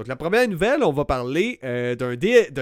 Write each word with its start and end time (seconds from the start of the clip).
Donc, 0.00 0.06
la 0.06 0.16
première 0.16 0.48
nouvelle, 0.48 0.82
on 0.82 0.92
va 0.92 1.04
parler 1.04 1.58
euh, 1.62 1.94
d'un, 1.94 2.16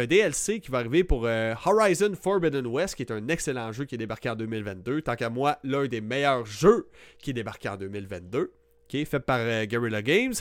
DLC 0.07 0.59
qui 0.59 0.73
va 0.73 0.79
arriver 0.79 1.05
pour 1.05 1.25
euh, 1.25 1.55
Horizon 1.65 2.13
Forbidden 2.21 2.67
West, 2.67 2.97
qui 2.97 3.03
est 3.03 3.13
un 3.13 3.29
excellent 3.29 3.71
jeu 3.71 3.85
qui 3.85 3.95
est 3.95 3.99
débarqué 3.99 4.29
en 4.29 4.35
2022. 4.35 5.03
Tant 5.03 5.15
qu'à 5.15 5.31
moi, 5.31 5.57
l'un 5.63 5.87
des 5.87 6.01
meilleurs 6.01 6.45
jeux 6.47 6.89
qui 7.21 7.31
est 7.31 7.35
débarqué 7.35 7.69
en 7.69 7.77
2022. 7.77 8.53
Okay, 8.89 9.05
fait 9.05 9.21
par 9.21 9.39
euh, 9.39 9.67
Guerrilla 9.67 10.03
Games. 10.03 10.35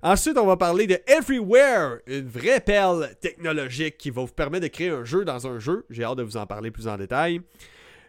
Ensuite, 0.00 0.38
on 0.38 0.46
va 0.46 0.56
parler 0.56 0.86
de 0.86 0.96
Everywhere, 1.08 1.98
une 2.06 2.28
vraie 2.28 2.60
perle 2.60 3.10
technologique 3.20 3.98
qui 3.98 4.10
va 4.10 4.22
vous 4.22 4.28
permettre 4.28 4.62
de 4.62 4.68
créer 4.68 4.90
un 4.90 5.02
jeu 5.02 5.24
dans 5.24 5.48
un 5.48 5.58
jeu. 5.58 5.84
J'ai 5.90 6.04
hâte 6.04 6.18
de 6.18 6.22
vous 6.22 6.36
en 6.36 6.46
parler 6.46 6.70
plus 6.70 6.86
en 6.86 6.96
détail. 6.96 7.40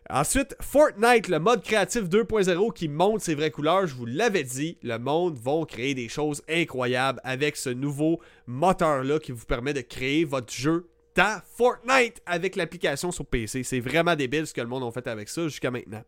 Ensuite, 0.10 0.56
Fortnite, 0.62 1.30
le 1.30 1.40
mode 1.40 1.64
créatif 1.64 2.04
2.0 2.04 2.74
qui 2.74 2.88
monte 2.88 3.22
ses 3.22 3.34
vraies 3.34 3.50
couleurs. 3.50 3.88
Je 3.88 3.96
vous 3.96 4.05
l'avais 4.05 4.44
dit, 4.44 4.78
le 4.84 5.00
monde 5.00 5.36
va 5.38 5.66
créer 5.68 5.96
des 5.96 6.10
choses 6.10 6.44
incroyables 6.48 7.20
avec 7.24 7.55
ce 7.55 7.72
nouveau 7.72 8.20
moteur-là 8.46 9.18
qui 9.18 9.32
vous 9.32 9.46
permet 9.46 9.73
de 9.73 9.82
créer 9.82 10.23
votre 10.23 10.54
jeu 10.54 10.88
dans 11.16 11.41
Fortnite 11.58 12.22
avec 12.27 12.55
l'application 12.55 13.12
sur 13.12 13.26
PC. 13.26 13.63
C'est 13.63 13.80
vraiment 13.80 14.16
débile 14.16 14.46
ce 14.46 14.54
que 14.54 14.62
le 14.62 14.68
monde 14.68 14.84
a 14.84 14.91
fait 14.91 15.08
avec 15.08 15.27
ça 15.27 15.44
jusqu'à 15.44 15.72
maintenant. 15.72 16.04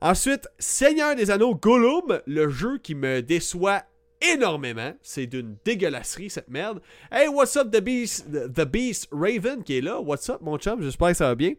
Ensuite, 0.00 0.48
Seigneur 0.58 1.14
des 1.14 1.30
Anneaux 1.30 1.54
Gollum, 1.54 2.20
le 2.26 2.48
jeu 2.48 2.78
qui 2.78 2.96
me 2.96 3.22
déçoit 3.22 3.84
énormément. 4.20 4.92
C'est 5.02 5.26
d'une 5.26 5.56
dégueulasserie 5.64 6.30
cette 6.30 6.48
merde. 6.48 6.80
Hey, 7.12 7.28
what's 7.28 7.56
up 7.56 7.70
The 7.70 7.80
Beast, 7.80 8.26
The 8.52 8.64
Beast 8.64 9.08
Raven 9.12 9.62
qui 9.62 9.78
est 9.78 9.82
là? 9.82 10.00
What's 10.00 10.28
up 10.28 10.40
mon 10.40 10.58
chum, 10.58 10.82
j'espère 10.82 11.08
que 11.10 11.14
ça 11.14 11.28
va 11.28 11.34
bien. 11.36 11.52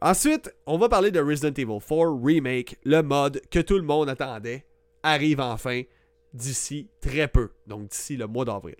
Ensuite, 0.00 0.54
on 0.66 0.78
va 0.78 0.88
parler 0.88 1.10
de 1.10 1.20
Resident 1.20 1.54
Evil 1.54 1.78
4 1.80 2.20
Remake, 2.22 2.76
le 2.84 3.02
mode 3.02 3.40
que 3.50 3.60
tout 3.60 3.76
le 3.76 3.82
monde 3.82 4.08
attendait, 4.08 4.66
arrive 5.02 5.40
enfin 5.40 5.82
d'ici 6.34 6.90
très 7.00 7.28
peu, 7.28 7.50
donc 7.66 7.88
d'ici 7.88 8.16
le 8.16 8.26
mois 8.26 8.44
d'avril. 8.44 8.76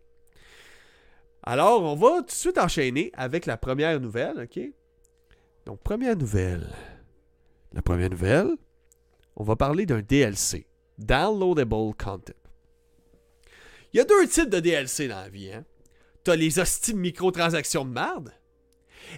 Alors, 1.42 1.82
on 1.82 1.94
va 1.94 2.18
tout 2.18 2.26
de 2.26 2.30
suite 2.30 2.58
enchaîner 2.58 3.10
avec 3.14 3.46
la 3.46 3.56
première 3.56 4.00
nouvelle, 4.00 4.40
ok? 4.40 4.60
Donc, 5.64 5.80
première 5.80 6.16
nouvelle. 6.16 6.68
La 7.72 7.82
première 7.82 8.10
nouvelle, 8.10 8.50
on 9.36 9.44
va 9.44 9.56
parler 9.56 9.86
d'un 9.86 10.00
DLC, 10.00 10.66
Downloadable 10.98 11.94
Content. 11.96 12.32
Il 13.92 13.98
y 13.98 14.00
a 14.00 14.04
deux 14.04 14.26
types 14.26 14.50
de 14.50 14.60
DLC 14.60 15.08
dans 15.08 15.20
la 15.20 15.28
vie, 15.28 15.52
hein? 15.52 15.64
T'as 16.24 16.36
les 16.36 16.58
hosties 16.58 16.94
microtransactions 16.94 17.84
de 17.84 17.90
merde, 17.90 18.32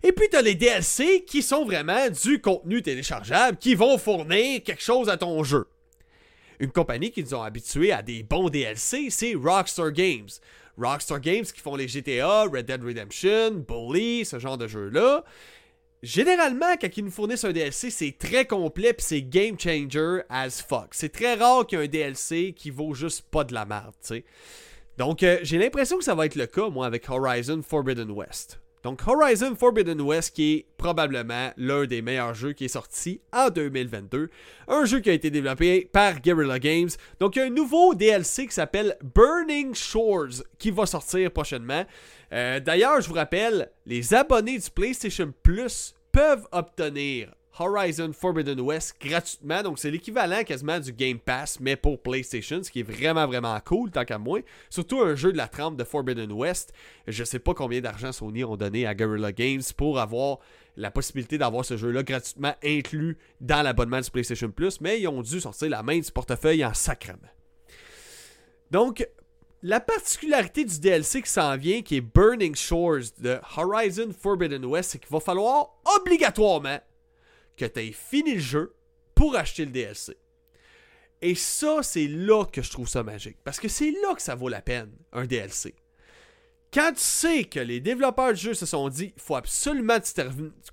et 0.03 0.13
puis, 0.13 0.29
t'as 0.31 0.43
les 0.43 0.55
DLC 0.55 1.25
qui 1.27 1.43
sont 1.43 1.65
vraiment 1.65 2.09
du 2.11 2.41
contenu 2.41 2.83
téléchargeable 2.83 3.59
qui 3.59 3.75
vont 3.75 3.99
fournir 3.99 4.63
quelque 4.63 4.83
chose 4.83 5.09
à 5.09 5.17
ton 5.17 5.43
jeu. 5.45 5.67
Une 6.61 6.71
compagnie 6.71 7.11
qui 7.11 7.23
nous 7.23 7.35
ont 7.35 7.43
habitués 7.43 7.93
à 7.93 8.03
des 8.03 8.23
bons 8.23 8.49
DLC, 8.49 9.11
c'est 9.11 9.35
Rockstar 9.35 9.93
Games. 9.93 10.29
Rockstar 10.77 11.21
Games 11.21 11.45
qui 11.45 11.61
font 11.61 11.77
les 11.77 11.89
GTA, 11.89 12.45
Red 12.45 12.67
Dead 12.67 12.83
Redemption, 12.83 13.65
Bully, 13.69 14.25
ce 14.25 14.39
genre 14.39 14.59
de 14.59 14.67
jeux-là. 14.67 15.25
Généralement, 16.03 16.77
quand 16.81 16.97
ils 16.97 17.05
nous 17.05 17.11
fournissent 17.11 17.45
un 17.45 17.53
DLC, 17.53 17.91
c'est 17.91 18.17
très 18.17 18.45
complet 18.45 18.95
c'est 18.99 19.23
game 19.23 19.59
changer 19.59 20.21
as 20.29 20.63
fuck. 20.63 20.89
C'est 20.93 21.09
très 21.09 21.35
rare 21.35 21.67
qu'il 21.67 21.79
y 21.79 21.83
ait 21.83 21.85
un 21.85 21.89
DLC 21.89 22.55
qui 22.57 22.71
vaut 22.71 22.95
juste 22.95 23.23
pas 23.31 23.43
de 23.43 23.53
la 23.53 23.65
merde. 23.65 23.95
Donc, 24.97 25.23
euh, 25.23 25.39
j'ai 25.43 25.59
l'impression 25.59 25.99
que 25.99 26.05
ça 26.05 26.15
va 26.15 26.27
être 26.27 26.37
le 26.37 26.47
cas, 26.47 26.69
moi, 26.69 26.87
avec 26.87 27.09
Horizon 27.09 27.63
Forbidden 27.63 28.11
West. 28.11 28.61
Donc 28.83 29.01
Horizon 29.07 29.55
Forbidden 29.57 30.01
West 30.01 30.35
qui 30.35 30.55
est 30.55 30.67
probablement 30.77 31.51
l'un 31.57 31.87
des 31.87 32.03
meilleurs 32.03 32.35
jeux 32.35 32.53
qui 32.53 32.67
est 32.67 32.69
sorti 32.69 33.21
en 33.33 33.51
2022. 33.51 34.31
Un 34.69 34.85
jeu 34.85 35.01
qui 35.01 35.11
a 35.11 35.13
été 35.13 35.31
développé 35.31 35.89
par 35.93 36.21
Guerrilla 36.21 36.59
Games. 36.59 36.91
Donc 37.21 37.37
il 37.37 37.39
y 37.41 37.43
a 37.43 37.47
un 37.47 37.51
nouveau 37.51 37.95
DLC 37.95 38.47
qui 38.47 38.55
s'appelle 38.55 38.97
Burning 39.03 39.75
Shores 39.75 40.45
qui 40.59 40.71
va 40.71 40.87
sortir 40.87 41.31
prochainement. 41.31 41.85
Euh, 42.33 42.61
d'ailleurs, 42.61 43.01
je 43.01 43.09
vous 43.09 43.15
rappelle, 43.15 43.71
les 43.87 44.15
abonnés 44.15 44.59
du 44.59 44.71
PlayStation 44.71 45.33
Plus 45.43 45.95
peuvent 46.13 46.47
obtenir 46.53 47.33
Horizon 47.59 48.13
Forbidden 48.13 48.61
West 48.61 48.97
gratuitement. 49.01 49.63
Donc, 49.63 49.79
c'est 49.79 49.91
l'équivalent 49.91 50.45
quasiment 50.45 50.79
du 50.79 50.93
Game 50.93 51.19
Pass, 51.19 51.59
mais 51.61 51.77
pour 51.77 52.01
PlayStation, 52.01 52.63
ce 52.63 52.71
qui 52.71 52.81
est 52.81 52.83
vraiment, 52.91 53.27
vraiment 53.27 53.59
cool, 53.65 53.91
tant 53.91 54.05
qu'à 54.05 54.19
moi. 54.19 54.41
Surtout 54.71 55.01
un 55.03 55.15
jeu 55.15 55.33
de 55.33 55.37
la 55.37 55.49
trempe 55.49 55.77
de 55.77 55.85
Forbidden 55.85 56.33
West. 56.33 56.73
Je 57.07 57.25
sais 57.25 57.39
pas 57.39 57.55
combien 57.55 57.81
d'argent 57.81 58.13
Sony 58.13 58.45
ont 58.45 58.57
donné 58.57 58.87
à 58.87 58.95
Guerrilla 58.95 59.33
Games 59.33 59.63
pour 59.77 59.99
avoir 59.99 60.39
la 60.77 60.91
possibilité 60.91 61.39
d'avoir 61.39 61.65
ce 61.65 61.77
jeu-là 61.77 62.03
gratuitement 62.03 62.55
inclus 62.65 63.19
dans 63.41 63.63
l'abonnement 63.63 64.01
du 64.01 64.11
PlayStation 64.11 64.51
Plus, 64.51 64.81
mais 64.81 65.01
ils 65.01 65.09
ont 65.09 65.23
dû 65.23 65.41
sortir 65.41 65.71
la 65.71 65.83
main 65.83 65.99
du 65.99 66.11
portefeuille 66.13 66.65
en 66.65 66.75
sacrement. 66.75 67.19
Donc, 68.71 69.07
la 69.63 69.81
particularité 69.81 70.65
du 70.65 70.79
DLC 70.79 71.23
qui 71.23 71.31
s'en 71.31 71.57
vient, 71.57 71.83
qui 71.83 71.97
est 71.97 72.01
Burning 72.01 72.55
Shores 72.55 73.11
de 73.19 73.39
Horizon 73.57 74.11
Forbidden 74.17 74.65
West, 74.65 74.91
c'est 74.93 74.99
qu'il 74.99 75.11
va 75.11 75.19
falloir 75.19 75.71
obligatoirement 75.97 76.79
que 77.59 77.67
tu 77.67 77.81
aies 77.81 77.93
fini 77.93 78.35
le 78.35 78.41
jeu 78.41 78.75
pour 79.15 79.37
acheter 79.37 79.65
le 79.65 79.71
DLC. 79.71 80.17
Et 81.21 81.35
ça, 81.35 81.83
c'est 81.83 82.07
là 82.07 82.45
que 82.45 82.63
je 82.63 82.71
trouve 82.71 82.89
ça 82.89 83.03
magique. 83.03 83.39
Parce 83.45 83.59
que 83.59 83.69
c'est 83.69 83.91
là 83.91 84.15
que 84.15 84.23
ça 84.23 84.37
vaut 84.37 84.49
la 84.49 84.63
peine, 84.63 84.93
un 85.13 85.27
DLC. 85.27 85.75
Quand 86.73 86.93
tu 86.93 87.01
sais 87.01 87.45
que 87.45 87.61
les 87.61 87.81
développeurs 87.81 88.35
du 88.35 88.41
jeu 88.41 88.55
se 88.55 88.67
sont 88.67 88.89
dit 88.89 89.15
faut 89.17 89.37
absolument 89.37 89.99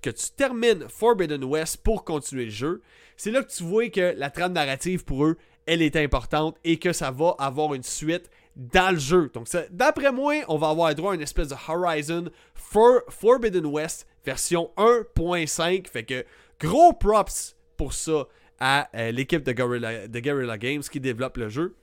que 0.01 0.09
tu 0.09 0.31
termines 0.35 0.87
Forbidden 0.89 1.43
West 1.43 1.77
pour 1.77 2.03
continuer 2.03 2.45
le 2.45 2.51
jeu, 2.51 2.81
c'est 3.15 3.31
là 3.31 3.41
que 3.41 3.51
tu 3.51 3.63
vois 3.63 3.89
que 3.89 4.13
la 4.17 4.29
trame 4.29 4.53
narrative 4.53 5.05
pour 5.05 5.25
eux, 5.25 5.37
elle 5.65 5.81
est 5.81 5.95
importante 5.95 6.57
et 6.63 6.77
que 6.77 6.91
ça 6.91 7.11
va 7.11 7.35
avoir 7.39 7.73
une 7.73 7.83
suite 7.83 8.29
dans 8.55 8.91
le 8.91 8.99
jeu. 8.99 9.31
Donc, 9.33 9.47
d'après 9.71 10.11
moi, 10.11 10.35
on 10.47 10.57
va 10.57 10.69
avoir 10.69 10.93
droit 10.95 11.13
à 11.13 11.15
une 11.15 11.21
espèce 11.21 11.47
de 11.47 11.55
Horizon 11.67 12.29
Forbidden 12.53 13.65
West 13.65 14.05
version 14.25 14.71
1.5. 14.77 15.87
Fait 15.87 16.03
que 16.03 16.25
Gros 16.59 16.93
props 16.93 17.55
pour 17.77 17.93
ça 17.93 18.27
à 18.59 18.89
euh, 18.95 19.11
l'équipe 19.11 19.43
de 19.43 19.51
Guerrilla, 19.51 20.57
Games 20.57 20.81
qui 20.81 20.99
développe 20.99 21.37
le 21.37 21.49
jeu. 21.49 21.75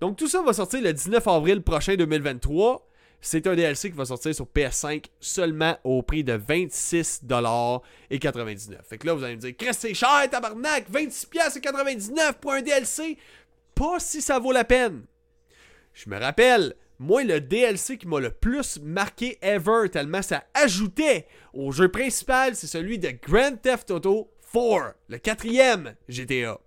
Donc 0.00 0.16
tout 0.16 0.28
ça 0.28 0.42
va 0.42 0.52
sortir 0.52 0.82
le 0.82 0.92
19 0.92 1.26
avril 1.26 1.62
prochain 1.62 1.96
2023. 1.96 2.86
C'est 3.20 3.46
un 3.46 3.54
DLC 3.54 3.90
qui 3.90 3.96
va 3.96 4.04
sortir 4.04 4.34
sur 4.34 4.46
PS5 4.46 5.06
seulement 5.20 5.78
au 5.84 6.02
prix 6.02 6.22
de 6.22 6.36
26$,99$. 6.36 8.82
Fait 8.88 8.98
que 8.98 9.06
là, 9.06 9.14
vous 9.14 9.24
allez 9.24 9.36
me 9.36 9.40
dire, 9.40 9.56
Chris, 9.56 9.72
c'est 9.72 9.94
cher, 9.94 10.28
tabarnak, 10.30 10.90
26$,99$ 10.90 12.34
pour 12.34 12.52
un 12.52 12.60
DLC. 12.60 13.16
Pas 13.74 13.98
si 13.98 14.20
ça 14.20 14.38
vaut 14.38 14.52
la 14.52 14.64
peine. 14.64 15.06
Je 15.92 16.10
me 16.10 16.18
rappelle, 16.18 16.74
moi, 16.98 17.24
le 17.24 17.40
DLC 17.40 17.98
qui 17.98 18.08
m'a 18.08 18.20
le 18.20 18.30
plus 18.30 18.78
marqué 18.82 19.38
ever, 19.42 19.90
tellement 19.90 20.22
ça 20.22 20.44
ajoutait 20.54 21.26
au 21.52 21.70
jeu 21.70 21.90
principal, 21.90 22.56
c'est 22.56 22.66
celui 22.66 22.98
de 22.98 23.10
Grand 23.22 23.56
Theft 23.60 23.90
Auto 23.90 24.30
4, 24.52 24.94
le 25.08 25.18
quatrième 25.18 25.94
GTA. 26.08 26.58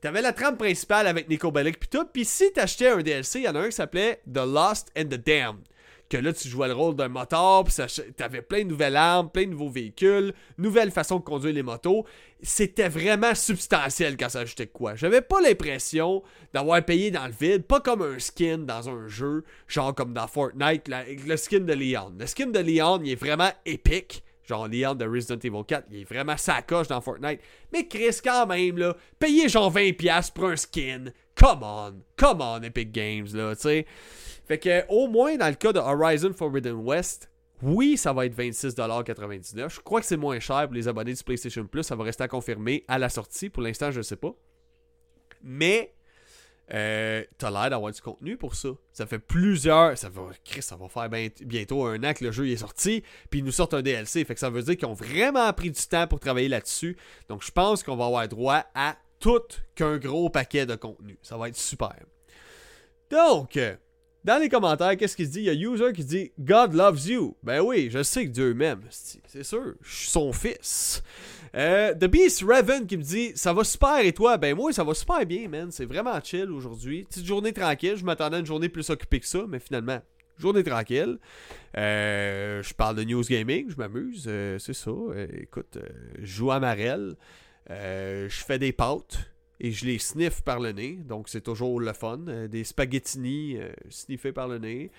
T'avais 0.00 0.22
la 0.22 0.32
trame 0.32 0.56
principale 0.56 1.06
avec 1.06 1.28
Nico 1.28 1.50
Bellic 1.50 1.78
pis 1.78 1.88
tout, 1.88 2.06
pis 2.06 2.24
si 2.24 2.52
t'achetais 2.52 2.88
un 2.88 3.02
DLC, 3.02 3.40
il 3.40 3.44
y 3.44 3.48
en 3.48 3.54
a 3.56 3.60
un 3.60 3.66
qui 3.66 3.72
s'appelait 3.72 4.22
The 4.32 4.46
Lost 4.46 4.90
and 4.96 5.06
the 5.06 5.20
Damned 5.22 5.64
que 6.10 6.16
là, 6.16 6.32
tu 6.32 6.48
jouais 6.48 6.66
le 6.66 6.74
rôle 6.74 6.96
d'un 6.96 7.08
moteur, 7.08 7.64
puis 7.64 7.74
t'avais 8.16 8.42
plein 8.42 8.64
de 8.64 8.68
nouvelles 8.68 8.96
armes, 8.96 9.30
plein 9.30 9.44
de 9.44 9.50
nouveaux 9.50 9.70
véhicules, 9.70 10.34
nouvelles 10.58 10.90
façons 10.90 11.20
de 11.20 11.24
conduire 11.24 11.54
les 11.54 11.62
motos. 11.62 12.04
C'était 12.42 12.88
vraiment 12.88 13.34
substantiel 13.34 14.16
quand 14.16 14.28
ça 14.28 14.40
ajoutait 14.40 14.66
quoi. 14.66 14.96
J'avais 14.96 15.20
pas 15.20 15.40
l'impression 15.40 16.22
d'avoir 16.52 16.84
payé 16.84 17.12
dans 17.12 17.26
le 17.26 17.32
vide, 17.32 17.62
pas 17.62 17.80
comme 17.80 18.02
un 18.02 18.18
skin 18.18 18.58
dans 18.58 18.88
un 18.88 19.06
jeu, 19.06 19.44
genre 19.68 19.94
comme 19.94 20.12
dans 20.12 20.26
Fortnite, 20.26 20.88
le 20.88 21.36
skin 21.36 21.60
de 21.60 21.72
Leon. 21.72 22.14
Le 22.18 22.26
skin 22.26 22.48
de 22.48 22.58
Leon, 22.58 23.00
il 23.04 23.12
est 23.12 23.14
vraiment 23.14 23.50
épique. 23.64 24.24
Genre 24.42 24.66
Leon 24.66 24.96
de 24.96 25.06
Resident 25.06 25.38
Evil 25.38 25.64
4, 25.64 25.86
il 25.92 26.00
est 26.00 26.04
vraiment 26.04 26.36
sacoche 26.36 26.88
dans 26.88 27.00
Fortnite. 27.00 27.40
Mais 27.72 27.86
Chris, 27.86 28.18
quand 28.24 28.46
même, 28.46 28.78
là, 28.78 28.96
payer 29.20 29.48
genre 29.48 29.72
20$ 29.72 30.32
pour 30.32 30.46
un 30.46 30.56
skin. 30.56 31.04
Come 31.36 31.60
on, 31.62 31.94
come 32.16 32.40
on, 32.40 32.60
Epic 32.62 32.90
Games, 32.90 33.28
là, 33.32 33.54
tu 33.54 33.62
sais. 33.62 33.86
Fait 34.50 34.58
que, 34.58 34.84
au 34.88 35.06
moins, 35.06 35.36
dans 35.36 35.46
le 35.46 35.54
cas 35.54 35.72
de 35.72 35.78
Horizon 35.78 36.32
Forbidden 36.32 36.74
West, 36.74 37.30
oui, 37.62 37.96
ça 37.96 38.12
va 38.12 38.26
être 38.26 38.36
26,99$. 38.36 39.68
Je 39.68 39.78
crois 39.78 40.00
que 40.00 40.06
c'est 40.08 40.16
moins 40.16 40.40
cher 40.40 40.64
pour 40.64 40.74
les 40.74 40.88
abonnés 40.88 41.14
du 41.14 41.22
PlayStation 41.22 41.64
Plus. 41.68 41.84
Ça 41.84 41.94
va 41.94 42.02
rester 42.02 42.24
à 42.24 42.26
confirmer 42.26 42.84
à 42.88 42.98
la 42.98 43.08
sortie. 43.10 43.48
Pour 43.48 43.62
l'instant, 43.62 43.92
je 43.92 43.98
ne 43.98 44.02
sais 44.02 44.16
pas. 44.16 44.34
Mais, 45.40 45.94
euh, 46.74 47.22
t'as 47.38 47.48
l'air 47.52 47.70
d'avoir 47.70 47.92
du 47.92 48.00
contenu 48.00 48.36
pour 48.36 48.56
ça. 48.56 48.70
Ça 48.92 49.06
fait 49.06 49.20
plusieurs. 49.20 49.96
Ça 49.96 50.08
va, 50.08 50.22
Chris, 50.44 50.62
ça 50.62 50.74
va 50.74 50.88
faire 50.88 51.08
bientôt 51.42 51.84
un 51.84 52.02
an 52.02 52.12
que 52.12 52.24
le 52.24 52.32
jeu 52.32 52.48
est 52.48 52.56
sorti. 52.56 53.04
Puis 53.30 53.38
ils 53.38 53.44
nous 53.44 53.52
sortent 53.52 53.74
un 53.74 53.82
DLC. 53.82 54.24
Fait 54.24 54.34
que 54.34 54.40
ça 54.40 54.50
veut 54.50 54.64
dire 54.64 54.76
qu'ils 54.76 54.88
ont 54.88 54.94
vraiment 54.94 55.52
pris 55.52 55.70
du 55.70 55.86
temps 55.86 56.08
pour 56.08 56.18
travailler 56.18 56.48
là-dessus. 56.48 56.96
Donc, 57.28 57.44
je 57.44 57.52
pense 57.52 57.84
qu'on 57.84 57.94
va 57.94 58.06
avoir 58.06 58.26
droit 58.26 58.64
à 58.74 58.96
tout 59.20 59.46
qu'un 59.76 59.98
gros 59.98 60.28
paquet 60.28 60.66
de 60.66 60.74
contenu. 60.74 61.20
Ça 61.22 61.36
va 61.36 61.50
être 61.50 61.56
super. 61.56 61.94
Donc, 63.12 63.56
dans 64.24 64.38
les 64.38 64.48
commentaires, 64.48 64.96
qu'est-ce 64.96 65.16
qu'il 65.16 65.26
se 65.26 65.32
dit? 65.32 65.40
Il 65.40 65.44
y 65.44 65.50
a 65.50 65.70
user 65.70 65.92
qui 65.94 66.04
dit 66.04 66.32
God 66.38 66.74
loves 66.74 67.06
you. 67.06 67.36
Ben 67.42 67.60
oui, 67.60 67.88
je 67.90 68.02
sais 68.02 68.26
que 68.26 68.30
Dieu 68.30 68.52
m'aime. 68.52 68.82
C'est 68.90 69.44
sûr, 69.44 69.74
je 69.82 69.96
suis 69.96 70.10
son 70.10 70.32
fils. 70.32 71.02
Euh, 71.54 71.94
The 71.94 72.04
Beast 72.04 72.44
Raven 72.46 72.86
qui 72.86 72.96
me 72.96 73.02
dit 73.02 73.32
Ça 73.34 73.52
va 73.52 73.64
super 73.64 73.98
et 73.98 74.12
toi? 74.12 74.36
Ben 74.36 74.54
moi, 74.54 74.72
ça 74.72 74.84
va 74.84 74.94
super 74.94 75.24
bien, 75.24 75.48
man. 75.48 75.70
C'est 75.72 75.86
vraiment 75.86 76.18
chill 76.22 76.50
aujourd'hui. 76.50 77.04
Petite 77.04 77.26
journée 77.26 77.52
tranquille. 77.52 77.96
Je 77.96 78.04
m'attendais 78.04 78.36
à 78.36 78.40
une 78.40 78.46
journée 78.46 78.68
plus 78.68 78.88
occupée 78.90 79.20
que 79.20 79.26
ça, 79.26 79.44
mais 79.48 79.58
finalement, 79.58 80.00
journée 80.38 80.62
tranquille. 80.62 81.18
Euh, 81.78 82.62
je 82.62 82.74
parle 82.74 82.96
de 82.96 83.04
news 83.04 83.22
gaming, 83.22 83.70
je 83.70 83.76
m'amuse, 83.76 84.24
euh, 84.26 84.58
c'est 84.58 84.74
ça. 84.74 84.90
Écoute, 85.40 85.78
je 86.18 86.26
joue 86.26 86.50
à 86.50 86.60
Marel, 86.60 87.16
je 87.68 88.44
fais 88.46 88.58
des 88.58 88.72
pâtes 88.72 89.30
et 89.60 89.72
je 89.72 89.84
les 89.84 89.98
sniffe 89.98 90.42
par 90.42 90.58
le 90.58 90.72
nez, 90.72 90.96
donc 90.96 91.28
c'est 91.28 91.42
toujours 91.42 91.80
le 91.80 91.92
fun. 91.92 92.18
des 92.48 92.64
spaghettini 92.64 93.58
sniffés 93.88 94.32
par 94.32 94.48
le 94.48 94.58
nez. 94.58 94.90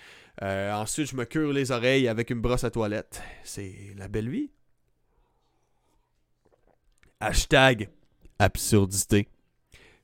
ensuite, 0.41 1.07
je 1.09 1.15
me 1.15 1.25
cure 1.25 1.51
les 1.51 1.71
oreilles 1.71 2.07
avec 2.07 2.29
une 2.29 2.41
brosse 2.41 2.63
à 2.63 2.71
toilette. 2.71 3.21
C'est 3.43 3.73
la 3.97 4.07
belle 4.07 4.29
vie. 4.29 4.51
Hashtag 7.19 7.89
absurdité. 8.41 9.27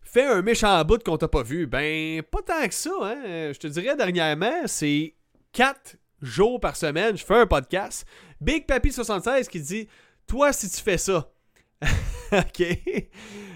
Fais 0.02 0.26
un 0.26 0.42
méchant 0.42 0.84
bout 0.86 1.04
qu'on 1.04 1.18
t'a 1.18 1.28
pas 1.28 1.44
vu. 1.44 1.68
Ben, 1.68 2.22
pas 2.24 2.42
tant 2.42 2.68
que 2.68 2.74
ça, 2.74 2.92
hein. 3.02 3.52
Je 3.52 3.58
te 3.60 3.68
dirais 3.68 3.96
dernièrement, 3.96 4.66
c'est 4.66 5.16
4 5.52 5.98
jours 6.22 6.60
par 6.60 6.76
semaine, 6.76 7.18
je 7.18 7.26
fais 7.26 7.36
un 7.36 7.48
podcast. 7.48 8.06
Big 8.40 8.66
Papi 8.66 8.92
76 8.92 9.48
qui 9.48 9.60
dit 9.60 9.88
Toi, 10.26 10.54
si 10.54 10.70
tu 10.70 10.82
fais 10.82 10.98
ça. 10.98 11.30
ok. 12.32 12.64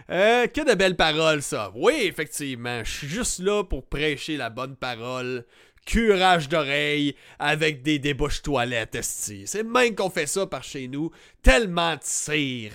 Euh, 0.09 0.47
que 0.47 0.69
de 0.69 0.75
belles 0.75 0.95
paroles, 0.95 1.41
ça. 1.41 1.71
Oui, 1.75 1.93
effectivement. 2.03 2.83
Je 2.83 2.91
suis 2.91 3.07
juste 3.07 3.39
là 3.39 3.63
pour 3.63 3.85
prêcher 3.87 4.37
la 4.37 4.49
bonne 4.49 4.75
parole. 4.75 5.45
Curage 5.85 6.47
d'oreilles 6.47 7.15
avec 7.39 7.81
des 7.81 7.97
débouches 7.97 8.43
toilettes, 8.43 8.99
C'est 9.01 9.63
même 9.63 9.95
qu'on 9.95 10.11
fait 10.11 10.27
ça 10.27 10.45
par 10.45 10.63
chez 10.63 10.87
nous. 10.87 11.11
Tellement 11.41 11.95
de 11.95 12.03
cire. 12.03 12.73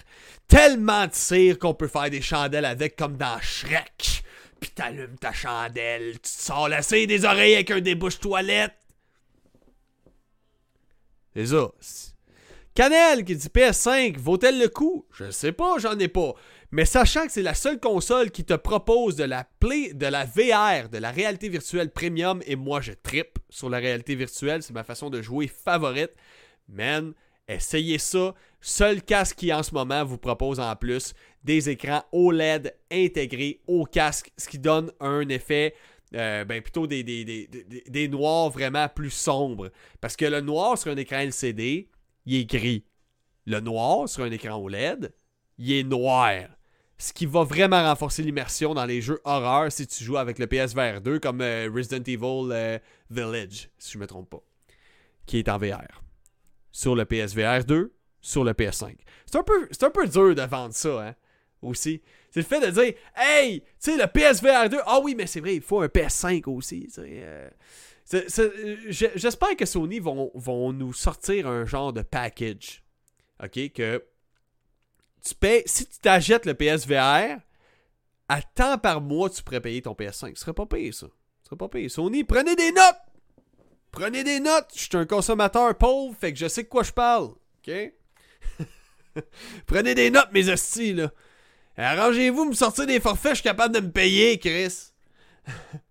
Tellement 0.49 1.07
de 1.07 1.15
cire 1.15 1.59
qu'on 1.59 1.75
peut 1.75 1.89
faire 1.89 2.11
des 2.11 2.23
chandelles 2.23 2.65
avec 2.65 2.97
comme 2.97 3.17
dans 3.17 3.41
Shrek. 3.41 4.25
Puis 4.61 4.71
t'allumes 4.71 5.19
ta 5.19 5.33
chandelle. 5.33 6.15
Tu 6.15 6.21
te 6.21 6.29
sors 6.29 6.69
la 6.69 6.83
cire 6.83 7.07
des 7.07 7.25
oreilles 7.25 7.55
avec 7.55 7.71
un 7.71 7.81
débouche 7.81 8.19
toilette. 8.19 8.75
C'est 11.35 11.47
ça. 11.47 11.71
Canel 12.77 13.25
qui 13.25 13.35
dit 13.35 13.49
PS5, 13.49 14.19
vaut-elle 14.19 14.61
le 14.61 14.69
coup? 14.69 15.07
Je 15.11 15.31
sais 15.31 15.53
pas, 15.53 15.79
j'en 15.79 15.99
ai 15.99 16.09
pas. 16.09 16.35
Mais 16.71 16.85
sachant 16.85 17.25
que 17.25 17.33
c'est 17.33 17.41
la 17.41 17.55
seule 17.55 17.81
console 17.81 18.31
qui 18.31 18.45
te 18.45 18.53
propose 18.53 19.17
de 19.17 19.25
la 19.25 19.49
play, 19.61 19.95
de 19.95 20.05
la 20.05 20.27
VR, 20.27 20.91
de 20.91 20.99
la 20.99 21.11
réalité 21.11 21.49
virtuelle 21.49 21.91
premium, 21.91 22.43
et 22.45 22.55
moi 22.55 22.83
je 22.83 22.93
tripe 22.93 23.39
sur 23.49 23.71
la 23.71 23.79
réalité 23.79 24.15
virtuelle, 24.15 24.63
c'est 24.63 24.75
ma 24.75 24.85
façon 24.85 25.09
de 25.09 25.23
jouer 25.23 25.47
favorite. 25.47 26.11
Man, 26.69 27.15
essayez 27.49 27.97
ça. 27.97 28.35
Seul 28.61 29.01
casque 29.01 29.37
qui 29.37 29.55
en 29.55 29.63
ce 29.63 29.73
moment 29.73 30.05
vous 30.05 30.19
propose 30.19 30.61
en 30.61 30.77
plus 30.77 31.15
des 31.45 31.71
écrans 31.71 32.05
OLED 32.13 32.77
intégrés 32.93 33.63
au 33.67 33.87
casque, 33.87 34.31
ce 34.37 34.49
qui 34.51 34.59
donne 34.59 34.93
un 35.01 35.27
effet 35.31 35.75
euh, 36.15 36.45
ben 36.45 36.61
plutôt 36.61 36.87
des, 36.87 37.03
des, 37.03 38.09
noirs 38.09 38.51
vraiment 38.51 38.87
plus 38.91 39.11
sombres. 39.11 39.71
Parce 40.03 40.15
que 40.15 40.27
le 40.27 40.43
noir 40.43 40.77
sur 40.77 40.93
un 40.93 40.97
écran 40.97 41.21
LCD, 41.21 41.89
il 42.27 42.41
est 42.41 42.45
gris. 42.45 42.85
Le 43.47 43.61
noir 43.61 44.09
sur 44.09 44.25
un 44.25 44.31
écran 44.31 44.57
OLED, 44.57 45.15
il 45.59 45.73
est 45.73 45.85
noir. 45.85 46.49
Ce 46.99 47.13
qui 47.13 47.27
va 47.27 47.45
vraiment 47.45 47.83
renforcer 47.83 48.23
l'immersion 48.23 48.75
dans 48.75 48.87
les 48.87 49.01
jeux 49.01 49.21
horreur 49.25 49.71
si 49.71 49.87
tu 49.87 50.03
joues 50.03 50.17
avec 50.17 50.39
le 50.39 50.47
PSVR 50.47 51.01
2 51.01 51.19
comme 51.21 51.41
euh, 51.43 51.71
Resident 51.73 52.03
Evil 52.03 52.51
euh, 52.53 52.79
Village, 53.11 53.71
si 53.79 53.93
je 53.93 53.99
ne 53.99 54.03
me 54.03 54.07
trompe 54.07 54.31
pas, 54.31 54.43
qui 55.27 55.39
est 55.39 55.49
en 55.49 55.59
VR. 55.59 56.03
Sur 56.73 56.97
le 56.97 57.05
PSVR 57.05 57.65
2, 57.65 57.95
sur 58.21 58.45
le 58.45 58.53
PS5. 58.53 58.97
C'est 59.27 59.37
un, 59.37 59.43
peu, 59.91 60.09
dur 60.09 60.35
de 60.35 60.43
vendre 60.43 60.75
ça, 60.75 61.09
hein, 61.09 61.15
aussi. 61.63 62.03
C'est 62.31 62.41
le 62.41 62.47
fait 62.47 62.61
de 62.61 62.71
dire, 62.71 62.95
hey, 63.15 63.61
tu 63.61 63.67
sais, 63.79 63.97
le 63.97 64.07
PSVR 64.07 64.69
2, 64.71 64.79
ah 64.87 65.01
oui, 65.03 65.15
mais 65.17 65.27
c'est 65.27 65.41
vrai, 65.41 65.55
il 65.57 65.63
faut 65.63 65.83
un 65.83 65.87
PS5 65.87 66.45
aussi. 66.47 66.89
Euh. 66.99 67.49
J'espère 68.09 69.57
que 69.57 69.67
Sony 69.67 69.99
vont, 69.99 70.31
vont 70.35 70.73
nous 70.73 70.93
sortir 70.93 71.49
un 71.49 71.65
genre 71.65 71.93
de 71.93 72.03
package. 72.03 72.83
OK, 73.43 73.73
que 73.73 74.05
tu 75.23 75.35
payes, 75.35 75.63
si 75.67 75.87
tu 75.87 75.99
t'achètes 75.99 76.47
le 76.47 76.55
PSVR, 76.55 77.41
à 78.29 78.43
temps 78.43 78.79
par 78.79 79.01
mois, 79.01 79.29
tu 79.31 79.43
pourrais 79.43 79.61
payer 79.61 79.83
ton 79.83 79.93
PS5. 79.93 80.35
Ce 80.35 80.43
serait 80.43 80.53
pas 80.53 80.67
payé, 80.67 80.93
ça. 80.93 81.07
Ce 81.43 81.49
serait 81.49 81.57
pas 81.57 81.69
payé. 81.69 81.89
Sony, 81.89 82.25
prenez 82.25 82.55
des 82.57 82.73
notes! 82.73 83.01
Prenez 83.91 84.25
des 84.25 84.41
notes! 84.41 84.71
Je 84.75 84.81
suis 84.81 84.97
un 84.97 85.07
consommateur 85.07 85.77
pauvre, 85.77 86.17
fait 86.19 86.33
que 86.33 86.39
je 86.39 86.49
sais 86.49 86.63
de 86.63 86.69
quoi 86.69 86.83
je 86.83 86.93
parle. 86.93 87.35
OK? 87.67 87.93
prenez 89.67 89.95
des 89.95 90.11
notes, 90.11 90.31
mes 90.33 90.49
hosties, 90.49 90.95
là. 90.95 91.11
Arrangez-vous 91.77 92.47
me 92.47 92.55
sortir 92.55 92.87
des 92.87 93.01
forfaits, 93.01 93.33
je 93.33 93.37
suis 93.37 93.45
capable 93.45 93.75
de 93.75 93.81
me 93.81 93.91
payer, 93.91 94.39
Chris. 94.39 94.93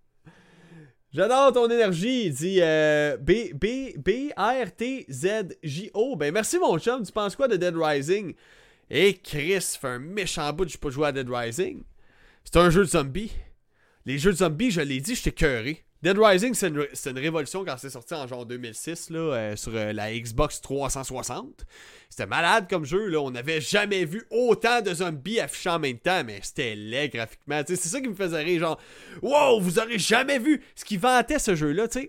J'adore 1.15 1.53
ton 1.53 1.69
énergie, 1.69 2.29
dit 2.29 2.57
euh, 2.59 3.15
B, 3.15 3.53
B, 3.53 3.97
B, 3.97 4.33
R, 4.35 4.69
T, 4.75 5.05
Z, 5.09 5.55
J, 5.63 5.89
O. 5.93 6.17
Ben 6.17 6.33
merci 6.33 6.59
mon 6.59 6.77
chum, 6.77 7.05
tu 7.05 7.11
penses 7.13 7.37
quoi 7.37 7.47
de 7.47 7.55
Dead 7.55 7.73
Rising? 7.73 8.33
Et 8.89 9.07
eh, 9.07 9.13
Chris, 9.13 9.61
fait 9.79 9.87
un 9.87 9.99
méchant 9.99 10.51
bout, 10.51 10.67
j'ai 10.67 10.77
pas 10.77 10.89
joué 10.89 11.07
à 11.07 11.13
Dead 11.13 11.29
Rising. 11.29 11.83
C'est 12.43 12.57
un 12.57 12.69
jeu 12.69 12.81
de 12.81 12.89
zombies. 12.89 13.31
Les 14.05 14.17
jeux 14.17 14.33
de 14.33 14.37
zombies, 14.39 14.71
je 14.71 14.81
l'ai 14.81 14.99
dit, 14.99 15.15
j'étais 15.15 15.31
cœuré. 15.31 15.84
Dead 16.01 16.17
Rising, 16.19 16.53
c'est 16.53 16.67
une, 16.67 17.19
révolution 17.19 17.65
quand 17.65 17.77
c'est 17.77 17.89
sorti 17.89 18.13
en 18.13 18.27
genre 18.27 18.45
2006 18.45 19.09
là, 19.09 19.19
euh, 19.19 19.55
sur 19.55 19.75
euh, 19.75 19.91
la 19.93 20.13
Xbox 20.13 20.61
360. 20.61 21.65
C'était 22.09 22.27
malade 22.27 22.67
comme 22.69 22.85
jeu. 22.85 23.07
Là. 23.07 23.19
On 23.21 23.31
n'avait 23.31 23.61
jamais 23.61 24.05
vu 24.05 24.23
autant 24.29 24.81
de 24.81 24.93
zombies 24.93 25.39
affichés 25.39 25.69
en 25.69 25.79
même 25.79 25.97
temps, 25.97 26.23
mais 26.23 26.39
c'était 26.43 26.75
laid 26.75 27.09
graphiquement. 27.09 27.61
C'est 27.65 27.75
ça 27.77 28.01
qui 28.01 28.09
me 28.09 28.13
faisait 28.13 28.43
rire. 28.43 28.59
Genre, 28.59 28.81
wow, 29.21 29.59
vous 29.59 29.79
aurez 29.79 29.97
jamais 29.97 30.37
vu 30.37 30.61
ce 30.75 30.85
qui 30.85 30.97
vantait 30.97 31.39
ce 31.39 31.55
jeu-là. 31.55 31.87
Euh, 31.95 32.05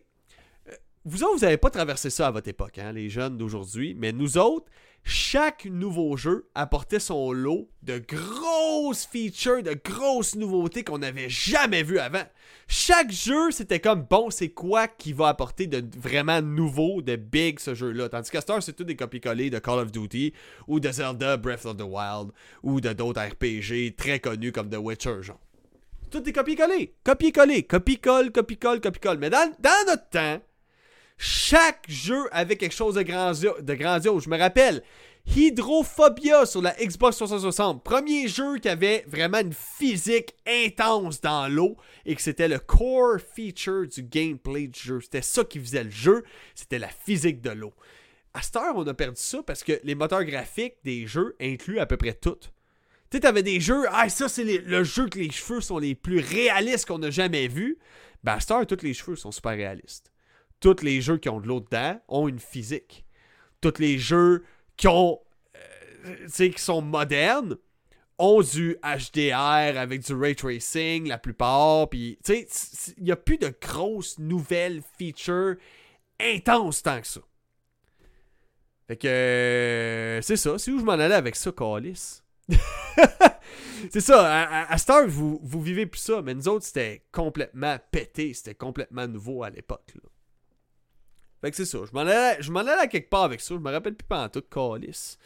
vous 1.04 1.22
autres, 1.22 1.36
vous 1.36 1.44
n'avez 1.44 1.56
pas 1.56 1.70
traversé 1.70 2.10
ça 2.10 2.26
à 2.26 2.30
votre 2.30 2.48
époque, 2.48 2.78
hein, 2.78 2.92
les 2.92 3.08
jeunes 3.08 3.38
d'aujourd'hui, 3.38 3.94
mais 3.96 4.12
nous 4.12 4.36
autres, 4.36 4.66
chaque 5.08 5.66
nouveau 5.66 6.16
jeu 6.16 6.48
apportait 6.56 6.98
son 6.98 7.30
lot 7.30 7.68
de 7.84 7.98
grosses 7.98 9.06
features, 9.06 9.62
de 9.62 9.74
grosses 9.84 10.34
nouveautés 10.34 10.82
qu'on 10.82 10.98
n'avait 10.98 11.28
jamais 11.28 11.84
vues 11.84 12.00
avant. 12.00 12.24
Chaque 12.66 13.12
jeu, 13.12 13.52
c'était 13.52 13.78
comme 13.78 14.02
bon, 14.02 14.30
c'est 14.30 14.48
quoi 14.48 14.88
qui 14.88 15.12
va 15.12 15.28
apporter 15.28 15.68
de 15.68 15.84
vraiment 15.96 16.42
nouveau, 16.42 17.02
de 17.02 17.14
big 17.14 17.60
ce 17.60 17.76
jeu-là? 17.76 18.08
Tandis 18.08 18.30
que 18.30 18.40
Star, 18.40 18.60
c'est 18.60 18.72
tout 18.72 18.82
des 18.82 18.96
copies-collées 18.96 19.48
de 19.48 19.60
Call 19.60 19.78
of 19.78 19.92
Duty 19.92 20.32
ou 20.66 20.80
de 20.80 20.90
Zelda 20.90 21.36
Breath 21.36 21.66
of 21.66 21.76
the 21.76 21.82
Wild 21.82 22.32
ou 22.64 22.80
de 22.80 22.92
d'autres 22.92 23.22
RPG 23.22 23.94
très 23.96 24.18
connus 24.18 24.50
comme 24.50 24.68
The 24.68 24.78
Witcher, 24.78 25.22
genre. 25.22 25.40
Tout 26.10 26.28
est 26.28 26.32
copié-collé, 26.32 26.94
copié-collé, 27.04 27.62
copie-colle, 27.62 28.32
copie-colle, 28.32 28.80
copie-colle. 28.80 29.18
Mais 29.18 29.30
dans 29.30 29.54
notre 29.86 30.08
temps, 30.08 30.40
chaque 31.18 31.84
jeu 31.88 32.28
avait 32.32 32.56
quelque 32.56 32.74
chose 32.74 32.94
de, 32.94 33.62
de 33.62 33.74
grandiose. 33.74 34.24
Je 34.24 34.30
me 34.30 34.38
rappelle, 34.38 34.82
Hydrophobia 35.34 36.46
sur 36.46 36.62
la 36.62 36.74
Xbox 36.74 37.16
360. 37.16 37.82
Premier 37.82 38.28
jeu 38.28 38.58
qui 38.58 38.68
avait 38.68 39.04
vraiment 39.08 39.40
une 39.40 39.52
physique 39.52 40.34
intense 40.46 41.20
dans 41.20 41.48
l'eau 41.48 41.76
et 42.04 42.14
que 42.14 42.22
c'était 42.22 42.48
le 42.48 42.58
core 42.58 43.18
feature 43.34 43.86
du 43.88 44.02
gameplay 44.02 44.68
du 44.68 44.78
jeu. 44.78 45.00
C'était 45.00 45.22
ça 45.22 45.44
qui 45.44 45.58
faisait 45.58 45.84
le 45.84 45.90
jeu, 45.90 46.22
c'était 46.54 46.78
la 46.78 46.88
physique 46.88 47.40
de 47.40 47.50
l'eau. 47.50 47.72
À 48.34 48.42
cette 48.42 48.56
heure, 48.56 48.76
on 48.76 48.86
a 48.86 48.94
perdu 48.94 49.20
ça 49.20 49.42
parce 49.42 49.64
que 49.64 49.80
les 49.82 49.94
moteurs 49.94 50.24
graphiques 50.24 50.76
des 50.84 51.06
jeux 51.06 51.34
incluent 51.40 51.80
à 51.80 51.86
peu 51.86 51.96
près 51.96 52.14
tout. 52.14 52.38
Tu 53.10 53.16
sais, 53.16 53.20
t'avais 53.20 53.42
des 53.42 53.60
jeux, 53.60 53.84
ah, 53.90 54.08
ça 54.08 54.28
c'est 54.28 54.44
le 54.44 54.84
jeu 54.84 55.08
que 55.08 55.18
les 55.18 55.30
cheveux 55.30 55.60
sont 55.60 55.78
les 55.78 55.94
plus 55.94 56.20
réalistes 56.20 56.86
qu'on 56.86 57.02
a 57.02 57.10
jamais 57.10 57.48
vus. 57.48 57.78
Ben, 58.22 58.34
à 58.34 58.40
cette 58.40 58.50
heure, 58.50 58.66
tous 58.66 58.82
les 58.82 58.94
cheveux 58.94 59.16
sont 59.16 59.32
super 59.32 59.52
réalistes 59.52 60.12
tous 60.60 60.82
les 60.82 61.00
jeux 61.00 61.18
qui 61.18 61.28
ont 61.28 61.40
de 61.40 61.46
l'eau 61.46 61.60
dedans 61.60 62.00
ont 62.08 62.28
une 62.28 62.38
physique. 62.38 63.04
Tous 63.60 63.78
les 63.78 63.98
jeux 63.98 64.44
qui 64.76 64.88
ont 64.88 65.20
euh, 65.56 66.26
qui 66.28 66.60
sont 66.60 66.82
modernes 66.82 67.56
ont 68.18 68.40
du 68.40 68.76
HDR 68.82 69.78
avec 69.78 70.00
du 70.02 70.14
ray 70.14 70.34
tracing 70.34 71.06
la 71.06 71.18
plupart 71.18 71.88
puis 71.90 72.18
il 72.28 73.04
n'y 73.04 73.12
a 73.12 73.16
plus 73.16 73.38
de 73.38 73.52
grosses 73.60 74.18
nouvelles 74.18 74.82
features 74.98 75.56
intenses 76.20 76.82
tant 76.82 77.00
que 77.00 77.06
ça. 77.06 77.20
Fait 78.86 78.96
que 78.96 79.08
euh, 79.08 80.22
c'est 80.22 80.36
ça, 80.36 80.58
c'est 80.58 80.70
où 80.70 80.78
je 80.78 80.84
m'en 80.84 80.92
allais 80.92 81.14
avec 81.14 81.36
ça 81.36 81.50
Calis? 81.52 82.22
c'est 83.90 84.00
ça, 84.00 84.66
à, 84.68 84.78
Star, 84.78 85.06
vous, 85.08 85.40
vous 85.42 85.60
vivez 85.60 85.86
plus 85.86 85.98
ça, 85.98 86.22
mais 86.22 86.34
nous 86.34 86.46
autres, 86.46 86.64
c'était 86.64 87.04
complètement 87.10 87.76
pété, 87.90 88.32
c'était 88.32 88.54
complètement 88.54 89.08
nouveau 89.08 89.42
à 89.42 89.50
l'époque. 89.50 89.92
C'est 91.54 91.64
ça. 91.64 91.78
Je 91.86 91.92
m'en 92.50 92.60
allais, 92.60 92.70
à 92.72 92.86
quelque 92.86 93.10
part 93.10 93.24
avec 93.24 93.40
ça. 93.40 93.54
Je 93.54 93.60
me 93.60 93.70
rappelle 93.70 93.94
plus 93.94 94.16
en 94.16 94.28
tout, 94.28 94.42
Calis. 94.42 95.16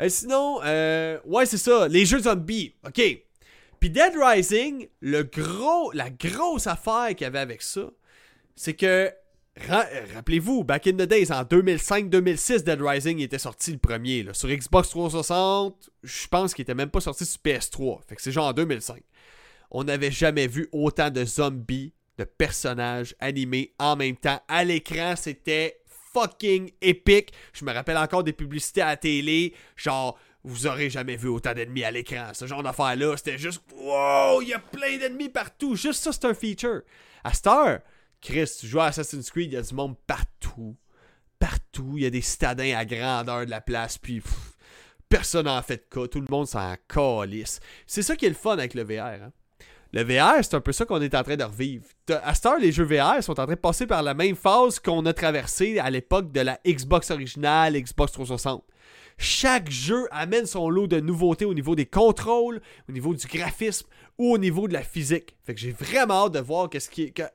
Euh, 0.00 0.08
sinon, 0.08 0.60
euh, 0.64 1.18
ouais, 1.24 1.46
c'est 1.46 1.58
ça. 1.58 1.88
Les 1.88 2.04
jeux 2.04 2.20
zombies. 2.20 2.74
OK. 2.86 3.00
Puis 3.80 3.90
Dead 3.90 4.12
Rising, 4.16 4.88
le 5.00 5.22
gros, 5.22 5.92
la 5.92 6.10
grosse 6.10 6.66
affaire 6.66 7.08
qu'il 7.10 7.22
y 7.22 7.24
avait 7.24 7.38
avec 7.38 7.62
ça, 7.62 7.90
c'est 8.54 8.74
que, 8.74 9.12
rappelez-vous, 10.14 10.64
back 10.64 10.86
in 10.86 10.92
the 10.92 11.02
days, 11.02 11.30
en 11.30 11.42
2005-2006, 11.42 12.62
Dead 12.64 12.80
Rising 12.80 13.20
était 13.20 13.38
sorti 13.38 13.72
le 13.72 13.78
premier. 13.78 14.26
Sur 14.32 14.48
Xbox 14.48 14.88
360, 14.90 15.90
je 16.02 16.26
pense 16.28 16.54
qu'il 16.54 16.62
était 16.62 16.74
même 16.74 16.90
pas 16.90 17.00
sorti 17.00 17.26
sur 17.26 17.40
PS3. 17.42 18.00
Fait 18.08 18.16
que 18.16 18.22
c'est 18.22 18.32
genre 18.32 18.48
en 18.48 18.52
2005. 18.52 19.02
On 19.70 19.84
n'avait 19.84 20.10
jamais 20.10 20.46
vu 20.46 20.68
autant 20.72 21.10
de 21.10 21.24
zombies 21.24 21.92
de 22.18 22.24
personnages 22.24 23.14
animés 23.20 23.74
en 23.78 23.96
même 23.96 24.16
temps 24.16 24.40
à 24.48 24.64
l'écran. 24.64 25.14
C'était 25.16 25.80
fucking 26.12 26.72
épique. 26.80 27.32
Je 27.52 27.64
me 27.64 27.72
rappelle 27.72 27.98
encore 27.98 28.24
des 28.24 28.32
publicités 28.32 28.80
à 28.80 28.86
la 28.86 28.96
télé, 28.96 29.54
genre 29.76 30.18
vous 30.44 30.66
aurez 30.66 30.88
jamais 30.88 31.16
vu 31.16 31.28
autant 31.28 31.52
d'ennemis 31.52 31.84
à 31.84 31.90
l'écran. 31.90 32.30
Ce 32.32 32.46
genre 32.46 32.62
d'affaire-là, 32.62 33.16
c'était 33.16 33.36
juste 33.36 33.62
wow, 33.76 34.40
il 34.40 34.48
y 34.48 34.54
a 34.54 34.60
plein 34.60 34.96
d'ennemis 34.96 35.28
partout. 35.28 35.74
Juste 35.74 36.02
ça, 36.02 36.12
c'est 36.12 36.24
un 36.24 36.34
feature. 36.34 36.82
À 37.24 37.34
Star, 37.34 37.80
Chris, 38.20 38.50
tu 38.60 38.66
joues 38.66 38.80
à 38.80 38.86
Assassin's 38.86 39.30
Creed, 39.30 39.52
il 39.52 39.54
y 39.54 39.58
a 39.58 39.62
du 39.62 39.74
monde 39.74 39.96
partout. 40.06 40.76
Partout, 41.38 41.94
il 41.96 42.04
y 42.04 42.06
a 42.06 42.10
des 42.10 42.22
citadins 42.22 42.76
à 42.76 42.84
grandeur 42.84 43.44
de 43.44 43.50
la 43.50 43.60
place, 43.60 43.98
puis 43.98 44.22
personne 45.08 45.46
n'en 45.46 45.60
fait 45.62 45.76
de 45.76 45.94
cas, 45.94 46.08
tout 46.08 46.20
le 46.20 46.26
monde 46.30 46.46
s'en 46.46 46.74
calisse. 46.88 47.60
C'est 47.86 48.02
ça 48.02 48.16
qui 48.16 48.26
est 48.26 48.30
le 48.30 48.34
fun 48.34 48.52
avec 48.52 48.74
le 48.74 48.84
VR. 48.84 49.24
Hein? 49.24 49.32
Le 49.96 50.02
VR, 50.02 50.44
c'est 50.44 50.52
un 50.52 50.60
peu 50.60 50.72
ça 50.72 50.84
qu'on 50.84 51.00
est 51.00 51.14
en 51.14 51.22
train 51.22 51.36
de 51.36 51.44
revivre. 51.44 51.86
À 52.22 52.34
Star, 52.34 52.58
les 52.58 52.70
jeux 52.70 52.84
VR 52.84 53.22
sont 53.22 53.40
en 53.40 53.46
train 53.46 53.54
de 53.54 53.54
passer 53.54 53.86
par 53.86 54.02
la 54.02 54.12
même 54.12 54.36
phase 54.36 54.78
qu'on 54.78 55.06
a 55.06 55.14
traversé 55.14 55.78
à 55.78 55.88
l'époque 55.88 56.32
de 56.32 56.42
la 56.42 56.60
Xbox 56.66 57.10
originale, 57.10 57.80
Xbox 57.80 58.12
360 58.12 58.62
chaque 59.18 59.70
jeu 59.70 60.06
amène 60.10 60.44
son 60.44 60.68
lot 60.68 60.86
de 60.86 61.00
nouveautés 61.00 61.46
au 61.46 61.54
niveau 61.54 61.74
des 61.74 61.86
contrôles, 61.86 62.60
au 62.86 62.92
niveau 62.92 63.14
du 63.14 63.26
graphisme 63.26 63.86
ou 64.18 64.34
au 64.34 64.36
niveau 64.36 64.68
de 64.68 64.74
la 64.74 64.82
physique. 64.82 65.34
Fait 65.42 65.54
que 65.54 65.60
j'ai 65.60 65.72
vraiment 65.72 66.26
hâte 66.26 66.32
de 66.32 66.40
voir 66.40 66.68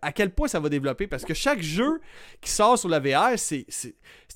à 0.04 0.12
quel 0.12 0.32
point 0.32 0.48
ça 0.48 0.60
va 0.60 0.70
développer 0.70 1.08
parce 1.08 1.26
que 1.26 1.34
chaque 1.34 1.64
jeu 1.64 2.00
qui 2.40 2.52
sort 2.52 2.78
sur 2.78 2.88
la 2.88 3.00
VR, 3.00 3.38
c'est, 3.38 3.66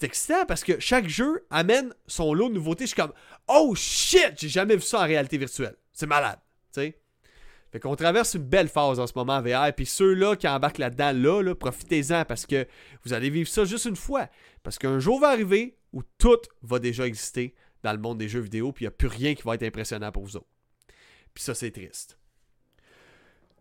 excitant 0.02 0.44
parce 0.48 0.64
que 0.64 0.80
chaque 0.80 1.08
jeu 1.08 1.46
amène 1.52 1.94
son 2.08 2.34
lot 2.34 2.50
de 2.50 2.56
nouveautés. 2.56 2.86
Je 2.86 2.94
suis 2.94 2.96
comme 2.96 3.14
Oh 3.48 3.76
shit, 3.76 4.34
j'ai 4.38 4.50
jamais 4.50 4.76
vu 4.76 4.82
ça 4.82 5.02
en 5.02 5.06
réalité 5.06 5.38
virtuelle. 5.38 5.76
C'est 5.94 6.08
malade, 6.08 6.40
tu 6.74 6.82
sais. 6.82 7.00
Fait 7.76 7.82
qu'on 7.82 7.98
traverse 7.98 8.36
une 8.36 8.44
belle 8.44 8.70
phase 8.70 9.02
en 9.02 9.06
ce 9.06 9.12
moment 9.18 9.34
en 9.34 9.42
VR. 9.42 9.74
Puis 9.76 9.86
ceux-là 9.86 10.38
qui 10.38 10.48
embarquent 10.48 10.78
là-dedans, 10.78 11.12
là, 11.12 11.54
profitez-en 11.56 12.24
parce 12.24 12.46
que 12.46 12.66
vous 13.04 13.12
allez 13.12 13.30
vivre 13.30 13.50
ça 13.50 13.66
juste 13.66 13.84
une 13.84 13.98
fois. 13.98 14.30
Parce 14.64 14.80
qu'un 14.80 15.00
jour 15.00 15.20
va 15.20 15.28
arriver 15.28 15.76
où 15.92 16.02
tout 16.18 16.38
va 16.64 16.80
déjà 16.80 17.06
exister 17.06 17.54
dans 17.84 17.92
le 17.92 17.98
monde 17.98 18.18
des 18.18 18.30
jeux 18.30 18.40
vidéo, 18.40 18.72
puis 18.72 18.86
il 18.86 18.88
n'y 18.88 18.88
a 18.88 18.92
plus 18.92 19.10
rien 19.10 19.36
qui 19.36 19.44
va 19.44 19.56
être 19.56 19.64
impressionnant 19.64 20.10
pour 20.14 20.24
vous 20.24 20.38
autres. 20.38 20.48
Puis 21.34 21.44
ça, 21.44 21.54
c'est 21.54 21.72
triste. 21.72 22.18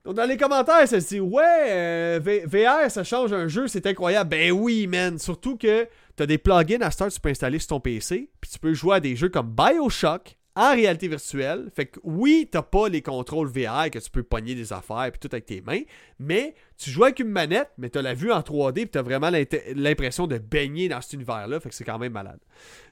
Donc 0.04 0.14
dans 0.14 0.28
les 0.28 0.36
commentaires, 0.36 0.86
ça 0.86 1.00
se 1.00 1.08
dit 1.08 1.18
Ouais, 1.18 1.72
euh, 1.72 2.20
VR, 2.46 2.88
ça 2.92 3.02
change 3.02 3.32
un 3.32 3.48
jeu, 3.48 3.66
c'est 3.66 3.84
incroyable. 3.84 4.30
Ben 4.30 4.52
oui, 4.52 4.86
man. 4.86 5.18
Surtout 5.18 5.56
que 5.56 5.88
tu 6.16 6.22
as 6.22 6.26
des 6.26 6.38
plugins 6.38 6.82
à 6.82 6.92
start 6.92 7.12
tu 7.12 7.18
peux 7.18 7.30
installer 7.30 7.58
sur 7.58 7.66
ton 7.66 7.80
PC, 7.80 8.30
puis 8.40 8.48
tu 8.48 8.60
peux 8.60 8.74
jouer 8.74 8.94
à 8.94 9.00
des 9.00 9.16
jeux 9.16 9.28
comme 9.28 9.52
Bioshock, 9.52 10.36
en 10.56 10.72
réalité 10.72 11.08
virtuelle. 11.08 11.68
Fait 11.74 11.86
que 11.86 11.98
oui, 12.04 12.48
t'as 12.50 12.62
pas 12.62 12.88
les 12.88 13.02
contrôles 13.02 13.48
VR 13.48 13.90
que 13.90 13.98
tu 13.98 14.10
peux 14.10 14.22
pogner 14.22 14.54
des 14.54 14.72
affaires 14.72 15.10
puis 15.10 15.18
tout 15.18 15.28
avec 15.32 15.46
tes 15.46 15.60
mains, 15.60 15.82
mais 16.18 16.54
tu 16.76 16.90
joues 16.90 17.04
avec 17.04 17.18
une 17.18 17.28
manette, 17.28 17.70
mais 17.76 17.88
t'as 17.88 18.02
la 18.02 18.14
vue 18.14 18.32
en 18.32 18.40
3D 18.40 18.72
puis 18.72 18.88
t'as 18.88 19.02
vraiment 19.02 19.30
l'impression 19.30 20.26
de 20.26 20.38
baigner 20.38 20.88
dans 20.88 21.00
cet 21.00 21.14
univers-là. 21.14 21.58
Fait 21.60 21.68
que 21.68 21.74
c'est 21.74 21.84
quand 21.84 21.98
même 21.98 22.12
malade. 22.12 22.38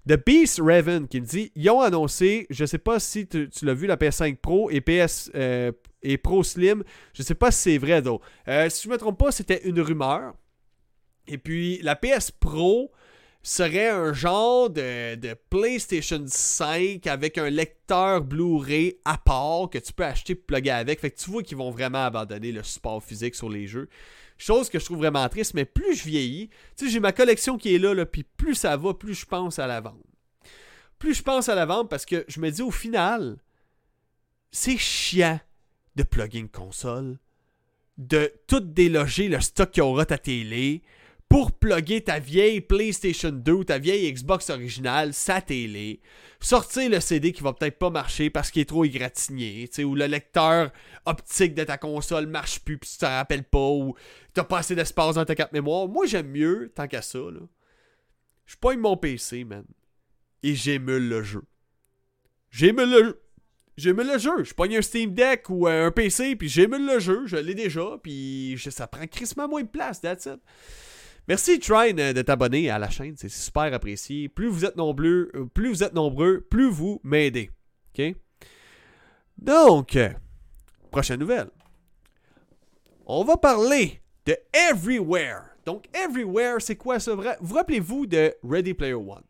The 0.08 0.16
Beast 0.24 0.60
Raven 0.60 1.06
qui 1.06 1.20
me 1.20 1.26
dit 1.26 1.52
ils 1.54 1.70
ont 1.70 1.80
annoncé, 1.80 2.46
je 2.50 2.64
sais 2.64 2.78
pas 2.78 2.98
si 2.98 3.26
tu, 3.26 3.48
l'as 3.62 3.74
vu, 3.74 3.86
la 3.86 3.96
PS5 3.96 4.36
Pro 4.36 4.70
et 4.70 4.80
PS 4.80 5.30
euh, 5.34 5.70
et 6.02 6.18
Pro 6.18 6.42
Slim. 6.42 6.82
Je 7.14 7.22
sais 7.22 7.36
pas 7.36 7.52
si 7.52 7.62
c'est 7.62 7.78
vrai, 7.78 8.02
donc. 8.02 8.22
Euh, 8.48 8.68
si 8.70 8.84
je 8.84 8.88
me 8.88 8.98
trompe 8.98 9.18
pas, 9.18 9.30
c'était 9.30 9.68
une 9.68 9.80
rumeur. 9.80 10.34
Et 11.28 11.38
puis 11.38 11.78
la 11.82 11.94
PS 11.94 12.32
Pro 12.32 12.90
serait 13.42 13.88
un 13.88 14.12
genre 14.12 14.70
de, 14.70 15.34
PlayStation 15.50 16.22
5 16.26 17.06
avec 17.06 17.38
un 17.38 17.50
lecteur 17.50 18.22
Blu-ray 18.22 18.98
à 19.04 19.18
part 19.18 19.68
que 19.70 19.78
tu 19.78 19.92
peux 19.92 20.04
acheter 20.04 20.34
et 20.34 20.36
plugger 20.36 20.70
avec. 20.70 21.00
Fait 21.00 21.10
que 21.10 21.18
tu 21.18 21.30
vois 21.30 21.42
qu'ils 21.42 21.56
vont 21.56 21.70
vraiment 21.70 22.04
abandonner 22.04 22.52
le 22.52 22.62
support 22.62 23.02
physique 23.02 23.34
sur 23.34 23.48
les 23.48 23.66
jeux. 23.66 23.88
Chose 24.38 24.70
que 24.70 24.78
je 24.78 24.84
trouve 24.84 24.98
vraiment 24.98 25.28
triste, 25.28 25.54
mais 25.54 25.64
plus 25.64 25.96
je 25.96 26.04
vieillis, 26.04 26.48
tu 26.76 26.86
sais, 26.86 26.90
j'ai 26.90 27.00
ma 27.00 27.12
collection 27.12 27.58
qui 27.58 27.74
est 27.74 27.78
là, 27.78 27.94
là 27.94 28.06
puis 28.06 28.24
plus 28.24 28.54
ça 28.54 28.76
va, 28.76 28.94
plus 28.94 29.14
je 29.14 29.26
pense 29.26 29.58
à 29.58 29.66
la 29.66 29.80
vente. 29.80 30.02
Plus 30.98 31.14
je 31.14 31.22
pense 31.22 31.48
à 31.48 31.54
la 31.54 31.66
vente 31.66 31.90
parce 31.90 32.06
que 32.06 32.24
je 32.28 32.40
me 32.40 32.50
dis 32.50 32.62
au 32.62 32.70
final, 32.70 33.36
c'est 34.50 34.78
chiant 34.78 35.40
de 35.96 36.02
plugger 36.02 36.38
une 36.38 36.48
console, 36.48 37.18
de 37.98 38.32
tout 38.46 38.60
déloger 38.60 39.28
le 39.28 39.40
stock 39.40 39.70
qu'il 39.70 39.82
y 39.82 39.86
aura 39.86 40.06
ta 40.06 40.18
télé, 40.18 40.82
pour 41.32 41.50
plugger 41.50 42.02
ta 42.02 42.18
vieille 42.18 42.60
PlayStation 42.60 43.30
2 43.30 43.52
ou 43.52 43.64
ta 43.64 43.78
vieille 43.78 44.12
Xbox 44.12 44.50
originale, 44.50 45.14
sa 45.14 45.40
télé, 45.40 46.02
sortir 46.40 46.90
le 46.90 47.00
CD 47.00 47.32
qui 47.32 47.42
va 47.42 47.54
peut-être 47.54 47.78
pas 47.78 47.88
marcher 47.88 48.28
parce 48.28 48.50
qu'il 48.50 48.60
est 48.60 48.66
trop 48.66 48.84
égratigné, 48.84 49.66
ou 49.82 49.94
le 49.94 50.04
lecteur 50.04 50.70
optique 51.06 51.54
de 51.54 51.64
ta 51.64 51.78
console 51.78 52.26
marche 52.26 52.60
plus 52.60 52.76
puis 52.76 52.90
tu 52.90 52.98
t'en 52.98 53.08
rappelles 53.08 53.44
pas 53.44 53.66
ou 53.70 53.94
t'as 54.34 54.44
pas 54.44 54.58
assez 54.58 54.74
d'espace 54.74 55.14
dans 55.14 55.24
ta 55.24 55.34
carte 55.34 55.54
mémoire. 55.54 55.88
Moi, 55.88 56.04
j'aime 56.04 56.28
mieux, 56.28 56.70
tant 56.74 56.86
qu'à 56.86 57.00
ça, 57.00 57.18
là. 57.18 57.40
Je 58.44 58.56
pogne 58.56 58.80
mon 58.80 58.98
PC, 58.98 59.44
man. 59.44 59.64
Et 60.42 60.54
j'émule 60.54 61.08
le 61.08 61.22
jeu. 61.22 61.44
J'émule 62.50 62.90
le 62.90 63.04
jeu. 63.04 63.22
J'émule 63.78 64.06
le 64.06 64.18
jeu. 64.18 64.44
Je 64.44 64.52
pogne 64.52 64.76
un 64.76 64.82
Steam 64.82 65.14
Deck 65.14 65.48
ou 65.48 65.66
un 65.66 65.90
PC, 65.92 66.36
puis 66.36 66.50
j'émule 66.50 66.84
le 66.84 66.98
jeu. 66.98 67.22
Je 67.24 67.36
l'ai 67.36 67.54
déjà, 67.54 67.98
puis 68.02 68.60
ça 68.70 68.86
prend 68.86 69.06
crissement 69.06 69.48
moins 69.48 69.62
de 69.62 69.68
place, 69.68 70.02
that's 70.02 70.26
it. 70.26 70.38
Merci 71.28 71.60
Trine 71.60 72.00
euh, 72.00 72.12
de 72.12 72.22
t'abonner 72.22 72.68
à 72.68 72.78
la 72.78 72.90
chaîne, 72.90 73.14
c'est 73.16 73.28
super 73.28 73.72
apprécié. 73.72 74.28
Plus 74.28 74.48
vous 74.48 74.64
êtes 74.64 74.76
nombreux, 74.76 75.30
euh, 75.34 75.46
plus 75.46 75.68
vous 75.68 75.84
êtes 75.84 75.94
nombreux, 75.94 76.40
plus 76.40 76.68
vous 76.68 77.00
m'aidez. 77.04 77.50
OK? 77.96 78.16
Donc, 79.38 79.96
euh, 79.96 80.10
prochaine 80.90 81.20
nouvelle. 81.20 81.50
On 83.06 83.24
va 83.24 83.36
parler 83.36 84.00
de 84.26 84.36
Everywhere. 84.52 85.42
Donc 85.64 85.84
Everywhere, 85.94 86.56
c'est 86.60 86.76
quoi 86.76 86.98
ça? 86.98 87.14
Vous 87.40 87.54
rappelez-vous 87.54 88.06
de 88.06 88.34
Ready 88.42 88.74
Player 88.74 88.94
One? 88.94 89.22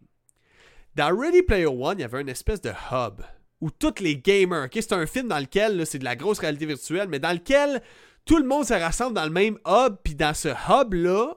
Dans 0.94 1.14
Ready 1.16 1.42
Player 1.42 1.66
One, 1.66 1.98
il 1.98 2.02
y 2.02 2.04
avait 2.04 2.20
une 2.20 2.28
espèce 2.28 2.60
de 2.60 2.70
hub 2.70 3.22
où 3.60 3.70
tous 3.70 4.00
les 4.00 4.16
gamers, 4.16 4.64
OK, 4.64 4.72
c'est 4.74 4.92
un 4.92 5.06
film 5.06 5.28
dans 5.28 5.38
lequel 5.38 5.86
c'est 5.86 5.98
de 5.98 6.04
la 6.04 6.16
grosse 6.16 6.38
réalité 6.38 6.66
virtuelle, 6.66 7.08
mais 7.08 7.18
dans 7.18 7.32
lequel 7.32 7.82
tout 8.24 8.38
le 8.38 8.44
monde 8.44 8.64
se 8.64 8.74
rassemble 8.74 9.14
dans 9.14 9.24
le 9.24 9.30
même 9.30 9.58
hub, 9.66 9.96
puis 10.02 10.14
dans 10.14 10.34
ce 10.34 10.48
hub 10.48 10.94
là, 10.94 11.36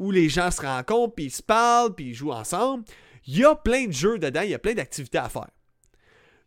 où 0.00 0.10
les 0.10 0.30
gens 0.30 0.50
se 0.50 0.62
rencontrent, 0.62 1.14
puis 1.14 1.26
ils 1.26 1.30
se 1.30 1.42
parlent, 1.42 1.94
puis 1.94 2.06
ils 2.06 2.14
jouent 2.14 2.32
ensemble. 2.32 2.84
Il 3.26 3.38
y 3.38 3.44
a 3.44 3.54
plein 3.54 3.86
de 3.86 3.92
jeux 3.92 4.18
dedans, 4.18 4.40
il 4.40 4.50
y 4.50 4.54
a 4.54 4.58
plein 4.58 4.72
d'activités 4.72 5.18
à 5.18 5.28
faire. 5.28 5.50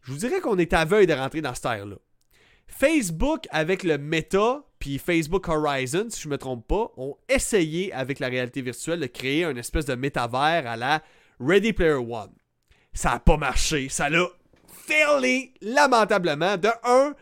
Je 0.02 0.12
vous 0.12 0.18
dirais 0.18 0.42
qu'on 0.42 0.58
est 0.58 0.74
aveugle 0.74 1.06
de 1.06 1.14
rentrer 1.14 1.42
dans 1.42 1.54
cette 1.54 1.66
ère-là. 1.66 1.98
Facebook, 2.68 3.46
avec 3.52 3.84
le 3.84 4.00
Meta, 4.00 4.64
puis 4.80 4.98
Facebook 4.98 5.48
Horizon, 5.48 6.08
si 6.10 6.22
je 6.22 6.28
ne 6.28 6.32
me 6.32 6.38
trompe 6.40 6.68
pas, 6.68 6.92
ont 6.98 7.16
essayé 7.30 7.94
avec 7.94 8.20
la 8.20 8.28
réalité 8.28 8.64
virtuelle 8.64 9.00
de 9.00 9.06
créer 9.06 9.46
une 9.46 9.60
espèce 9.60 9.86
de 9.86 9.94
métavers 9.94 10.66
à 10.66 10.76
la 10.76 11.04
Ready 11.40 11.74
Player 11.74 11.94
One. 11.94 12.34
Ça 12.92 13.12
n'a 13.12 13.20
pas 13.20 13.38
marché. 13.38 13.88
Ça 13.90 14.10
l'a 14.10 14.28
failé 14.68 15.54
lamentablement. 15.62 16.58
De 16.58 16.70
un, 16.84 17.14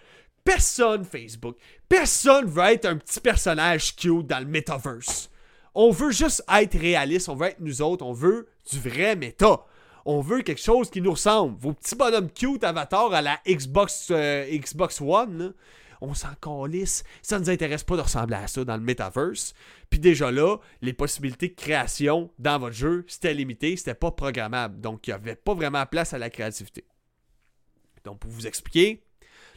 personne 0.46 1.04
Facebook, 1.04 1.58
personne 1.90 2.46
veut 2.46 2.64
être 2.64 2.86
un 2.86 2.96
petit 2.96 3.20
personnage 3.20 3.98
cute 3.98 4.28
dans 4.28 4.40
le 4.40 4.46
metaverse. 4.46 5.31
On 5.74 5.92
veut 5.92 6.12
juste 6.12 6.44
être 6.54 6.78
réaliste, 6.78 7.30
on 7.30 7.36
veut 7.36 7.48
être 7.48 7.60
nous 7.60 7.82
autres, 7.82 8.06
on 8.06 8.14
veut 8.14 8.48
du 8.70 8.80
vrai 8.80 9.16
méta. 9.16 9.66
On 10.06 10.22
veut 10.22 10.42
quelque 10.42 10.62
chose 10.62 10.90
qui 10.90 11.02
nous 11.02 11.12
ressemble. 11.12 11.58
Vos 11.60 11.74
petits 11.74 11.96
bonhommes 11.96 12.32
cute 12.32 12.64
avatars 12.64 13.14
à 13.14 13.22
la 13.22 13.40
Xbox, 13.48 14.08
euh, 14.12 14.46
Xbox 14.52 15.00
One, 15.00 15.54
on 16.02 16.14
s'en 16.16 16.34
calisse. 16.42 17.04
Ça 17.22 17.38
ne 17.38 17.44
nous 17.44 17.50
intéresse 17.52 17.84
pas 17.84 17.96
de 17.96 18.02
ressembler 18.02 18.36
à 18.36 18.48
ça 18.48 18.66
dans 18.66 18.76
le 18.76 18.82
metaverse. 18.82 19.54
Puis 19.90 20.00
déjà 20.00 20.32
là, 20.32 20.58
les 20.82 20.94
possibilités 20.94 21.50
de 21.50 21.56
création 21.56 22.32
dans 22.40 22.58
votre 22.58 22.76
jeu, 22.76 23.06
c'était 23.08 23.34
limité, 23.34 23.78
c'était 23.78 23.94
pas 23.94 24.12
programmable. 24.12 24.82
Donc, 24.82 25.08
il 25.08 25.12
n'y 25.12 25.14
avait 25.14 25.36
pas 25.36 25.54
vraiment 25.54 25.86
place 25.86 26.14
à 26.14 26.18
la 26.18 26.30
créativité. 26.32 26.84
Donc, 28.04 28.20
pour 28.20 28.32
vous 28.32 28.48
expliquer, 28.48 29.04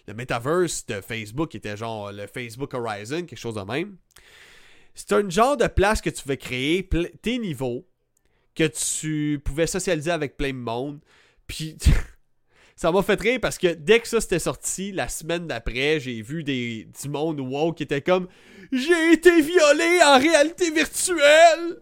le 0.06 0.12
metaverse 0.12 0.84
de 0.86 1.00
Facebook 1.00 1.54
était 1.54 1.78
genre 1.78 2.12
le 2.12 2.26
Facebook 2.26 2.74
Horizon, 2.74 3.24
quelque 3.24 3.36
chose 3.36 3.54
de 3.54 3.62
même. 3.62 3.96
C'est 4.94 5.12
un 5.12 5.28
genre 5.28 5.56
de 5.56 5.66
place 5.66 6.00
que 6.00 6.10
tu 6.10 6.22
veux 6.26 6.36
créer, 6.36 6.88
tes 7.20 7.38
niveaux, 7.38 7.86
que 8.54 8.64
tu 8.64 9.40
pouvais 9.44 9.66
socialiser 9.66 10.10
avec 10.10 10.36
plein 10.36 10.50
de 10.50 10.58
monde. 10.58 11.00
Puis 11.46 11.76
ça 12.76 12.92
m'a 12.92 13.02
fait 13.02 13.20
rire 13.20 13.38
parce 13.42 13.58
que 13.58 13.74
dès 13.74 14.00
que 14.00 14.08
ça 14.08 14.20
s'était 14.20 14.38
sorti, 14.38 14.92
la 14.92 15.08
semaine 15.08 15.46
d'après, 15.46 15.98
j'ai 16.00 16.22
vu 16.22 16.44
des, 16.44 16.88
du 17.02 17.08
monde 17.08 17.40
wow 17.40 17.72
qui 17.72 17.82
était 17.82 18.02
comme 18.02 18.28
J'ai 18.72 19.12
été 19.12 19.40
violé 19.40 20.00
en 20.04 20.18
réalité 20.18 20.70
virtuelle! 20.70 21.80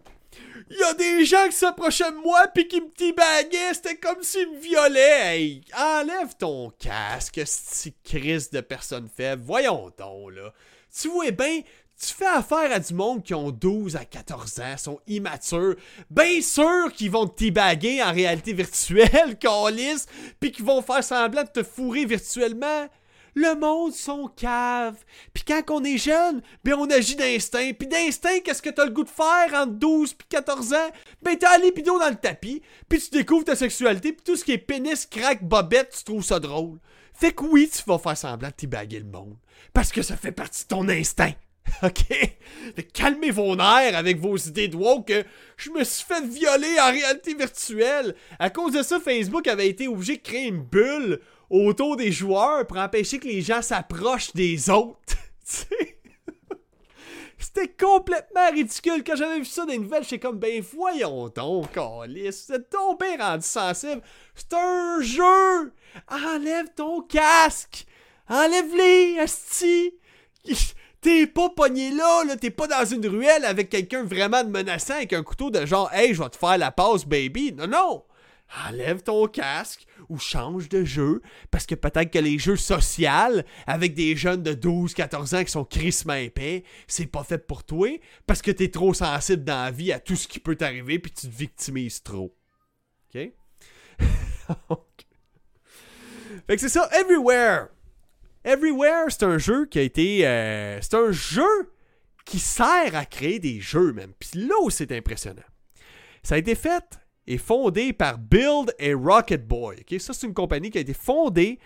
Il 0.71 0.79
y 0.79 0.85
a 0.85 0.95
des 0.95 1.27
gens 1.27 1.47
qui 1.49 1.57
s'approchaient 1.57 2.11
de 2.11 2.17
moi 2.17 2.47
puis 2.55 2.67
qui 2.67 2.81
me 2.81 2.91
tibaguaient, 2.91 3.75
c'était 3.75 3.97
comme 3.97 4.23
s'ils 4.23 4.51
me 4.51 4.59
violaient. 4.59 5.37
Hey, 5.37 5.65
enlève 5.77 6.35
ton 6.39 6.71
casque, 6.71 7.43
si 7.45 7.95
crise 8.03 8.49
de 8.49 8.63
personnes 8.63 9.09
faibles. 9.15 9.43
Voyons 9.45 9.93
donc, 9.99 10.33
là. 10.33 10.55
Tu 10.99 11.09
vois 11.09 11.31
bien, 11.31 11.61
tu 12.03 12.13
fais 12.13 12.27
affaire 12.27 12.73
à 12.73 12.81
du 12.81 12.95
monde 12.95 13.23
qui 13.23 13.33
ont 13.33 13.53
12 13.53 13.95
à 13.95 14.05
14 14.05 14.61
ans, 14.61 14.77
sont 14.77 15.01
immatures, 15.07 15.77
bien 16.11 16.43
sûr 16.43 16.93
qu'ils 16.93 17.13
vont 17.13 17.29
te 17.29 17.37
tibaguer 17.37 18.03
en 18.03 18.13
réalité 18.13 18.53
virtuelle, 18.53 19.39
lisse, 19.73 20.07
puis 20.41 20.51
qu'ils 20.51 20.65
vont 20.65 20.83
faire 20.83 21.05
semblant 21.05 21.45
de 21.45 21.49
te 21.49 21.63
fourrer 21.63 22.05
virtuellement. 22.05 22.89
Le 23.35 23.55
monde 23.59 23.95
sont 23.95 24.29
cave. 24.29 24.97
Puis 25.33 25.45
quand 25.47 25.63
on 25.71 25.85
est 25.85 25.97
jeune, 25.97 26.43
ben 26.65 26.75
on 26.75 26.91
agit 26.91 27.17
d'instinct. 27.17 27.73
Puis 27.79 27.89
d'instinct, 27.89 28.41
qu'est-ce 28.45 28.61
que 28.61 28.69
t'as 28.69 28.85
le 28.85 28.91
goût 28.91 29.05
de 29.05 29.09
faire 29.09 29.55
entre 29.55 29.73
12 29.73 30.13
puis 30.13 30.27
14 30.29 30.75
ans? 30.75 30.91
Ben 31.23 31.39
t'as 31.39 31.57
libido 31.57 31.99
dans 31.99 32.11
le 32.11 32.17
tapis, 32.17 32.61
puis 32.89 33.01
tu 33.01 33.11
découvres 33.11 33.45
ta 33.45 33.57
sexualité, 33.57 34.13
puis 34.13 34.23
tout 34.23 34.37
ce 34.37 34.45
qui 34.45 34.53
est 34.53 34.59
pénis, 34.59 35.07
crack, 35.07 35.43
bobette, 35.43 35.95
tu 35.97 36.05
trouves 36.05 36.25
ça 36.25 36.41
drôle. 36.41 36.79
Fait 37.15 37.33
que 37.33 37.45
oui, 37.45 37.71
tu 37.73 37.83
vas 37.87 37.99
faire 37.99 38.17
semblant 38.17 38.51
de 38.61 38.67
baguer 38.67 38.99
le 38.99 39.07
monde. 39.07 39.37
Parce 39.73 39.93
que 39.93 40.03
ça 40.03 40.17
fait 40.17 40.33
partie 40.33 40.65
de 40.65 40.69
ton 40.69 40.89
instinct. 40.89 41.33
OK? 41.83 42.37
Calmez 42.93 43.31
vos 43.31 43.57
nerfs 43.57 43.97
avec 43.97 44.19
vos 44.19 44.37
idées 44.37 44.69
de 44.69 44.77
woke 44.77 45.07
que 45.07 45.25
je 45.57 45.71
me 45.71 45.85
suis 45.85 46.05
fait 46.05 46.25
violer 46.27 46.81
en 46.81 46.91
réalité 46.91 47.35
virtuelle. 47.35 48.15
À 48.39 48.51
cause 48.51 48.73
de 48.73 48.83
ça, 48.83 49.01
Facebook 49.01 49.47
avait 49.47 49.69
été 49.69 49.89
obligé 49.89 50.17
de 50.17 50.23
créer 50.23 50.49
une 50.49 50.63
bulle 50.63 51.21
autour 51.51 51.97
des 51.97 52.13
joueurs 52.13 52.67
pour 52.67 52.79
empêcher 52.79 53.19
que 53.19 53.29
les 53.29 53.43
gens 53.43 53.63
s'approchent 53.63 54.33
des 54.33 54.71
autres. 54.71 55.17
C'était 57.39 57.69
complètement 57.69 58.51
ridicule. 58.53 59.03
Quand 59.05 59.17
j'avais 59.17 59.41
vu 59.41 59.45
ça 59.45 59.67
dans 59.67 59.73
les 59.73 59.79
nouvelles, 59.79 60.05
j'étais 60.05 60.21
comme, 60.21 60.39
ben 60.39 60.63
voyons 60.63 61.29
donc, 61.29 61.73
Calice. 61.73 62.45
C'est 62.47 62.71
tombé 62.71 63.17
rendu 63.19 63.45
sensible. 63.45 64.01
C'est 64.35 64.55
un 64.55 65.01
jeu. 65.01 65.73
Enlève 66.09 66.69
ton 66.75 67.03
casque. 67.03 67.85
Enlève-les, 68.29 69.19
asti. 69.19 69.93
T'es 71.03 71.27
pas 71.27 71.51
pogné 71.51 71.91
là, 71.91 72.23
là. 72.25 72.37
T'es 72.37 72.51
pas 72.51 72.69
dans 72.69 72.85
une 72.85 73.07
ruelle 73.07 73.45
avec 73.45 73.69
quelqu'un 73.69 74.05
vraiment 74.05 74.45
de 74.45 74.51
menaçant 74.51 74.95
avec 74.95 75.13
un 75.13 75.25
couteau 75.25 75.51
de 75.51 75.67
genre, 75.67 75.93
hey, 75.93 76.15
je 76.15 76.23
vais 76.23 76.31
te 76.31 76.37
faire 76.37 76.57
la 76.57 76.71
passe, 76.71 77.05
baby. 77.05 77.53
Non, 77.53 77.67
non. 77.67 78.05
Enlève 78.69 79.03
ton 79.03 79.27
casque 79.27 79.87
ou 80.09 80.19
change 80.19 80.69
de 80.69 80.85
jeu 80.85 81.21
parce 81.51 81.67
que 81.67 81.75
peut-être 81.75 82.11
que 82.11 82.19
les 82.19 82.39
jeux 82.39 82.57
sociaux 82.57 83.43
avec 83.67 83.95
des 83.95 84.15
jeunes 84.15 84.43
de 84.43 84.53
12-14 84.53 85.37
ans 85.37 85.45
qui 85.45 85.51
sont 85.51 85.65
crissement 85.65 86.15
épais, 86.15 86.63
c'est 86.87 87.07
pas 87.07 87.25
fait 87.25 87.47
pour 87.47 87.65
toi 87.65 87.89
parce 88.27 88.43
que 88.43 88.51
t'es 88.51 88.69
trop 88.69 88.95
sensible 88.95 89.43
dans 89.43 89.65
la 89.65 89.71
vie 89.71 89.91
à 89.91 89.99
tout 89.99 90.17
ce 90.17 90.29
qui 90.29 90.39
peut 90.39 90.55
t'arriver 90.55 90.99
puis 90.99 91.11
tu 91.11 91.27
te 91.27 91.35
victimises 91.35 92.03
trop. 92.03 92.37
OK? 93.15 93.33
fait 96.47 96.55
que 96.55 96.59
c'est 96.59 96.69
ça, 96.69 96.89
Everywhere. 96.93 97.69
Everywhere, 98.45 99.07
c'est 99.09 99.23
un 99.23 99.39
jeu 99.39 99.67
qui 99.67 99.79
a 99.79 99.83
été. 99.83 100.27
Euh, 100.27 100.79
c'est 100.81 100.95
un 100.95 101.13
jeu 101.13 101.73
qui 102.25 102.39
sert 102.39 102.95
à 102.95 103.05
créer 103.05 103.39
des 103.39 103.61
jeux, 103.61 103.93
même. 103.93 104.13
Puis 104.19 104.47
là 104.47 104.55
où 104.63 104.71
c'est 104.71 104.93
impressionnant. 104.93 105.43
Ça 106.23 106.37
a 106.37 106.39
été 106.39 106.55
fait 106.55 106.99
et 107.27 107.39
fondé 107.39 107.93
par 107.93 108.19
Build 108.19 108.75
et 108.79 108.95
Rocket 108.95 109.47
Boy. 109.47 109.85
Ça, 109.99 110.13
c'est 110.13 110.27
une 110.27 110.35
compagnie 110.35 110.71
qui 110.71 110.79
a 110.79 110.81
été 110.81 110.95
fondée 110.95 111.59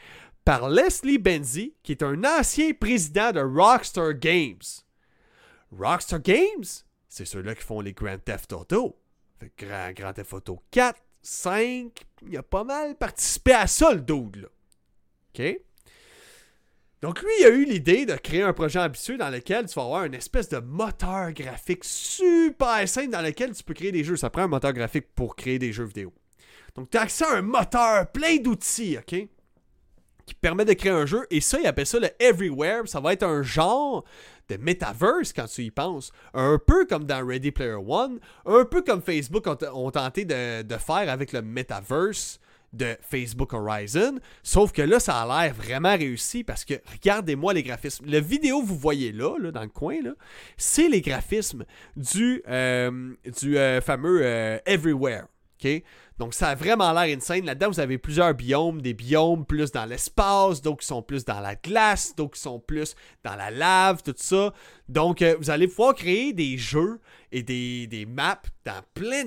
par 0.44 0.68
Leslie 0.68 1.18
Benzi, 1.18 1.74
qui 1.82 1.92
est 1.92 2.02
un 2.02 2.22
ancien 2.24 2.72
président 2.72 3.32
de 3.32 3.40
Rockstar 3.40 4.14
Games. 4.14 4.62
Rockstar 5.72 6.20
Games, 6.20 6.64
c'est 7.08 7.24
ceux-là 7.24 7.54
qui 7.54 7.62
font 7.62 7.80
les 7.80 7.92
Grand 7.92 8.18
Theft 8.18 8.52
Auto. 8.52 8.98
Grand, 9.58 10.12
Theft 10.14 10.32
Auto 10.32 10.62
4, 10.70 11.00
5, 11.20 11.90
il 12.28 12.36
a 12.36 12.42
pas 12.42 12.64
mal 12.64 12.96
participé 12.96 13.52
à 13.52 13.66
ça, 13.66 13.92
le 13.92 14.00
dude. 14.00 14.48
OK? 15.34 15.60
Donc 17.02 17.20
lui, 17.20 17.30
il 17.40 17.44
a 17.44 17.50
eu 17.50 17.64
l'idée 17.64 18.06
de 18.06 18.14
créer 18.14 18.42
un 18.42 18.54
projet 18.54 18.78
ambitieux 18.78 19.18
dans 19.18 19.28
lequel 19.28 19.66
tu 19.66 19.74
vas 19.74 19.82
avoir 19.82 20.04
une 20.04 20.14
espèce 20.14 20.48
de 20.48 20.58
moteur 20.58 21.32
graphique 21.32 21.84
super 21.84 22.88
simple 22.88 23.10
dans 23.10 23.20
lequel 23.20 23.52
tu 23.52 23.62
peux 23.62 23.74
créer 23.74 23.92
des 23.92 24.02
jeux. 24.02 24.16
Ça 24.16 24.30
prend 24.30 24.42
un 24.42 24.48
moteur 24.48 24.72
graphique 24.72 25.06
pour 25.14 25.36
créer 25.36 25.58
des 25.58 25.72
jeux 25.72 25.84
vidéo. 25.84 26.12
Donc 26.74 26.90
tu 26.90 26.96
as 26.96 27.02
accès 27.02 27.24
à 27.24 27.34
un 27.34 27.42
moteur 27.42 28.10
plein 28.10 28.36
d'outils, 28.36 28.96
OK? 28.98 29.28
Qui 30.24 30.34
permet 30.40 30.64
de 30.64 30.72
créer 30.72 30.92
un 30.92 31.06
jeu. 31.06 31.26
Et 31.30 31.40
ça, 31.40 31.60
il 31.60 31.66
appelle 31.66 31.86
ça 31.86 32.00
le 32.00 32.08
Everywhere. 32.18 32.88
Ça 32.88 32.98
va 32.98 33.12
être 33.12 33.22
un 33.22 33.42
genre 33.42 34.04
de 34.48 34.56
metaverse 34.56 35.32
quand 35.32 35.46
tu 35.46 35.62
y 35.64 35.70
penses. 35.70 36.10
Un 36.32 36.58
peu 36.58 36.86
comme 36.86 37.04
dans 37.04 37.24
Ready 37.24 37.52
Player 37.52 37.76
One. 37.86 38.18
Un 38.46 38.64
peu 38.64 38.82
comme 38.82 39.02
Facebook 39.02 39.46
ont, 39.46 39.90
tenté 39.90 40.24
de, 40.24 40.62
de 40.62 40.76
faire 40.76 41.10
avec 41.10 41.32
le 41.32 41.42
metaverse 41.42 42.40
de 42.76 42.96
Facebook 43.00 43.52
Horizon. 43.52 44.18
Sauf 44.42 44.72
que 44.72 44.82
là, 44.82 45.00
ça 45.00 45.22
a 45.22 45.44
l'air 45.44 45.54
vraiment 45.54 45.96
réussi 45.96 46.44
parce 46.44 46.64
que 46.64 46.74
regardez-moi 46.92 47.54
les 47.54 47.62
graphismes. 47.62 48.06
La 48.06 48.20
vidéo 48.20 48.62
vous 48.62 48.76
voyez 48.76 49.12
là, 49.12 49.36
là 49.38 49.50
dans 49.50 49.62
le 49.62 49.68
coin, 49.68 49.96
c'est 50.56 50.88
les 50.88 51.00
graphismes 51.00 51.64
du, 51.96 52.42
euh, 52.48 53.14
du 53.40 53.58
euh, 53.58 53.80
fameux 53.80 54.20
euh, 54.22 54.58
Everywhere. 54.66 55.26
Donc, 56.18 56.32
ça 56.34 56.48
a 56.48 56.54
vraiment 56.54 56.92
l'air 56.92 57.14
insane. 57.16 57.44
Là-dedans, 57.44 57.68
vous 57.68 57.80
avez 57.80 57.98
plusieurs 57.98 58.32
biomes. 58.34 58.80
Des 58.80 58.94
biomes 58.94 59.44
plus 59.44 59.70
dans 59.72 59.84
l'espace, 59.84 60.62
d'autres 60.62 60.80
qui 60.80 60.86
sont 60.86 61.02
plus 61.02 61.24
dans 61.24 61.40
la 61.40 61.54
glace, 61.54 62.14
d'autres 62.16 62.34
qui 62.34 62.40
sont 62.40 62.58
plus 62.58 62.94
dans 63.22 63.36
la 63.36 63.50
lave, 63.50 64.02
tout 64.02 64.14
ça. 64.16 64.52
Donc, 64.88 65.20
euh, 65.20 65.36
vous 65.38 65.50
allez 65.50 65.68
pouvoir 65.68 65.94
créer 65.94 66.32
des 66.32 66.56
jeux 66.56 67.00
et 67.32 67.42
des, 67.42 68.06
maps 68.08 68.40
dans 68.64 68.80
plein 68.94 69.24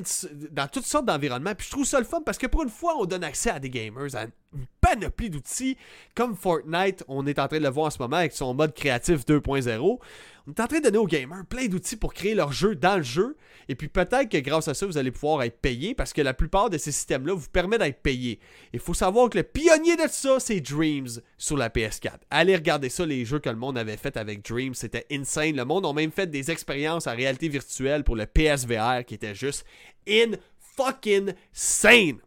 dans 0.52 0.68
toutes 0.68 0.86
sortes 0.86 1.06
d'environnements. 1.06 1.54
Puis 1.56 1.68
je 1.68 1.72
trouve 1.72 1.86
ça 1.86 2.00
le 2.00 2.06
fun 2.06 2.22
parce 2.26 2.38
que 2.38 2.48
pour 2.48 2.64
une 2.64 2.70
fois, 2.70 2.96
on 2.98 3.06
donne 3.06 3.24
accès 3.24 3.52
à 3.52 3.60
des 3.60 3.70
gamers, 3.70 4.16
à 4.16 4.26
une 4.54 4.66
panoplie 4.82 5.30
d'outils. 5.30 5.78
Comme 6.16 6.36
Fortnite, 6.36 7.04
on 7.08 7.28
est 7.28 7.40
en 7.40 7.48
train 7.48 7.60
de 7.60 7.64
le 7.64 7.70
voir 7.70 7.88
en 7.88 7.90
ce 7.90 8.00
moment 8.00 8.18
avec 8.18 8.34
son 8.34 8.54
mode 8.54 8.74
créatif 8.74 9.26
2.0. 9.26 10.00
On 10.48 10.52
est 10.52 10.60
en 10.60 10.68
train 10.68 10.80
de 10.80 10.84
donner 10.84 10.98
aux 10.98 11.06
gamers 11.06 11.46
plein 11.48 11.68
d'outils 11.68 11.96
pour 11.96 12.14
créer 12.14 12.34
leur 12.34 12.52
jeu 12.52 12.76
dans 12.76 12.98
le 12.98 13.04
jeu. 13.04 13.38
Et 13.68 13.76
puis 13.76 13.88
peut-être 13.88 14.30
que 14.30 14.38
grâce 14.38 14.68
à 14.68 14.74
ça, 14.74 14.88
vous 14.88 14.98
allez 14.98 15.12
pouvoir 15.12 15.44
être 15.44 15.60
payé 15.60 15.94
parce 15.94 16.12
que 16.12 16.22
la 16.22 16.34
plupart 16.34 16.72
de 16.72 16.78
ces 16.80 16.92
systèmes-là 16.92 17.36
vous 17.36 17.50
permettent 17.50 17.82
d'être 17.82 18.02
payé. 18.02 18.40
Il 18.74 18.80
faut 18.80 18.96
savoir 18.96 19.30
que 19.30 19.38
le 19.38 19.44
pionnier 19.44 19.96
de 19.96 20.08
ça, 20.10 20.40
c'est 20.40 20.60
Dreams 20.60 21.22
sur 21.38 21.56
la 21.56 21.70
PS4. 21.70 22.14
Allez 22.32 22.56
regarder 22.56 22.90
ça, 22.90 23.06
les 23.06 23.26
jeux 23.26 23.40
que 23.40 23.50
le 23.50 23.56
monde 23.56 23.78
avait 23.78 23.98
fait 23.98 24.18
avec 24.18 24.44
Dreams. 24.44 24.74
C'était 24.74 25.06
insane. 25.12 25.56
Le 25.56 25.66
monde 25.66 25.86
a 25.86 25.94
même 25.94 26.12
fait 26.12 26.28
des 26.28 26.50
expériences 26.50 27.06
en 27.06 27.16
réalité 27.16 27.48
virtuelle 27.48 28.04
pour 28.04 28.16
le 28.16 28.26
PSVR 28.26 29.06
qui 29.06 29.14
était 29.14 29.36
juste 29.36 29.66
in 30.08 30.32
fucking 30.76 31.34
sane. 31.54 32.20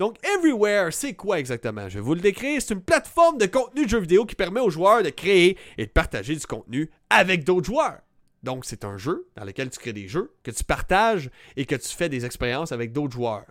Donc, 0.00 0.16
Everywhere, 0.24 0.94
c'est 0.94 1.12
quoi 1.12 1.38
exactement? 1.38 1.86
Je 1.90 1.96
vais 1.96 2.00
vous 2.00 2.14
le 2.14 2.22
décrire. 2.22 2.62
C'est 2.62 2.72
une 2.72 2.80
plateforme 2.80 3.36
de 3.36 3.44
contenu 3.44 3.84
de 3.84 3.90
jeux 3.90 4.00
vidéo 4.00 4.24
qui 4.24 4.34
permet 4.34 4.60
aux 4.60 4.70
joueurs 4.70 5.02
de 5.02 5.10
créer 5.10 5.58
et 5.76 5.84
de 5.84 5.90
partager 5.90 6.34
du 6.34 6.46
contenu 6.46 6.90
avec 7.10 7.44
d'autres 7.44 7.66
joueurs. 7.66 8.00
Donc, 8.42 8.64
c'est 8.64 8.86
un 8.86 8.96
jeu 8.96 9.28
dans 9.36 9.44
lequel 9.44 9.68
tu 9.68 9.78
crées 9.78 9.92
des 9.92 10.08
jeux, 10.08 10.32
que 10.42 10.52
tu 10.52 10.64
partages 10.64 11.28
et 11.54 11.66
que 11.66 11.74
tu 11.74 11.88
fais 11.88 12.08
des 12.08 12.24
expériences 12.24 12.72
avec 12.72 12.92
d'autres 12.92 13.12
joueurs. 13.12 13.44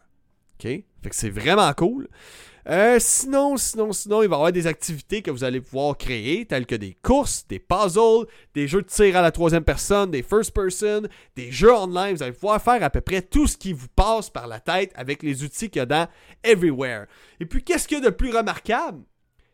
OK? 0.55 0.63
Fait 0.63 0.83
que 1.03 1.15
c'est 1.15 1.29
vraiment 1.29 1.71
cool. 1.73 2.07
Euh, 2.69 2.97
sinon, 2.99 3.58
sinon, 3.58 3.91
sinon, 3.93 4.21
il 4.21 4.29
va 4.29 4.36
y 4.36 4.38
avoir 4.38 4.51
des 4.51 4.67
activités 4.67 5.23
que 5.23 5.32
vous 5.32 5.43
allez 5.43 5.60
pouvoir 5.60 5.97
créer, 5.97 6.45
telles 6.45 6.67
que 6.67 6.75
des 6.75 6.95
courses, 7.01 7.47
des 7.47 7.58
puzzles, 7.58 8.27
des 8.53 8.67
jeux 8.67 8.84
de 8.84 8.88
tir 8.88 9.17
à 9.17 9.23
la 9.23 9.32
troisième 9.32 9.63
personne, 9.63 10.12
des 10.12 10.21
first 10.21 10.53
person, 10.53 11.08
des 11.36 11.51
jeux 11.51 11.73
online. 11.73 12.15
Vous 12.15 12.21
allez 12.21 12.32
pouvoir 12.32 12.62
faire 12.62 12.84
à 12.84 12.91
peu 12.91 13.01
près 13.01 13.23
tout 13.23 13.47
ce 13.47 13.58
qui 13.58 13.73
vous 13.73 13.88
passe 13.88 14.29
par 14.29 14.45
la 14.45 14.60
tête 14.60 14.91
avec 14.93 15.23
les 15.23 15.43
outils 15.43 15.71
qu'il 15.71 15.79
y 15.79 15.82
a 15.82 15.88
dans 15.88 16.08
Everywhere. 16.43 17.08
Et 17.39 17.47
puis, 17.47 17.63
qu'est-ce 17.63 17.88
qu'il 17.88 17.97
y 17.97 18.01
a 18.01 18.05
de 18.05 18.15
plus 18.15 18.36
remarquable? 18.36 19.03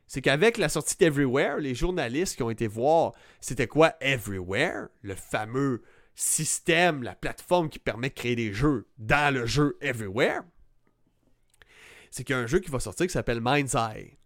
C'est 0.07 0.21
qu'avec 0.21 0.57
la 0.57 0.67
sortie 0.67 0.97
d'Everywhere, 0.97 1.57
les 1.57 1.73
journalistes 1.73 2.35
qui 2.35 2.43
ont 2.43 2.49
été 2.49 2.67
voir 2.67 3.13
c'était 3.39 3.67
quoi 3.67 3.93
Everywhere, 4.01 4.89
le 5.01 5.15
fameux 5.15 5.83
système, 6.15 7.01
la 7.01 7.15
plateforme 7.15 7.69
qui 7.69 7.79
permet 7.79 8.09
de 8.09 8.13
créer 8.13 8.35
des 8.35 8.53
jeux 8.53 8.87
dans 8.97 9.33
le 9.33 9.45
jeu 9.45 9.77
Everywhere, 9.79 10.41
c'est 12.15 12.23
qu'il 12.23 12.33
y 12.33 12.39
a 12.39 12.41
un 12.41 12.47
jeu 12.47 12.59
qui 12.59 12.71
va 12.71 12.79
sortir 12.79 13.07
qui 13.07 13.11
s'appelle 13.11 13.41
Mind's 13.41 13.73
Eye. 13.73 14.17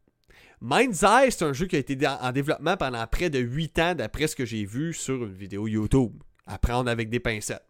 Mind's 0.62 1.02
Eye, 1.02 1.32
c'est 1.32 1.44
un 1.44 1.54
jeu 1.54 1.66
qui 1.66 1.76
a 1.76 1.80
été 1.80 1.98
en 2.06 2.32
développement 2.32 2.78
pendant 2.78 3.08
près 3.08 3.32
de 3.32 3.40
8 3.40 3.80
ans, 3.80 3.96
d'après 3.96 4.28
ce 4.28 4.36
que 4.36 4.46
j'ai 4.46 4.64
vu 4.64 4.94
sur 4.94 5.16
une 5.16 5.34
vidéo 5.34 5.68
YouTube. 5.68 6.22
Apprendre 6.46 6.92
avec 6.92 7.10
des 7.10 7.20
pincettes. 7.20 7.66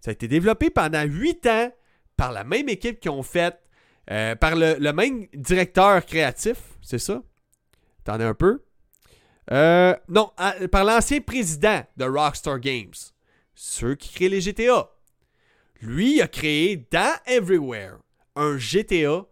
Ça 0.00 0.10
a 0.10 0.12
été 0.12 0.26
développé 0.26 0.70
pendant 0.70 1.04
8 1.04 1.46
ans 1.46 1.72
par 2.16 2.32
la 2.32 2.42
même 2.42 2.68
équipe 2.68 2.98
qui 2.98 3.08
ont 3.08 3.22
fait, 3.22 3.56
euh, 4.10 4.34
par 4.34 4.56
le, 4.56 4.90
même 4.90 5.28
directeur 5.32 6.04
créatif, 6.04 6.56
c'est 6.82 6.98
ça? 6.98 7.22
T'en 8.02 8.18
as 8.18 8.26
un 8.26 8.34
peu? 8.34 8.64
Euh, 9.52 9.94
non, 10.08 10.32
par 10.72 10.82
l'ancien 10.82 11.20
président 11.20 11.84
de 11.96 12.04
Rockstar 12.06 12.58
Games. 12.58 12.94
Ceux 13.54 13.94
qui 13.94 14.12
créent 14.12 14.28
les 14.28 14.40
GTA. 14.40 14.90
Lui 15.80 16.20
a 16.20 16.26
créé 16.26 16.88
dans 16.90 17.14
Everywhere 17.26 17.98
un 18.34 18.58
GTA 18.58 19.26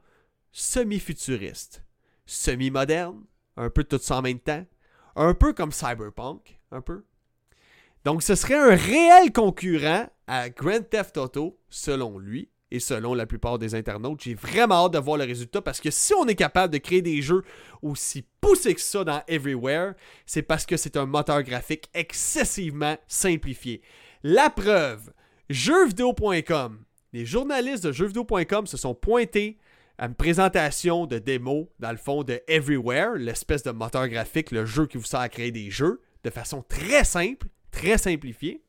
semi-futuriste, 0.52 1.82
semi-moderne, 2.26 3.24
un 3.56 3.70
peu 3.70 3.84
tout 3.84 3.98
ça 3.98 4.18
en 4.18 4.22
même 4.22 4.38
temps, 4.38 4.64
un 5.16 5.34
peu 5.34 5.52
comme 5.52 5.72
Cyberpunk, 5.72 6.58
un 6.70 6.80
peu. 6.80 7.04
Donc 8.04 8.22
ce 8.22 8.34
serait 8.34 8.56
un 8.56 8.74
réel 8.74 9.32
concurrent 9.32 10.08
à 10.26 10.50
Grand 10.50 10.88
Theft 10.88 11.16
Auto, 11.16 11.58
selon 11.68 12.18
lui, 12.18 12.50
et 12.72 12.80
selon 12.80 13.12
la 13.12 13.26
plupart 13.26 13.58
des 13.58 13.74
internautes. 13.74 14.22
J'ai 14.22 14.34
vraiment 14.34 14.86
hâte 14.86 14.94
de 14.94 14.98
voir 14.98 15.18
le 15.18 15.24
résultat 15.24 15.60
parce 15.60 15.80
que 15.80 15.90
si 15.90 16.14
on 16.14 16.26
est 16.26 16.34
capable 16.34 16.72
de 16.72 16.78
créer 16.78 17.02
des 17.02 17.20
jeux 17.20 17.44
aussi 17.82 18.24
poussés 18.40 18.74
que 18.74 18.80
ça 18.80 19.04
dans 19.04 19.22
Everywhere, 19.28 19.92
c'est 20.24 20.42
parce 20.42 20.64
que 20.64 20.78
c'est 20.78 20.96
un 20.96 21.04
moteur 21.04 21.42
graphique 21.42 21.90
excessivement 21.92 22.96
simplifié. 23.06 23.82
La 24.22 24.48
preuve, 24.48 25.12
jeuxvideo.com, 25.50 26.82
les 27.12 27.26
journalistes 27.26 27.84
de 27.84 27.92
jeuxvideo.com 27.92 28.66
se 28.66 28.78
sont 28.78 28.94
pointés 28.94 29.58
une 30.02 30.14
présentation 30.14 31.06
de 31.06 31.18
démo, 31.18 31.70
dans 31.78 31.92
le 31.92 31.96
fond, 31.96 32.24
de 32.24 32.42
Everywhere, 32.48 33.14
l'espèce 33.14 33.62
de 33.62 33.70
moteur 33.70 34.08
graphique, 34.08 34.50
le 34.50 34.66
jeu 34.66 34.86
qui 34.86 34.98
vous 34.98 35.04
sert 35.04 35.20
à 35.20 35.28
créer 35.28 35.52
des 35.52 35.70
jeux, 35.70 36.00
de 36.24 36.30
façon 36.30 36.62
très 36.62 37.04
simple, 37.04 37.46
très 37.70 37.98
simplifiée. 37.98 38.64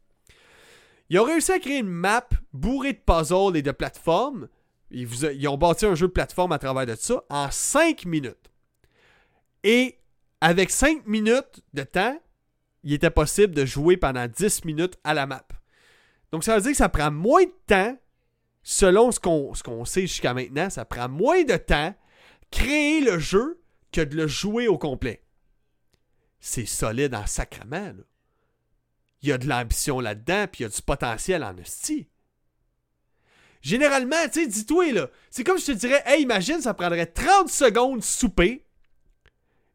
Ils 1.10 1.20
ont 1.20 1.24
réussi 1.24 1.52
à 1.52 1.58
créer 1.58 1.80
une 1.80 1.90
map 1.90 2.28
bourrée 2.54 2.94
de 2.94 3.00
puzzles 3.00 3.58
et 3.58 3.64
de 3.64 3.72
plateformes. 3.72 4.48
Ils, 4.92 5.08
ils 5.34 5.48
ont 5.48 5.58
bâti 5.58 5.88
un 5.88 5.96
jeu 5.96 6.08
de 6.08 6.12
plateforme 6.12 6.52
à 6.52 6.60
travers 6.60 6.86
de 6.86 6.96
ça 6.96 7.24
en 7.32 7.50
5 7.50 8.06
minutes. 8.06 8.52
Et 9.64 9.98
avec 10.40 10.70
5 10.70 11.08
minutes 11.08 11.64
de 11.74 11.82
temps, 11.82 12.16
il 12.84 12.94
était 12.94 13.10
possible 13.10 13.56
de 13.56 13.66
jouer 13.66 13.98
pendant 13.98 14.28
10 14.28 14.66
minutes 14.66 15.00
à 15.04 15.16
la 15.16 15.26
map. 15.26 15.48
Donc 16.32 16.44
ça 16.44 16.56
veut 16.56 16.62
dire 16.62 16.72
que 16.72 16.78
ça 16.78 16.90
prend 16.90 17.10
moins 17.10 17.44
de 17.44 17.54
temps, 17.66 17.98
selon 18.64 19.12
ce 19.12 19.20
qu'on 19.20 19.86
sait 19.86 20.02
jusqu'à 20.02 20.34
maintenant, 20.34 20.70
ça 20.70 20.86
prend 20.86 21.10
moins 21.10 21.44
de 21.44 21.58
temps 21.58 21.94
créer 22.50 23.02
le 23.02 23.20
jeu 23.20 23.62
que 23.92 24.02
de 24.02 24.16
le 24.16 24.28
jouer 24.28 24.68
au 24.68 24.78
complet. 24.78 25.24
C'est 26.40 26.66
solide 26.66 27.16
en 27.16 27.26
sacrement. 27.26 27.94
Il 29.22 29.30
y 29.30 29.32
a 29.32 29.38
de 29.38 29.48
l'ambition 29.48 30.00
là-dedans, 30.00 30.48
puis 30.52 30.62
il 30.62 30.64
y 30.64 30.66
a 30.66 30.70
du 30.70 30.82
potentiel 30.82 31.44
en 31.44 31.58
hostie. 31.58 32.10
Généralement, 33.62 34.18
tu 34.26 34.42
sais, 34.42 34.48
dis-toi, 34.48 34.92
là, 34.92 35.10
c'est 35.30 35.46
comme 35.46 35.58
je 35.58 35.68
te 35.68 35.72
dirais, 35.72 36.04
hey, 36.06 36.24
imagine, 36.24 36.60
ça 36.62 36.74
prendrait 36.74 37.06
30 37.06 37.50
secondes 37.50 38.04
souper, 38.04 38.66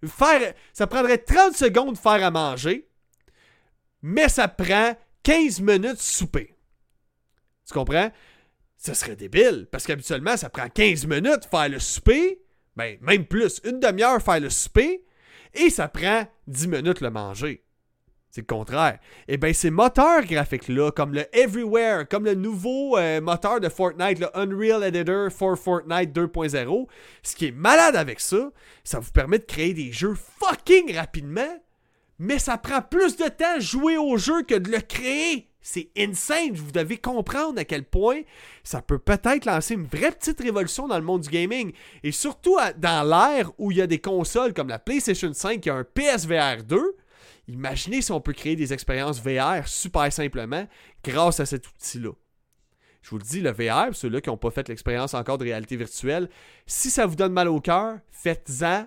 faire, 0.07 0.53
ça 0.75 0.87
prendrait 0.87 1.19
30 1.19 1.57
secondes 1.57 1.97
faire 1.97 2.23
à 2.23 2.31
manger, 2.31 2.91
mais 4.03 4.29
ça 4.29 4.47
prend 4.47 4.95
15 5.23 5.61
minutes 5.61 6.01
souper. 6.01 6.55
Tu 7.67 7.73
comprends? 7.73 8.13
Ce 8.79 8.95
serait 8.95 9.17
débile, 9.17 9.67
parce 9.71 9.85
qu'habituellement, 9.85 10.37
ça 10.37 10.49
prend 10.49 10.69
15 10.69 11.07
minutes 11.07 11.49
faire 11.51 11.69
le 11.69 11.79
souper, 11.79 12.41
ben, 12.77 12.97
même 13.01 13.27
plus, 13.27 13.61
une 13.65 13.81
demi-heure 13.81 14.23
faire 14.23 14.41
le 14.41 14.51
souper, 14.51 15.05
et 15.53 15.69
ça 15.69 15.89
prend 15.89 16.27
10 16.47 16.69
minutes 16.69 17.01
le 17.01 17.11
manger. 17.11 17.65
C'est 18.31 18.43
le 18.43 18.47
contraire. 18.47 18.99
Et 19.27 19.35
eh 19.35 19.37
bien, 19.37 19.53
ces 19.53 19.71
moteurs 19.71 20.25
graphiques-là, 20.25 20.93
comme 20.93 21.13
le 21.13 21.25
Everywhere, 21.37 22.07
comme 22.09 22.25
le 22.25 22.35
nouveau 22.35 22.97
euh, 22.97 23.21
moteur 23.21 23.59
de 23.59 23.69
Fortnite, 23.69 24.21
le 24.21 24.39
Unreal 24.39 24.85
Editor 24.85 25.31
for 25.33 25.59
Fortnite 25.59 26.13
2.0, 26.15 26.87
ce 27.23 27.35
qui 27.35 27.47
est 27.47 27.53
malade 27.53 27.97
avec 27.97 28.21
ça, 28.21 28.51
ça 28.85 29.01
vous 29.01 29.11
permet 29.11 29.39
de 29.39 29.45
créer 29.45 29.75
des 29.75 29.93
jeux 29.93 30.15
fucking 30.15 30.95
rapidement 30.95 31.59
mais 32.19 32.39
ça 32.39 32.59
prend 32.59 32.83
plus 32.83 33.17
de 33.17 33.29
temps 33.29 33.61
jouer 33.61 33.97
au 33.97 34.17
jeu 34.17 34.43
que 34.43 34.55
de 34.55 34.71
le 34.71 34.81
créer. 34.81 35.48
C'est 35.61 35.91
insane. 35.97 36.53
Vous 36.55 36.73
devez 36.73 36.99
comprendre 36.99 37.59
à 37.59 37.65
quel 37.65 37.85
point 37.85 38.21
ça 38.63 38.81
peut 38.81 38.99
peut-être 38.99 39.45
lancer 39.45 39.75
une 39.75 39.87
vraie 39.87 40.13
petite 40.13 40.41
révolution 40.41 40.89
dans 40.89 40.99
le 40.99 41.05
monde 41.05 41.23
du 41.23 41.29
gaming. 41.29 41.73
Et 42.03 42.13
surtout 42.13 42.57
dans 42.77 43.09
l'ère 43.09 43.51
où 43.59 43.71
il 43.71 43.79
y 43.79 43.83
a 43.83 43.87
des 43.87 44.01
consoles 44.01 44.55
comme 44.55 44.69
la 44.69 44.79
PlayStation 44.79 45.33
5 45.33 45.61
qui 45.61 45.71
a 45.71 45.75
un 45.75 45.85
PSVR 45.85 46.63
2. 46.65 46.97
Imaginez 47.49 48.03
si 48.03 48.13
on 48.13 48.21
peut 48.21 48.33
créer 48.35 48.57
des 48.57 48.73
expériences 48.73 49.21
VR 49.21 49.67
super 49.67 50.13
simplement 50.13 50.67
grâce 51.03 51.41
à 51.41 51.47
cet 51.47 51.67
outil-là. 51.69 52.13
Je 53.03 53.11
vous 53.11 53.19
le 53.19 53.25
dis, 53.25 53.41
le 53.41 53.51
VR, 53.51 53.95
ceux-là 53.95 54.21
qui 54.21 54.29
n'ont 54.29 54.37
pas 54.37 54.51
fait 54.51 54.69
l'expérience 54.69 55.15
encore 55.15 55.39
de 55.39 55.45
réalité 55.45 55.77
virtuelle, 55.77 56.29
si 56.67 56.91
ça 56.91 57.07
vous 57.07 57.17
donne 57.17 57.33
mal 57.33 57.49
au 57.49 57.61
cœur, 57.61 57.99
faites-en 58.11 58.87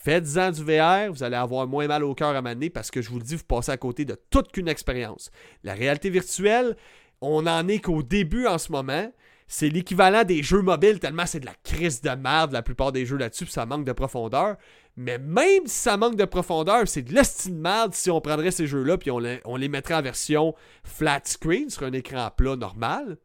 Faites-en 0.00 0.50
du 0.52 0.62
VR, 0.62 1.12
vous 1.12 1.22
allez 1.22 1.36
avoir 1.36 1.66
moins 1.66 1.86
mal 1.86 2.04
au 2.04 2.14
cœur 2.14 2.28
à 2.28 2.42
m'amener 2.42 2.70
parce 2.70 2.90
que 2.90 3.02
je 3.02 3.10
vous 3.10 3.18
le 3.18 3.24
dis, 3.24 3.34
vous 3.36 3.44
passez 3.44 3.72
à 3.72 3.76
côté 3.76 4.04
de 4.04 4.16
toute 4.30 4.52
qu'une 4.52 4.68
expérience. 4.68 5.30
La 5.64 5.74
réalité 5.74 6.08
virtuelle, 6.08 6.76
on 7.20 7.42
n'en 7.42 7.66
est 7.66 7.80
qu'au 7.80 8.02
début 8.02 8.46
en 8.46 8.58
ce 8.58 8.70
moment. 8.70 9.12
C'est 9.50 9.70
l'équivalent 9.70 10.24
des 10.24 10.42
jeux 10.42 10.60
mobiles, 10.60 11.00
tellement 11.00 11.24
c'est 11.24 11.40
de 11.40 11.46
la 11.46 11.54
crise 11.64 12.02
de 12.02 12.10
merde 12.10 12.52
la 12.52 12.62
plupart 12.62 12.92
des 12.92 13.06
jeux 13.06 13.16
là-dessus, 13.16 13.46
ça 13.46 13.64
manque 13.64 13.86
de 13.86 13.92
profondeur. 13.92 14.56
Mais 14.94 15.18
même 15.18 15.66
si 15.66 15.78
ça 15.78 15.96
manque 15.96 16.16
de 16.16 16.26
profondeur, 16.26 16.86
c'est 16.86 17.02
de 17.02 17.14
l'estime 17.14 17.56
de 17.56 17.60
merde 17.60 17.94
si 17.94 18.10
on 18.10 18.20
prendrait 18.20 18.50
ces 18.50 18.66
jeux-là 18.66 18.98
puis 18.98 19.10
on 19.10 19.18
les, 19.18 19.40
on 19.44 19.56
les 19.56 19.68
mettrait 19.68 19.94
en 19.94 20.02
version 20.02 20.54
flat 20.84 21.22
screen 21.24 21.70
sur 21.70 21.84
un 21.84 21.92
écran 21.92 22.30
plat 22.36 22.56
normal. 22.56 23.16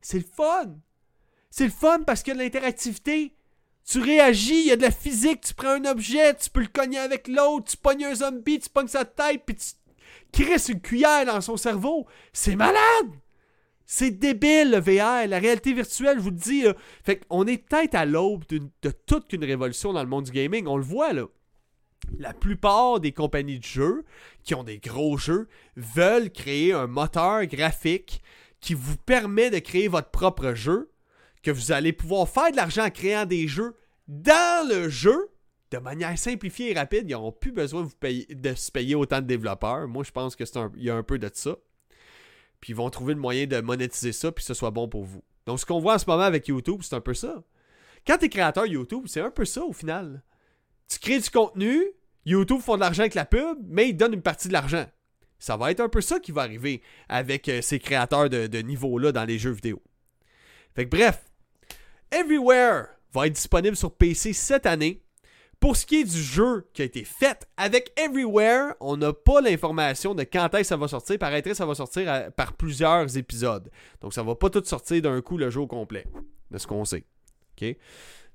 C'est 0.00 0.18
le 0.18 0.24
fun! 0.24 0.78
C'est 1.50 1.64
le 1.64 1.70
fun 1.70 2.02
parce 2.06 2.22
qu'il 2.22 2.32
y 2.32 2.36
a 2.36 2.38
de 2.38 2.44
l'interactivité. 2.44 3.34
Tu 3.90 4.00
réagis, 4.00 4.60
il 4.60 4.66
y 4.66 4.72
a 4.72 4.76
de 4.76 4.82
la 4.82 4.90
physique, 4.90 5.40
tu 5.40 5.54
prends 5.54 5.80
un 5.80 5.84
objet, 5.86 6.34
tu 6.34 6.50
peux 6.50 6.60
le 6.60 6.66
cogner 6.66 6.98
avec 6.98 7.26
l'autre, 7.26 7.70
tu 7.70 7.76
pognes 7.78 8.04
un 8.04 8.14
zombie, 8.14 8.58
tu 8.58 8.68
pognes 8.68 8.88
sa 8.88 9.06
tête, 9.06 9.42
puis 9.46 9.56
tu 9.56 10.44
crisses 10.44 10.68
une 10.68 10.82
cuillère 10.82 11.24
dans 11.24 11.40
son 11.40 11.56
cerveau. 11.56 12.06
C'est 12.34 12.54
malade! 12.54 13.08
C'est 13.86 14.10
débile 14.10 14.72
le 14.72 14.80
VR, 14.80 15.26
la 15.26 15.38
réalité 15.38 15.72
virtuelle, 15.72 16.18
je 16.18 16.22
vous 16.22 16.30
le 16.30 16.36
dis. 16.36 16.64
Fait 17.02 17.16
qu'on 17.16 17.46
est 17.46 17.56
peut-être 17.56 17.94
à 17.94 18.04
l'aube 18.04 18.44
de 18.50 18.90
toute 19.06 19.32
une 19.32 19.44
révolution 19.44 19.94
dans 19.94 20.02
le 20.02 20.08
monde 20.08 20.24
du 20.24 20.32
gaming. 20.32 20.66
On 20.66 20.76
le 20.76 20.82
voit 20.82 21.14
là. 21.14 21.24
La 22.18 22.34
plupart 22.34 23.00
des 23.00 23.12
compagnies 23.12 23.58
de 23.58 23.64
jeux 23.64 24.04
qui 24.44 24.54
ont 24.54 24.64
des 24.64 24.78
gros 24.78 25.16
jeux 25.16 25.48
veulent 25.76 26.30
créer 26.30 26.74
un 26.74 26.86
moteur 26.86 27.46
graphique 27.46 28.20
qui 28.60 28.74
vous 28.74 28.98
permet 28.98 29.48
de 29.48 29.60
créer 29.60 29.88
votre 29.88 30.10
propre 30.10 30.52
jeu 30.52 30.90
que 31.42 31.50
vous 31.50 31.72
allez 31.72 31.92
pouvoir 31.92 32.28
faire 32.28 32.50
de 32.50 32.56
l'argent 32.56 32.84
en 32.84 32.90
créant 32.90 33.26
des 33.26 33.48
jeux 33.48 33.76
dans 34.06 34.68
le 34.68 34.88
jeu 34.88 35.30
de 35.70 35.78
manière 35.78 36.18
simplifiée 36.18 36.70
et 36.70 36.74
rapide. 36.74 37.04
Ils 37.08 37.12
n'auront 37.12 37.32
plus 37.32 37.52
besoin 37.52 37.88
de, 38.00 38.54
se 38.54 38.70
payer 38.70 38.94
autant 38.94 39.20
de 39.20 39.26
développeurs. 39.26 39.86
Moi, 39.86 40.04
je 40.04 40.10
pense 40.10 40.34
qu'il 40.34 40.46
y 40.76 40.90
a 40.90 40.94
un 40.94 41.02
peu 41.02 41.18
de 41.18 41.30
ça. 41.32 41.56
Puis 42.60 42.72
ils 42.72 42.76
vont 42.76 42.90
trouver 42.90 43.14
le 43.14 43.20
moyen 43.20 43.46
de 43.46 43.60
monétiser 43.60 44.12
ça, 44.12 44.32
puis 44.32 44.42
que 44.42 44.46
ce 44.46 44.54
soit 44.54 44.70
bon 44.70 44.88
pour 44.88 45.04
vous. 45.04 45.22
Donc, 45.46 45.60
ce 45.60 45.66
qu'on 45.66 45.78
voit 45.78 45.94
en 45.94 45.98
ce 45.98 46.06
moment 46.06 46.24
avec 46.24 46.48
YouTube, 46.48 46.80
c'est 46.82 46.94
un 46.94 47.00
peu 47.00 47.14
ça. 47.14 47.42
Quand 48.06 48.18
tu 48.18 48.26
es 48.26 48.28
créateur 48.28 48.66
YouTube, 48.66 49.04
c'est 49.06 49.20
un 49.20 49.30
peu 49.30 49.44
ça 49.44 49.62
au 49.62 49.72
final. 49.72 50.22
Tu 50.88 50.98
crées 50.98 51.20
du 51.20 51.30
contenu, 51.30 51.84
YouTube 52.24 52.60
font 52.60 52.74
de 52.74 52.80
l'argent 52.80 53.02
avec 53.02 53.14
la 53.14 53.26
pub, 53.26 53.58
mais 53.66 53.90
ils 53.90 53.94
donnent 53.96 54.14
une 54.14 54.22
partie 54.22 54.48
de 54.48 54.52
l'argent. 54.52 54.86
Ça 55.38 55.56
va 55.56 55.70
être 55.70 55.80
un 55.80 55.88
peu 55.88 56.00
ça 56.00 56.18
qui 56.18 56.32
va 56.32 56.42
arriver 56.42 56.82
avec 57.08 57.48
euh, 57.48 57.62
ces 57.62 57.78
créateurs 57.78 58.28
de, 58.28 58.48
de 58.48 58.58
niveau-là 58.58 59.12
dans 59.12 59.24
les 59.24 59.38
jeux 59.38 59.52
vidéo. 59.52 59.80
Fait 60.74 60.84
que 60.84 60.90
bref, 60.90 61.27
Everywhere 62.10 62.86
va 63.12 63.26
être 63.26 63.34
disponible 63.34 63.76
sur 63.76 63.92
PC 63.92 64.32
cette 64.32 64.66
année. 64.66 65.02
Pour 65.60 65.76
ce 65.76 65.84
qui 65.84 66.02
est 66.02 66.04
du 66.04 66.22
jeu 66.22 66.68
qui 66.72 66.82
a 66.82 66.84
été 66.84 67.04
fait 67.04 67.48
avec 67.56 67.92
Everywhere, 67.96 68.74
on 68.80 68.96
n'a 68.96 69.12
pas 69.12 69.40
l'information 69.40 70.14
de 70.14 70.22
quand 70.22 70.54
est-ce 70.54 70.60
que 70.60 70.66
ça 70.68 70.76
va 70.76 70.86
sortir. 70.86 71.18
Que 71.18 71.54
ça 71.54 71.66
va 71.66 71.74
sortir 71.74 72.32
par 72.36 72.52
plusieurs 72.52 73.16
épisodes. 73.16 73.68
Donc 74.00 74.14
ça 74.14 74.22
va 74.22 74.36
pas 74.36 74.50
tout 74.50 74.62
sortir 74.64 75.02
d'un 75.02 75.20
coup 75.20 75.36
le 75.36 75.50
jeu 75.50 75.60
au 75.60 75.66
complet, 75.66 76.06
de 76.52 76.58
ce 76.58 76.66
qu'on 76.66 76.84
sait. 76.84 77.04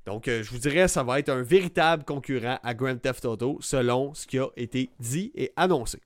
Donc 0.05 0.27
euh, 0.27 0.43
je 0.43 0.51
vous 0.51 0.57
dirais 0.57 0.87
ça 0.87 1.03
va 1.03 1.19
être 1.19 1.29
un 1.29 1.41
véritable 1.41 2.03
concurrent 2.03 2.59
à 2.61 2.73
Grand 2.73 2.97
Theft 2.97 3.23
Auto 3.25 3.57
selon 3.61 4.13
ce 4.13 4.27
qui 4.27 4.37
a 4.37 4.47
été 4.57 4.89
dit 4.99 5.31
et 5.35 5.53
annoncé. 5.55 5.99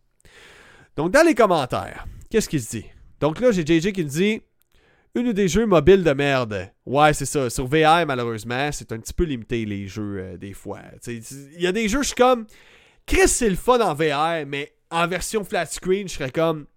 Donc 0.96 1.12
dans 1.12 1.26
les 1.26 1.34
commentaires, 1.34 2.06
qu'est-ce 2.30 2.48
qu'il 2.48 2.62
se 2.62 2.78
dit? 2.78 2.86
Donc 3.20 3.40
là 3.40 3.52
j'ai 3.52 3.66
JJ 3.66 3.92
qui 3.92 4.04
me 4.04 4.10
dit 4.10 4.42
une 5.18 5.34
des 5.34 5.48
jeux 5.48 5.66
mobiles 5.66 6.04
de 6.04 6.14
merde. 6.14 6.72
Ouais, 6.86 7.14
c'est 7.14 7.26
ça. 7.26 7.50
Sur 7.50 7.68
VR, 7.68 8.06
malheureusement, 8.06 8.70
c'est 8.72 8.92
un 8.92 9.00
petit 9.00 9.14
peu 9.14 9.24
limité 9.24 9.66
les 9.66 9.88
jeux 9.88 10.20
euh, 10.20 10.38
des 10.38 10.54
fois. 10.54 10.80
Il 11.08 11.62
y 11.62 11.68
a 11.68 11.72
des 11.72 11.90
jeux, 11.90 12.04
je 12.04 12.08
suis 12.08 12.16
comme. 12.16 12.46
Chris, 13.06 13.28
c'est 13.28 13.50
le 13.50 13.56
fun 13.56 13.80
en 13.80 13.94
VR, 13.94 14.46
mais 14.46 14.74
en 14.92 15.08
version 15.08 15.44
flat 15.44 15.66
screen, 15.66 16.08
je 16.08 16.14
serais 16.14 16.32
comme 16.32 16.68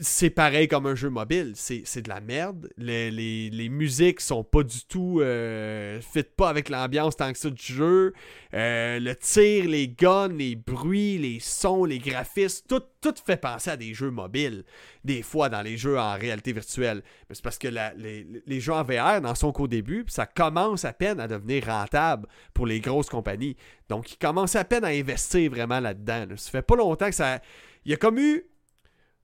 c'est 0.00 0.30
pareil 0.30 0.66
comme 0.66 0.86
un 0.86 0.94
jeu 0.94 1.10
mobile. 1.10 1.52
C'est 1.54 2.02
de 2.02 2.08
la 2.08 2.20
merde. 2.20 2.70
Les, 2.76 3.10
les, 3.10 3.68
musiques 3.68 4.20
sont 4.20 4.42
pas 4.42 4.62
du 4.62 4.84
tout. 4.88 5.20
Euh, 5.20 6.00
fit 6.00 6.22
pas 6.22 6.48
avec 6.48 6.68
l'ambiance 6.68 7.16
tant 7.16 7.32
que 7.32 7.38
ça 7.38 7.50
du 7.50 7.62
jeu. 7.62 8.14
Euh, 8.54 8.98
le 8.98 9.14
tir, 9.14 9.66
les 9.68 9.88
guns, 9.88 10.28
les 10.28 10.56
bruits, 10.56 11.18
les 11.18 11.38
sons, 11.38 11.84
les 11.84 11.98
graphismes, 11.98 12.66
tout, 12.66 12.82
tout 13.00 13.14
fait 13.24 13.36
penser 13.36 13.70
à 13.70 13.76
des 13.76 13.92
jeux 13.92 14.10
mobiles. 14.10 14.64
Des 15.04 15.22
fois 15.22 15.48
dans 15.48 15.62
les 15.62 15.76
jeux 15.76 15.98
en 15.98 16.16
réalité 16.16 16.52
virtuelle. 16.52 17.02
Mais 17.28 17.34
c'est 17.34 17.44
parce 17.44 17.58
que 17.58 17.68
les, 17.68 18.26
les, 18.46 18.60
jeux 18.60 18.72
en 18.72 18.82
VR 18.82 19.20
n'en 19.20 19.34
sont 19.34 19.52
qu'au 19.52 19.68
début. 19.68 20.04
Ça 20.08 20.26
commence 20.26 20.84
à 20.84 20.92
peine 20.92 21.20
à 21.20 21.28
devenir 21.28 21.66
rentable 21.66 22.26
pour 22.54 22.66
les 22.66 22.80
grosses 22.80 23.10
compagnies. 23.10 23.56
Donc 23.88 24.12
ils 24.12 24.18
commencent 24.18 24.56
à 24.56 24.64
peine 24.64 24.84
à 24.84 24.88
investir 24.88 25.50
vraiment 25.50 25.80
là-dedans. 25.80 26.26
Ça 26.36 26.50
fait 26.50 26.62
pas 26.62 26.76
longtemps 26.76 27.08
que 27.08 27.14
ça. 27.14 27.40
Il 27.84 27.90
y 27.90 27.94
a 27.94 27.96
comme 27.96 28.18
eu 28.18 28.49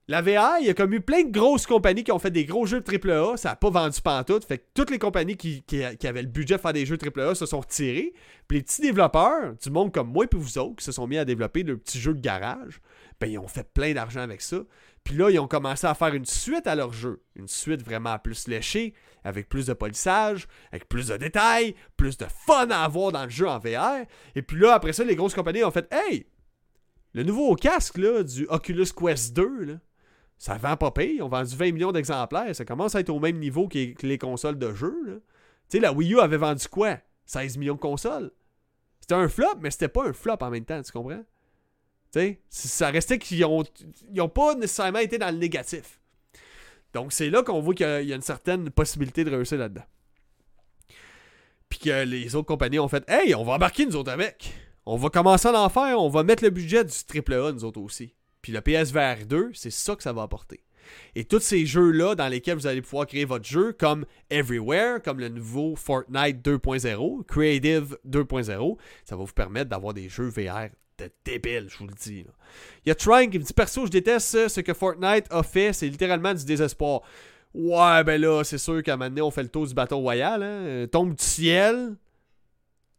la 0.09 0.21
VR, 0.21 0.59
il 0.61 0.67
y 0.67 0.69
a 0.69 0.73
comme 0.73 0.93
eu 0.93 1.01
plein 1.01 1.23
de 1.23 1.31
grosses 1.31 1.65
compagnies 1.65 2.05
qui 2.05 2.13
ont 2.13 2.19
fait 2.19 2.31
des 2.31 2.45
gros 2.45 2.65
jeux 2.65 2.79
de 2.79 2.89
AAA, 2.89 3.35
ça 3.35 3.49
n'a 3.49 3.55
pas 3.57 3.69
vendu 3.69 3.99
pantoute. 4.01 4.45
Fait 4.45 4.59
que 4.59 4.63
toutes 4.73 4.89
les 4.89 4.99
compagnies 4.99 5.35
qui, 5.35 5.61
avaient 6.05 6.21
le 6.21 6.29
budget 6.29 6.55
de 6.55 6.61
faire 6.61 6.71
des 6.71 6.85
jeux 6.85 6.97
AAA 6.97 7.35
se 7.35 7.45
sont 7.45 7.59
retirées. 7.59 8.13
Puis 8.47 8.59
les 8.59 8.63
petits 8.63 8.81
développeurs, 8.81 9.55
du 9.61 9.69
monde 9.69 9.91
comme 9.91 10.09
moi 10.09 10.23
et 10.23 10.35
vous 10.35 10.57
autres, 10.57 10.77
qui 10.77 10.85
se 10.85 10.93
sont 10.93 11.07
mis 11.07 11.17
à 11.17 11.25
développer 11.25 11.63
de 11.63 11.75
petits 11.75 11.99
jeux 11.99 12.13
de 12.13 12.21
garage, 12.21 12.79
ben 13.19 13.29
ils 13.29 13.37
ont 13.37 13.49
fait 13.49 13.67
plein 13.73 13.93
d'argent 13.93 14.21
avec 14.21 14.41
ça. 14.41 14.59
Puis 15.03 15.15
là, 15.15 15.29
ils 15.29 15.39
ont 15.39 15.47
commencé 15.47 15.85
à 15.85 15.93
faire 15.93 16.13
une 16.13 16.25
suite 16.25 16.67
à 16.67 16.75
leur 16.75 16.93
jeu. 16.93 17.21
Une 17.35 17.49
suite 17.49 17.83
vraiment 17.83 18.17
plus 18.17 18.47
léchée, 18.47 18.93
avec 19.25 19.49
plus 19.49 19.65
de 19.65 19.73
polissage, 19.73 20.47
avec 20.71 20.87
plus 20.87 21.07
de 21.07 21.17
détails, 21.17 21.75
plus 21.97 22.17
de 22.17 22.25
fun 22.45 22.69
à 22.69 22.85
avoir 22.85 23.11
dans 23.11 23.25
le 23.25 23.29
jeu 23.29 23.47
en 23.47 23.59
VR. 23.59 24.05
Et 24.35 24.41
puis 24.41 24.57
là, 24.57 24.73
après 24.73 24.93
ça, 24.93 25.03
les 25.03 25.17
grosses 25.17 25.35
compagnies 25.35 25.65
ont 25.65 25.71
fait 25.71 25.87
Hey! 25.91 26.27
Le 27.13 27.23
nouveau 27.23 27.55
casque 27.55 27.99
du 27.99 28.45
Oculus 28.47 28.87
Quest 28.95 29.35
2, 29.35 29.63
là, 29.63 29.73
ça 30.37 30.55
vend 30.55 30.77
pas 30.77 30.91
pire. 30.91 31.09
Ils 31.15 31.23
ont 31.23 31.29
vendu 31.29 31.55
20 31.55 31.71
millions 31.71 31.91
d'exemplaires. 31.91 32.55
Ça 32.55 32.65
commence 32.65 32.95
à 32.95 32.99
être 32.99 33.09
au 33.09 33.19
même 33.19 33.39
niveau 33.39 33.67
que 33.67 34.05
les 34.05 34.17
consoles 34.17 34.59
de 34.59 34.73
jeu. 34.73 35.23
Tu 35.69 35.77
sais, 35.77 35.79
la 35.79 35.91
Wii 35.91 36.13
U 36.13 36.19
avait 36.19 36.37
vendu 36.37 36.67
quoi? 36.67 36.97
16 37.25 37.57
millions 37.57 37.75
de 37.75 37.79
consoles. 37.79 38.31
C'était 39.01 39.15
un 39.15 39.27
flop, 39.27 39.57
mais 39.61 39.71
c'était 39.71 39.87
pas 39.87 40.07
un 40.07 40.13
flop 40.13 40.37
en 40.41 40.49
même 40.49 40.65
temps, 40.65 40.81
tu 40.81 40.91
comprends? 40.91 41.23
Tu 42.13 42.19
sais, 42.19 42.39
ça 42.49 42.89
restait 42.89 43.19
qu'ils 43.19 43.43
ont, 43.45 43.63
ils 44.13 44.21
ont 44.21 44.29
pas 44.29 44.55
nécessairement 44.55 44.99
été 44.99 45.17
dans 45.17 45.29
le 45.31 45.37
négatif. 45.37 45.99
Donc, 46.93 47.11
c'est 47.11 47.29
là 47.29 47.43
qu'on 47.43 47.59
voit 47.59 47.73
qu'il 47.73 47.85
y, 47.85 48.13
a 48.13 48.15
une 48.15 48.21
certaine 48.21 48.69
possibilité 48.69 49.23
de 49.23 49.29
réussir 49.29 49.57
là-dedans. 49.57 49.83
Puis 51.69 51.79
que 51.79 52.03
les 52.05 52.35
autres 52.35 52.47
compagnies 52.47 52.79
ont 52.79 52.87
fait 52.87 53.03
Hey, 53.09 53.35
on 53.35 53.43
va 53.43 53.53
embarquer 53.53 53.85
nous 53.85 53.95
autres 53.97 54.11
avec. 54.11 54.53
On 54.85 54.95
va 54.95 55.09
commencer 55.09 55.49
à 55.49 55.61
en 55.61 55.67
faire, 55.67 55.99
on 55.99 56.09
va 56.09 56.23
mettre 56.23 56.43
le 56.43 56.49
budget 56.49 56.85
du 56.85 56.93
AAA 56.93 57.51
nous 57.51 57.65
autres 57.65 57.81
aussi. 57.81 58.13
Puis 58.41 58.51
le 58.51 58.61
PSVR 58.61 59.25
2, 59.25 59.51
c'est 59.53 59.71
ça 59.71 59.95
que 59.95 60.03
ça 60.03 60.13
va 60.13 60.23
apporter. 60.23 60.61
Et 61.15 61.25
tous 61.25 61.39
ces 61.39 61.65
jeux-là 61.65 62.15
dans 62.15 62.27
lesquels 62.27 62.55
vous 62.55 62.67
allez 62.67 62.81
pouvoir 62.81 63.07
créer 63.07 63.25
votre 63.25 63.45
jeu, 63.45 63.73
comme 63.73 64.05
Everywhere, 64.29 65.01
comme 65.03 65.19
le 65.19 65.29
nouveau 65.29 65.75
Fortnite 65.75 66.45
2.0, 66.45 67.25
Creative 67.25 67.97
2.0, 68.07 68.77
ça 69.03 69.15
va 69.15 69.23
vous 69.23 69.33
permettre 69.33 69.69
d'avoir 69.69 69.93
des 69.93 70.09
jeux 70.09 70.29
VR 70.29 70.69
de 70.97 71.11
débile, 71.25 71.67
je 71.69 71.77
vous 71.77 71.87
le 71.87 71.93
dis. 71.93 72.25
Il 72.85 72.89
y 72.89 72.91
a 72.91 72.95
Trying 72.95 73.29
qui 73.29 73.37
me 73.37 73.43
dit 73.43 73.53
Perso, 73.53 73.85
je 73.85 73.91
déteste 73.91 74.47
ce 74.47 74.61
que 74.61 74.73
Fortnite 74.73 75.25
a 75.29 75.43
fait, 75.43 75.73
c'est 75.73 75.87
littéralement 75.87 76.33
du 76.33 76.43
désespoir. 76.43 77.01
Ouais, 77.53 78.03
ben 78.03 78.19
là, 78.19 78.43
c'est 78.43 78.57
sûr 78.57 78.83
qu'à 78.83 78.93
un 78.93 78.97
moment 78.97 79.09
donné, 79.09 79.21
on 79.21 79.31
fait 79.31 79.43
le 79.43 79.49
tour 79.49 79.65
du 79.67 79.73
bâton 79.73 79.99
royal. 79.99 80.43
Hein? 80.43 80.61
Euh, 80.65 80.87
tombe 80.87 81.15
du 81.15 81.23
ciel. 81.23 81.95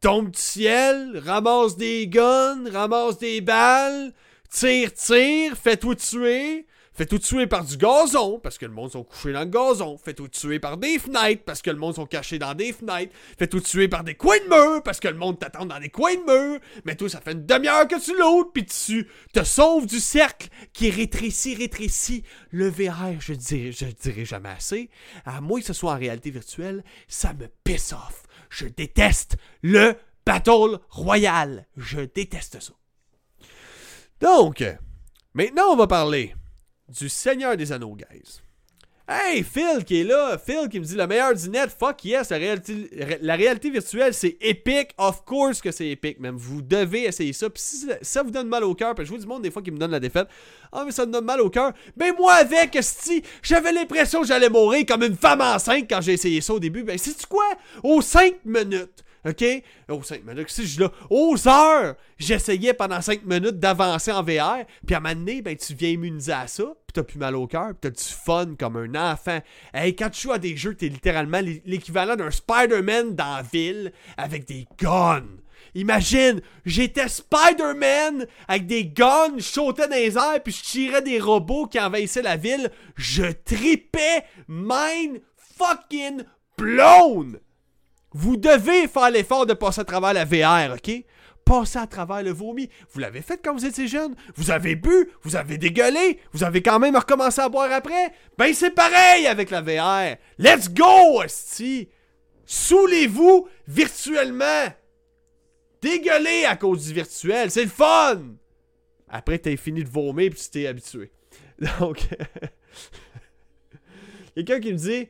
Tombe 0.00 0.30
du 0.30 0.40
ciel. 0.40 1.20
Ramasse 1.24 1.76
des 1.76 2.08
guns. 2.08 2.68
Ramasse 2.72 3.18
des 3.18 3.40
balles. 3.40 4.12
Tire, 4.50 4.92
tire. 4.92 5.56
Fais-toi 5.56 5.96
tuer. 5.96 6.66
Fais 6.98 7.06
tout 7.06 7.20
tuer 7.20 7.46
par 7.46 7.64
du 7.64 7.76
gazon, 7.76 8.40
parce 8.40 8.58
que 8.58 8.66
le 8.66 8.72
monde 8.72 8.90
sont 8.90 9.04
couchés 9.04 9.32
dans 9.32 9.44
le 9.44 9.46
gazon. 9.46 9.96
Fais 9.96 10.14
tout 10.14 10.26
tuer 10.26 10.58
par 10.58 10.78
des 10.78 10.98
fenêtres, 10.98 11.44
parce 11.44 11.62
que 11.62 11.70
le 11.70 11.76
monde 11.76 11.94
sont 11.94 12.06
cachés 12.06 12.40
dans 12.40 12.54
des 12.54 12.72
fenêtres. 12.72 13.14
Fais 13.38 13.46
tout 13.46 13.60
tuer 13.60 13.86
par 13.86 14.02
des 14.02 14.16
coins 14.16 14.40
de 14.40 14.48
mur, 14.48 14.82
parce 14.82 14.98
que 14.98 15.06
le 15.06 15.14
monde 15.14 15.38
t'attend 15.38 15.64
dans 15.64 15.78
des 15.78 15.90
coins 15.90 16.16
de 16.16 16.24
mur. 16.24 16.60
Mais 16.84 16.96
toi, 16.96 17.08
ça 17.08 17.20
fait 17.20 17.34
une 17.34 17.46
demi-heure 17.46 17.86
que 17.86 18.04
tu 18.04 18.18
l'autres, 18.18 18.50
puis 18.52 18.66
tu 18.66 19.06
te 19.32 19.44
sauves 19.44 19.86
du 19.86 20.00
cercle 20.00 20.48
qui 20.72 20.90
rétrécit, 20.90 21.54
rétrécit. 21.54 22.24
Le 22.50 22.68
VR, 22.68 23.20
je 23.20 23.34
dirais, 23.34 23.70
je 23.70 23.86
dirais 23.86 24.24
jamais 24.24 24.48
assez. 24.48 24.90
À 25.24 25.40
moins 25.40 25.60
que 25.60 25.66
ce 25.66 25.74
soit 25.74 25.92
en 25.92 25.98
réalité 25.98 26.32
virtuelle, 26.32 26.82
ça 27.06 27.32
me 27.32 27.46
piss 27.62 27.92
off. 27.92 28.24
Je 28.50 28.66
déteste 28.66 29.36
le 29.62 29.94
Battle 30.26 30.80
Royale. 30.90 31.68
Je 31.76 32.00
déteste 32.00 32.60
ça. 32.60 32.72
Donc, 34.20 34.64
maintenant, 35.34 35.72
on 35.72 35.76
va 35.76 35.86
parler 35.86 36.34
du 36.88 37.08
Seigneur 37.08 37.56
des 37.56 37.72
Anneaux, 37.72 37.94
guys. 37.94 38.40
Hey, 39.10 39.42
Phil 39.42 39.84
qui 39.86 40.00
est 40.00 40.04
là. 40.04 40.36
Phil 40.36 40.68
qui 40.68 40.78
me 40.78 40.84
dit 40.84 40.94
le 40.94 41.06
meilleur 41.06 41.34
du 41.34 41.48
net. 41.48 41.70
Fuck 41.70 42.04
yes, 42.04 42.28
la 42.28 42.36
réalité, 42.36 42.90
la 43.22 43.36
réalité 43.36 43.70
virtuelle, 43.70 44.12
c'est 44.12 44.36
épique. 44.38 44.90
Of 44.98 45.24
course 45.24 45.62
que 45.62 45.70
c'est 45.70 45.88
épique, 45.88 46.20
même. 46.20 46.36
Vous 46.36 46.60
devez 46.60 47.04
essayer 47.04 47.32
ça. 47.32 47.48
Puis 47.48 47.62
si 47.62 47.88
ça 48.02 48.22
vous 48.22 48.30
donne 48.30 48.48
mal 48.48 48.64
au 48.64 48.74
cœur, 48.74 48.94
puis 48.94 49.06
je 49.06 49.10
vois 49.10 49.18
du 49.18 49.26
monde 49.26 49.42
des 49.42 49.50
fois 49.50 49.62
qui 49.62 49.70
me 49.70 49.78
donne 49.78 49.92
la 49.92 50.00
défaite. 50.00 50.28
Ah, 50.70 50.82
mais 50.84 50.92
ça 50.92 51.06
me 51.06 51.12
donne 51.12 51.24
mal 51.24 51.40
au 51.40 51.48
cœur. 51.48 51.72
Ben 51.96 52.12
moi 52.18 52.34
avec, 52.34 52.76
si 52.82 53.22
j'avais 53.42 53.72
l'impression 53.72 54.20
que 54.20 54.26
j'allais 54.26 54.50
mourir 54.50 54.84
comme 54.86 55.02
une 55.02 55.16
femme 55.16 55.40
enceinte 55.40 55.86
quand 55.88 56.02
j'ai 56.02 56.12
essayé 56.12 56.42
ça 56.42 56.52
au 56.52 56.60
début. 56.60 56.82
Ben, 56.82 56.98
c'est 56.98 57.24
quoi? 57.24 57.46
Aux 57.82 58.02
5 58.02 58.44
minutes. 58.44 59.04
OK? 59.28 59.44
Aux 59.88 60.02
5 60.02 60.24
minutes. 60.24 60.50
Si 60.50 60.66
je 60.66 60.80
là, 60.80 60.92
aux 61.10 61.36
heures, 61.48 61.94
j'essayais 62.18 62.74
pendant 62.74 63.00
5 63.00 63.24
minutes 63.24 63.58
d'avancer 63.58 64.12
en 64.12 64.22
VR. 64.22 64.64
Puis 64.86 64.94
à 64.94 64.98
un 64.98 65.00
moment 65.00 65.40
ben, 65.42 65.56
tu 65.56 65.74
viens 65.74 65.90
immuniser 65.90 66.32
à 66.32 66.46
ça. 66.46 66.64
Puis 66.64 66.94
t'as 66.94 67.02
plus 67.02 67.18
mal 67.18 67.36
au 67.36 67.46
cœur. 67.46 67.68
Puis 67.68 67.78
t'as 67.82 67.90
du 67.90 68.02
fun 68.02 68.54
comme 68.58 68.76
un 68.76 69.12
enfant. 69.12 69.40
Hey, 69.74 69.94
quand 69.94 70.10
tu 70.10 70.22
joues 70.22 70.32
à 70.32 70.38
des 70.38 70.56
jeux, 70.56 70.74
t'es 70.74 70.88
littéralement 70.88 71.40
l'équivalent 71.64 72.16
d'un 72.16 72.30
Spider-Man 72.30 73.14
dans 73.14 73.36
la 73.36 73.42
ville 73.42 73.92
avec 74.16 74.46
des 74.46 74.66
guns. 74.80 75.24
Imagine, 75.74 76.40
j'étais 76.64 77.08
Spider-Man 77.08 78.26
avec 78.48 78.66
des 78.66 78.86
guns, 78.86 79.36
je 79.36 79.42
sautais 79.42 79.86
dans 79.86 79.94
les 79.94 80.16
airs, 80.16 80.42
puis 80.42 80.52
je 80.52 80.62
tirais 80.62 81.02
des 81.02 81.20
robots 81.20 81.66
qui 81.66 81.78
envahissaient 81.78 82.22
la 82.22 82.36
ville. 82.36 82.70
Je 82.96 83.24
tripais 83.24 84.24
mine 84.48 85.20
fucking 85.36 86.24
blown. 86.56 87.38
Vous 88.18 88.36
devez 88.36 88.88
faire 88.88 89.12
l'effort 89.12 89.46
de 89.46 89.54
passer 89.54 89.82
à 89.82 89.84
travers 89.84 90.12
la 90.12 90.24
VR, 90.24 90.74
ok? 90.74 91.04
Passer 91.44 91.78
à 91.78 91.86
travers 91.86 92.20
le 92.20 92.32
vomi. 92.32 92.68
Vous 92.90 92.98
l'avez 92.98 93.22
fait 93.22 93.40
quand 93.40 93.54
vous 93.54 93.64
étiez 93.64 93.86
jeune. 93.86 94.16
Vous 94.34 94.50
avez 94.50 94.74
bu, 94.74 95.08
vous 95.22 95.36
avez 95.36 95.56
dégueulé, 95.56 96.18
vous 96.32 96.42
avez 96.42 96.60
quand 96.60 96.80
même 96.80 96.96
recommencé 96.96 97.40
à 97.40 97.48
boire 97.48 97.70
après. 97.70 98.12
Ben 98.36 98.52
c'est 98.52 98.72
pareil 98.72 99.28
avec 99.28 99.50
la 99.50 99.60
VR. 99.60 100.16
Let's 100.36 100.68
go, 100.68 101.22
esti! 101.22 101.90
Soulez-vous 102.44 103.46
virtuellement. 103.68 104.66
Dégueulez 105.80 106.44
à 106.44 106.56
cause 106.56 106.86
du 106.86 106.94
virtuel, 106.94 107.52
c'est 107.52 107.62
le 107.62 107.70
fun! 107.70 108.20
Après, 109.08 109.38
t'as 109.38 109.56
fini 109.56 109.84
de 109.84 109.88
vomir 109.88 110.32
puis 110.32 110.40
tu 110.40 110.50
t'es 110.50 110.66
habitué. 110.66 111.12
Donc, 111.78 112.08
quelqu'un 114.34 114.58
qui 114.58 114.72
me 114.72 114.78
dit 114.78 115.08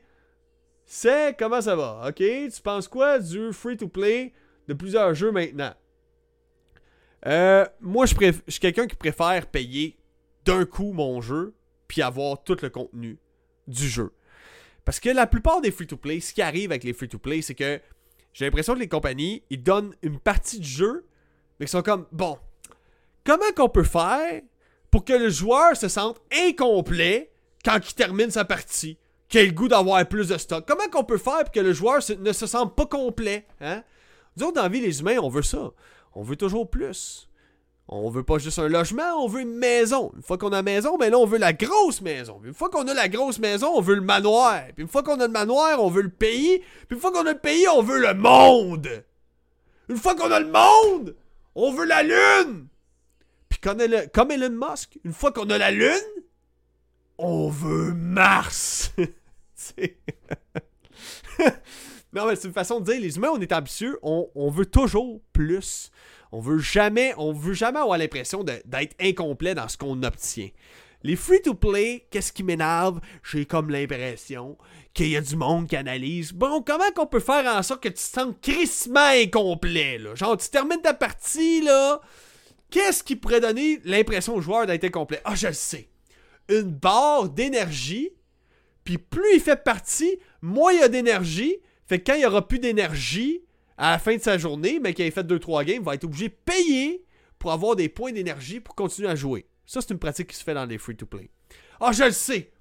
c'est 0.91 1.37
comment 1.37 1.61
ça 1.61 1.75
va, 1.75 2.01
ok? 2.07 2.15
Tu 2.15 2.61
penses 2.63 2.87
quoi 2.87 3.19
du 3.19 3.53
free-to-play 3.53 4.33
de 4.67 4.73
plusieurs 4.73 5.13
jeux 5.13 5.31
maintenant? 5.31 5.71
Euh, 7.27 7.63
moi, 7.79 8.07
je, 8.07 8.15
je 8.15 8.51
suis 8.51 8.59
quelqu'un 8.59 8.87
qui 8.87 8.95
préfère 8.95 9.45
payer 9.45 9.99
d'un 10.45 10.65
coup 10.65 10.91
mon 10.91 11.21
jeu 11.21 11.53
puis 11.87 12.01
avoir 12.01 12.43
tout 12.43 12.57
le 12.63 12.71
contenu 12.71 13.19
du 13.67 13.87
jeu. 13.87 14.11
Parce 14.83 14.99
que 14.99 15.09
la 15.09 15.27
plupart 15.27 15.61
des 15.61 15.69
free-to-play, 15.69 16.21
ce 16.21 16.33
qui 16.33 16.41
arrive 16.41 16.71
avec 16.71 16.83
les 16.83 16.93
free-to-play, 16.93 17.43
c'est 17.43 17.53
que 17.53 17.79
j'ai 18.33 18.45
l'impression 18.45 18.73
que 18.73 18.79
les 18.79 18.87
compagnies, 18.87 19.43
ils 19.51 19.61
donnent 19.61 19.93
une 20.01 20.19
partie 20.19 20.59
du 20.59 20.67
jeu, 20.67 21.05
mais 21.59 21.67
ils 21.67 21.69
sont 21.69 21.83
comme, 21.83 22.07
bon, 22.11 22.39
comment 23.23 23.51
qu'on 23.55 23.69
peut 23.69 23.83
faire 23.83 24.41
pour 24.89 25.05
que 25.05 25.13
le 25.13 25.29
joueur 25.29 25.77
se 25.77 25.87
sente 25.87 26.19
incomplet 26.31 27.31
quand 27.63 27.77
il 27.77 27.93
termine 27.93 28.31
sa 28.31 28.43
partie? 28.43 28.97
Quel 29.29 29.53
goût 29.53 29.67
d'avoir 29.67 30.03
plus 30.07 30.27
de 30.27 30.37
stock? 30.37 30.65
Comment 30.67 30.89
qu'on 30.91 31.03
peut 31.03 31.19
faire 31.19 31.43
pour 31.43 31.51
que 31.51 31.59
le 31.59 31.71
joueur 31.71 31.99
ne 32.19 32.33
se 32.33 32.47
sente 32.47 32.75
pas 32.75 32.87
complet? 32.87 33.45
Hein? 33.61 33.83
Dans 34.35 34.51
la 34.55 34.69
vie, 34.69 34.81
les 34.81 34.99
humains, 35.01 35.17
on 35.21 35.29
veut 35.29 35.43
ça. 35.43 35.71
On 36.13 36.23
veut 36.23 36.35
toujours 36.35 36.69
plus. 36.69 37.29
On 37.91 38.09
veut 38.09 38.23
pas 38.23 38.37
juste 38.37 38.59
un 38.59 38.67
logement, 38.67 39.15
on 39.17 39.27
veut 39.27 39.41
une 39.41 39.55
maison. 39.55 40.11
Une 40.15 40.21
fois 40.21 40.37
qu'on 40.37 40.49
a 40.49 40.57
la 40.57 40.63
maison, 40.63 40.97
ben 40.97 41.11
là, 41.11 41.17
on 41.17 41.25
veut 41.25 41.39
la 41.39 41.53
grosse 41.53 42.01
maison. 42.01 42.39
une 42.43 42.53
fois 42.53 42.69
qu'on 42.69 42.87
a 42.87 42.93
la 42.93 43.09
grosse 43.09 43.39
maison, 43.39 43.71
on 43.73 43.81
veut 43.81 43.95
le 43.95 44.01
manoir. 44.01 44.61
Puis 44.75 44.83
une 44.83 44.87
fois 44.87 45.01
qu'on 45.01 45.19
a 45.19 45.25
le 45.25 45.33
manoir, 45.33 45.83
on 45.83 45.89
veut 45.89 46.03
le 46.03 46.09
pays. 46.09 46.59
Puis 46.87 46.95
une 46.95 46.99
fois 46.99 47.11
qu'on 47.11 47.25
a 47.25 47.33
le 47.33 47.39
pays, 47.39 47.67
on 47.67 47.81
veut 47.81 47.99
le 47.99 48.13
monde. 48.13 48.87
Une 49.89 49.97
fois 49.97 50.13
qu'on 50.13 50.31
a 50.31 50.39
le 50.39 50.51
monde, 50.51 51.15
on 51.55 51.71
veut 51.73 51.85
la 51.85 52.03
lune. 52.03 52.67
Puis 53.49 53.59
comme 53.59 53.81
Elon 53.81 54.69
Musk, 54.69 54.99
une 55.03 55.13
fois 55.13 55.31
qu'on 55.31 55.49
a 55.49 55.57
la 55.57 55.71
lune, 55.71 55.95
on 57.17 57.49
veut 57.49 57.93
Mars. 57.93 58.93
non, 62.13 62.25
mais 62.27 62.35
c'est 62.35 62.47
une 62.47 62.53
façon 62.53 62.79
de 62.79 62.91
dire, 62.91 63.01
les 63.01 63.17
humains, 63.17 63.31
on 63.33 63.41
est 63.41 63.53
ambitieux, 63.53 63.99
on, 64.01 64.49
veut 64.49 64.65
toujours 64.65 65.21
plus. 65.33 65.91
On 66.31 66.39
veut 66.39 66.59
jamais, 66.59 67.13
on 67.17 67.31
veut 67.33 67.53
jamais 67.53 67.79
avoir 67.79 67.97
l'impression 67.97 68.43
d'être 68.43 68.95
incomplet 68.99 69.55
dans 69.55 69.67
ce 69.67 69.77
qu'on 69.77 70.03
obtient. 70.03 70.49
Les 71.01 71.15
free-to-play, 71.15 72.07
qu'est-ce 72.11 72.33
qui 72.33 72.43
m'énerve? 72.43 72.99
J'ai 73.23 73.45
comme 73.45 73.69
l'impression 73.69 74.57
qu'il 74.93 75.09
y 75.09 75.17
a 75.17 75.21
du 75.21 75.37
monde 75.37 75.67
qui 75.67 75.77
analyse. 75.77 76.33
Bon, 76.33 76.61
comment 76.61 76.91
qu'on 76.93 77.07
peut 77.07 77.21
faire 77.21 77.45
en 77.45 77.63
sorte 77.63 77.81
que 77.81 77.87
tu 77.87 77.93
te 77.95 77.99
sens 77.99 78.33
crissement 78.41 78.99
incomplet, 78.99 79.97
là? 79.97 80.13
Genre, 80.15 80.35
tu 80.35 80.49
termines 80.49 80.81
ta 80.81 80.93
partie, 80.93 81.61
là. 81.61 82.01
Qu'est-ce 82.69 83.03
qui 83.03 83.15
pourrait 83.15 83.39
donner 83.39 83.79
l'impression 83.85 84.35
au 84.35 84.41
joueur 84.41 84.67
d'être 84.67 84.83
incomplet? 84.83 85.21
Ah, 85.23 85.35
je 85.35 85.47
le 85.47 85.53
sais. 85.53 85.89
Une 86.49 86.71
barre 86.71 87.29
d'énergie 87.29 88.11
puis 88.89 88.97
plus 88.97 89.35
il 89.35 89.39
fait 89.39 89.63
partie, 89.63 90.17
moins 90.41 90.73
il 90.73 90.79
y 90.79 90.81
a 90.81 90.87
d'énergie. 90.87 91.57
Fait 91.85 91.99
que 91.99 92.05
quand 92.09 92.15
il 92.15 92.21
n'y 92.21 92.25
aura 92.25 92.47
plus 92.47 92.57
d'énergie 92.57 93.43
à 93.77 93.91
la 93.91 93.99
fin 93.99 94.15
de 94.15 94.21
sa 94.21 94.39
journée, 94.39 94.79
mais 94.81 94.95
qu'il 94.95 95.05
ait 95.05 95.11
fait 95.11 95.21
2-3 95.21 95.63
games, 95.63 95.77
il 95.81 95.85
va 95.85 95.93
être 95.93 96.05
obligé 96.05 96.29
de 96.29 96.35
payer 96.43 97.05
pour 97.37 97.51
avoir 97.51 97.75
des 97.75 97.87
points 97.87 98.11
d'énergie 98.11 98.59
pour 98.59 98.73
continuer 98.73 99.07
à 99.07 99.13
jouer. 99.13 99.45
Ça, 99.67 99.81
c'est 99.81 99.91
une 99.91 99.99
pratique 99.99 100.29
qui 100.29 100.35
se 100.35 100.43
fait 100.43 100.55
dans 100.55 100.65
les 100.65 100.79
free-to-play. 100.79 101.29
Ah, 101.79 101.91
je 101.91 102.05
le 102.05 102.11
sais! 102.11 102.51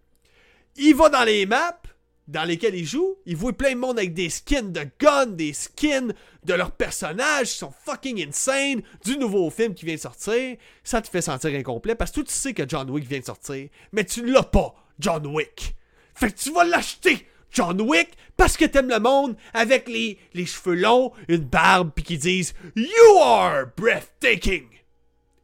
Il 0.76 0.94
va 0.96 1.08
dans 1.08 1.24
les 1.24 1.46
maps 1.46 1.80
dans 2.26 2.44
lesquelles 2.44 2.74
il 2.74 2.84
joue, 2.84 3.16
il 3.24 3.34
voit 3.34 3.54
plein 3.54 3.72
de 3.72 3.78
monde 3.78 3.98
avec 3.98 4.12
des 4.12 4.28
skins 4.28 4.70
de 4.70 4.86
guns, 5.00 5.28
des 5.28 5.54
skins 5.54 6.12
de 6.44 6.52
leurs 6.52 6.72
personnages 6.72 7.52
qui 7.52 7.56
sont 7.56 7.72
fucking 7.86 8.28
insane, 8.28 8.82
du 9.02 9.16
nouveau 9.16 9.48
film 9.48 9.72
qui 9.72 9.86
vient 9.86 9.94
de 9.94 10.00
sortir. 10.00 10.58
Ça 10.84 11.00
te 11.00 11.08
fait 11.08 11.22
sentir 11.22 11.54
incomplet 11.54 11.94
parce 11.94 12.10
que 12.10 12.20
tu 12.20 12.34
sais 12.34 12.52
que 12.52 12.68
John 12.68 12.90
Wick 12.90 13.06
vient 13.06 13.20
de 13.20 13.24
sortir, 13.24 13.70
mais 13.92 14.04
tu 14.04 14.30
l'as 14.30 14.42
pas, 14.42 14.74
John 14.98 15.26
Wick. 15.28 15.74
Fait 16.18 16.32
que 16.32 16.38
tu 16.38 16.52
vas 16.52 16.64
l'acheter, 16.64 17.28
John 17.52 17.80
Wick, 17.80 18.10
parce 18.36 18.56
que 18.56 18.64
t'aimes 18.64 18.88
le 18.88 18.98
monde 18.98 19.36
avec 19.54 19.88
les, 19.88 20.18
les 20.34 20.46
cheveux 20.46 20.74
longs, 20.74 21.12
une 21.28 21.44
barbe, 21.44 21.92
puis 21.94 22.04
qui 22.04 22.18
disent 22.18 22.54
You 22.74 23.18
are 23.22 23.66
breathtaking. 23.76 24.66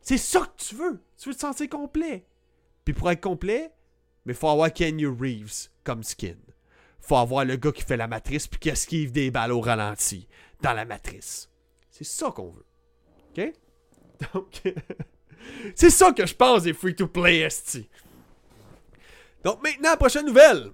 C'est 0.01 0.19
ça 0.19 0.41
que 0.41 0.65
tu 0.65 0.75
veux. 0.75 1.01
Tu 1.17 1.29
veux 1.29 1.35
te 1.37 1.41
sentir 1.41 1.69
complet. 1.69 2.27
Puis 2.85 2.93
pour 2.93 3.09
être 3.09 3.21
complet, 3.21 3.71
mais 4.25 4.35
faut 4.35 4.49
avoir 4.49 4.73
Kenny 4.73 5.07
Reeves 5.07 5.69
comme 5.85 6.03
skin. 6.03 6.35
faut 7.01 7.17
avoir 7.17 7.45
le 7.45 7.55
gars 7.55 7.71
qui 7.71 7.83
fait 7.83 7.97
la 7.97 8.09
matrice 8.09 8.49
puis 8.49 8.59
qui 8.59 8.69
esquive 8.69 9.13
des 9.13 9.31
balles 9.31 9.53
au 9.53 9.61
ralenti 9.61 10.27
dans 10.61 10.73
la 10.73 10.85
matrice. 10.85 11.49
C'est 11.89 12.03
ça 12.03 12.33
qu'on 12.33 12.51
veut. 12.51 12.67
OK? 13.31 13.53
Donc, 14.35 14.61
c'est 15.77 15.91
ça 15.91 16.11
que 16.13 16.27
je 16.27 16.35
pense 16.35 16.65
des 16.65 16.73
free-to-play 16.73 17.49
ST. 17.49 17.89
Donc 19.45 19.63
maintenant, 19.63 19.95
prochaine 19.97 20.25
nouvelle. 20.25 20.71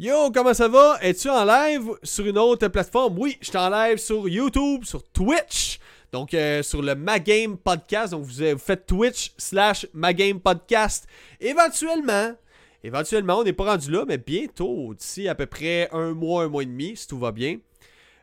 Yo, 0.00 0.32
comment 0.32 0.52
ça 0.52 0.66
va? 0.66 0.98
Es-tu 1.00 1.30
en 1.30 1.44
live 1.44 1.92
sur 2.02 2.26
une 2.26 2.36
autre 2.36 2.66
plateforme? 2.66 3.16
Oui, 3.20 3.38
je 3.40 3.50
suis 3.50 3.56
en 3.56 3.70
live 3.70 3.98
sur 3.98 4.28
YouTube, 4.28 4.84
sur 4.84 5.04
Twitch. 5.12 5.78
Donc, 6.10 6.34
euh, 6.34 6.60
sur 6.62 6.82
le 6.82 6.96
Magame 6.96 7.56
Podcast. 7.56 8.10
Donc, 8.10 8.24
vous, 8.24 8.44
vous 8.44 8.58
faites 8.58 8.84
Twitch 8.84 9.32
slash 9.38 9.86
Magame 9.92 10.40
Podcast. 10.40 11.06
Éventuellement, 11.40 12.34
éventuellement, 12.82 13.38
on 13.38 13.44
n'est 13.44 13.52
pas 13.52 13.64
rendu 13.64 13.90
là, 13.90 14.04
mais 14.06 14.18
bientôt, 14.18 14.92
d'ici 14.92 15.28
à 15.28 15.36
peu 15.36 15.46
près 15.46 15.88
un 15.92 16.14
mois, 16.14 16.42
un 16.42 16.48
mois 16.48 16.64
et 16.64 16.66
demi, 16.66 16.96
si 16.96 17.06
tout 17.06 17.18
va 17.18 17.30
bien, 17.30 17.58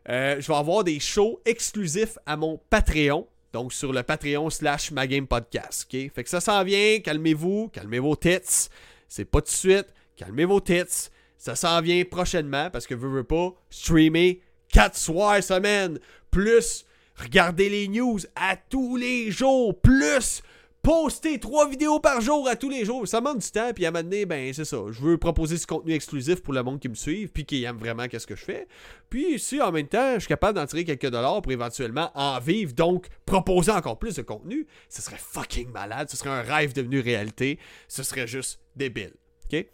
euh, 0.09 0.35
je 0.39 0.47
vais 0.47 0.57
avoir 0.57 0.83
des 0.83 0.99
shows 0.99 1.39
exclusifs 1.45 2.17
à 2.25 2.35
mon 2.35 2.59
Patreon. 2.69 3.25
Donc, 3.53 3.73
sur 3.73 3.91
le 3.91 4.03
Patreon 4.03 4.49
slash. 4.49 4.91
OK? 4.91 6.11
Fait 6.13 6.23
que 6.23 6.29
ça 6.29 6.39
s'en 6.39 6.63
vient. 6.63 6.99
Calmez-vous. 6.99 7.69
Calmez 7.69 7.99
vos 7.99 8.15
tits. 8.15 8.69
C'est 9.07 9.25
pas 9.25 9.41
tout 9.41 9.47
de 9.47 9.51
suite. 9.51 9.87
Calmez 10.15 10.45
vos 10.45 10.59
tits. 10.61 11.09
Ça 11.37 11.55
s'en 11.55 11.81
vient 11.81 12.03
prochainement 12.03 12.69
parce 12.69 12.85
que 12.85 12.93
vous 12.93 13.09
veux 13.09 13.23
pas 13.23 13.53
streamer 13.69 14.41
4 14.73 14.97
soirs 14.97 15.43
semaine. 15.43 15.99
Plus 16.29 16.85
regarder 17.15 17.69
les 17.69 17.87
news 17.87 18.19
à 18.35 18.55
tous 18.55 18.97
les 18.97 19.31
jours. 19.31 19.79
Plus 19.79 20.43
poster 20.81 21.39
3 21.39 21.69
vidéos 21.69 21.99
par 21.99 22.21
jour 22.21 22.47
à 22.47 22.55
tous 22.55 22.69
les 22.69 22.85
jours. 22.85 23.07
Ça 23.07 23.21
manque 23.21 23.39
du 23.39 23.51
temps. 23.51 23.71
Puis 23.73 23.85
à 23.85 23.89
un 23.89 23.91
moment 23.91 24.03
donné, 24.03 24.25
ben 24.25 24.53
c'est 24.53 24.65
ça. 24.65 24.77
Je 24.89 25.01
veux 25.01 25.17
proposer 25.17 25.57
ce 25.57 25.67
contenu 25.67 25.93
exclusif 25.93 26.41
pour 26.41 26.53
le 26.53 26.63
monde 26.63 26.79
qui 26.79 26.89
me 26.89 26.95
suit. 26.95 27.27
Puis 27.27 27.45
qui 27.45 27.63
aime 27.63 27.77
vraiment 27.77 28.07
qu'est-ce 28.07 28.27
que 28.27 28.35
je 28.35 28.43
fais. 28.43 28.67
Puis 29.09 29.39
si 29.39 29.61
en 29.61 29.71
même 29.71 29.87
temps, 29.87 30.15
je 30.15 30.19
suis 30.19 30.27
capable 30.27 30.57
d'en 30.57 30.65
tirer 30.65 30.85
quelques 30.85 31.09
dollars 31.09 31.41
pour 31.41 31.51
éventuellement 31.51 32.11
en 32.15 32.39
vivre. 32.39 32.73
Donc 32.73 33.07
proposer 33.25 33.71
encore 33.71 33.99
plus 33.99 34.15
de 34.15 34.21
contenu. 34.21 34.67
Ce 34.89 35.01
serait 35.01 35.19
fucking 35.19 35.69
malade. 35.69 36.09
Ce 36.09 36.17
serait 36.17 36.29
un 36.29 36.41
rêve 36.41 36.73
devenu 36.73 36.99
réalité. 36.99 37.59
Ce 37.87 38.03
serait 38.03 38.27
juste 38.27 38.59
débile. 38.75 39.13
OK? 39.51 39.65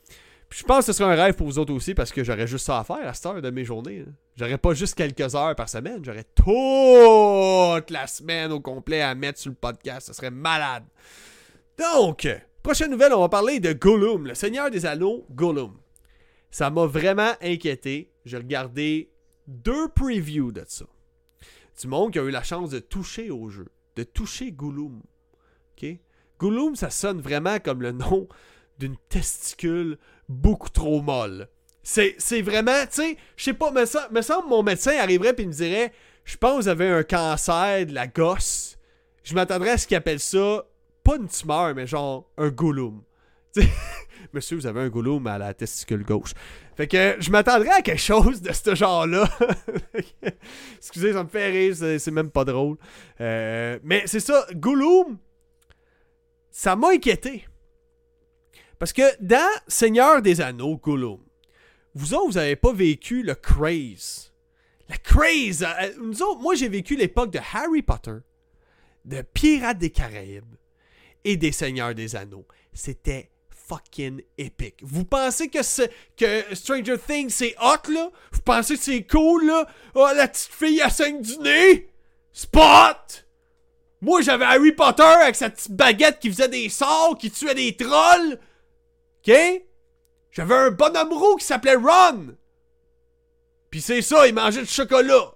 Je 0.50 0.64
pense 0.64 0.86
que 0.86 0.92
ce 0.92 0.94
serait 0.94 1.12
un 1.12 1.16
rêve 1.16 1.36
pour 1.36 1.48
vous 1.48 1.60
autres 1.60 1.74
aussi 1.74 1.94
parce 1.94 2.12
que 2.12 2.24
j'aurais 2.24 2.48
juste 2.48 2.66
ça 2.66 2.80
à 2.80 2.84
faire 2.84 3.08
à 3.08 3.14
cette 3.14 3.26
heure 3.26 3.42
de 3.42 3.50
mes 3.50 3.66
journées. 3.66 4.06
J'aurais 4.36 4.58
pas 4.58 4.74
juste 4.74 4.96
quelques 4.96 5.36
heures 5.36 5.56
par 5.56 5.70
semaine, 5.70 6.04
j'aurais 6.04 6.26
toute 6.36 7.90
la 7.92 8.08
semaine 8.08 8.52
au 8.52 8.60
complet 8.60 9.02
à 9.02 9.16
mettre 9.16 9.40
sur 9.40 9.50
le 9.50 9.56
podcast. 9.56 10.08
Ce 10.08 10.14
serait 10.14 10.32
malade. 10.32 10.84
Donc, 11.78 12.28
prochaine 12.64 12.92
nouvelle, 12.92 13.14
on 13.14 13.22
va 13.22 13.30
parler 13.30 13.60
de 13.60 13.74
Gollum, 13.74 14.28
le 14.28 14.36
Seigneur 14.36 14.72
des 14.72 14.86
Anneaux 14.86 15.26
Gollum. 15.32 15.78
Ça 16.52 16.70
m'a 16.70 16.86
vraiment 16.86 17.34
inquiété. 17.42 18.12
J'ai 18.24 18.38
regardé 18.38 19.12
deux 19.48 19.90
previews 19.90 20.52
de 20.52 20.64
ça. 20.68 20.86
Du 21.82 21.88
monde 21.88 22.14
qui 22.14 22.20
a 22.20 22.24
eu 22.24 22.32
la 22.32 22.44
chance 22.44 22.70
de 22.70 22.80
toucher 22.80 23.30
au 23.30 23.50
jeu, 23.50 23.68
de 23.98 24.04
toucher 24.04 24.52
Gollum. 24.52 25.02
OK? 25.76 26.00
Gollum, 26.40 26.76
ça 26.76 26.90
sonne 26.90 27.20
vraiment 27.20 27.60
comme 27.60 27.82
le 27.82 27.92
nom 27.92 28.28
d'une 28.78 28.98
testicule 29.10 29.98
beaucoup 30.28 30.70
trop 30.70 31.02
molle. 31.02 31.48
C'est, 31.84 32.42
vraiment, 32.42 32.84
tu 32.86 33.02
sais, 33.02 33.18
je 33.38 33.44
sais 33.44 33.54
pas, 33.54 33.70
me 33.72 33.86
semble, 33.86 34.12
me 34.12 34.22
semble 34.22 34.50
mon 34.50 34.64
médecin 34.64 34.94
arriverait 35.00 35.36
et 35.38 35.46
me 35.46 35.52
dirait 35.52 35.94
Je 36.24 36.36
pense 36.36 36.58
que 36.58 36.62
vous 36.64 36.68
avez 36.68 36.90
un 36.90 37.04
cancer 37.04 37.86
de 37.86 37.94
la 37.94 38.08
gosse. 38.08 38.78
Je 39.24 39.36
m'attendrais 39.36 39.72
à 39.72 39.78
ce 39.78 39.86
qu'il 39.86 39.96
appelle 39.96 40.20
ça, 40.20 40.66
pas 41.04 41.18
une 41.18 41.28
tumeur, 41.28 41.76
mais 41.76 41.86
genre 41.86 42.28
un 42.38 42.50
goulum. 42.50 43.04
Monsieur, 44.34 44.58
vous 44.58 44.66
avez 44.66 44.82
un 44.82 44.90
goulum 44.90 45.26
à 45.28 45.38
la 45.38 45.54
testicule 45.54 46.04
gauche. 46.04 46.34
Fait 46.76 46.88
que 46.88 47.16
je 47.20 47.30
m'attendrais 47.30 47.70
à 47.70 47.82
quelque 47.82 48.02
chose 48.02 48.42
de 48.42 48.52
ce 48.52 48.76
genre-là. 48.76 49.30
Excusez, 50.78 51.14
ça 51.14 51.24
me 51.24 51.30
fait 51.30 51.50
rire, 51.50 51.76
c'est, 51.76 52.12
même 52.12 52.32
pas 52.32 52.44
drôle. 52.44 52.78
Euh, 53.22 53.80
mais 53.84 54.04
c'est 54.08 54.20
ça, 54.20 54.46
goulum, 54.54 55.18
ça 56.50 56.76
m'a 56.76 56.90
inquiété. 56.90 57.46
Parce 58.86 58.94
que 58.94 59.16
dans 59.20 59.50
Seigneur 59.68 60.22
des 60.22 60.42
Anneaux, 60.42 60.78
Gollum, 60.78 61.18
vous 61.96 62.14
autres, 62.14 62.28
vous 62.28 62.34
n'avez 62.34 62.56
pas 62.56 62.72
vécu 62.72 63.24
le 63.24 63.34
craze. 63.34 64.32
Le 64.88 64.96
craze! 65.02 65.64
Euh, 65.64 66.12
autres, 66.22 66.40
moi, 66.40 66.54
j'ai 66.54 66.70
vécu 66.70 66.96
l'époque 66.96 67.32
de 67.32 67.40
Harry 67.52 67.82
Potter, 67.82 68.18
de 69.04 69.24
Pirates 69.24 69.80
des 69.80 69.90
Caraïbes 69.90 70.54
et 71.24 71.36
des 71.36 71.52
Seigneurs 71.52 71.96
des 71.96 72.16
Anneaux. 72.16 72.46
C'était 72.74 73.32
fucking 73.50 74.22
épique. 74.38 74.82
Vous 74.84 75.04
pensez 75.04 75.50
que, 75.50 75.64
Stranger 76.54 77.00
Things 77.00 77.32
c'est 77.32 77.56
hot 77.60 77.92
là? 77.92 78.12
Vous 78.34 78.42
pensez 78.42 78.78
que 78.78 78.84
c'est 78.84 79.08
cool 79.08 79.48
là? 79.48 79.68
Oh 79.96 80.08
la 80.16 80.28
petite 80.28 80.54
fille 80.54 80.82
à 80.84 80.92
5 80.92 81.24
du 81.24 81.40
nez? 81.40 81.90
Spot! 82.32 83.26
Moi 84.00 84.22
j'avais 84.22 84.46
Harry 84.46 84.74
Potter 84.74 85.02
avec 85.02 85.36
sa 85.36 85.50
petite 85.50 85.72
baguette 85.72 86.20
qui 86.20 86.30
faisait 86.30 86.50
des 86.50 86.70
sorts, 86.70 87.18
qui 87.18 87.32
tuait 87.32 87.56
des 87.56 87.76
trolls. 87.76 88.38
OK? 89.28 89.36
J'avais 90.32 90.56
un 90.56 90.72
bonhomme 90.72 91.14
roux 91.14 91.38
qui 91.38 91.46
s'appelait 91.46 91.76
Ron. 91.76 92.36
Puis 93.70 93.82
c'est 93.82 94.02
ça, 94.02 94.28
il 94.28 94.34
mangeait 94.34 94.62
du 94.62 94.68
chocolat. 94.68 95.34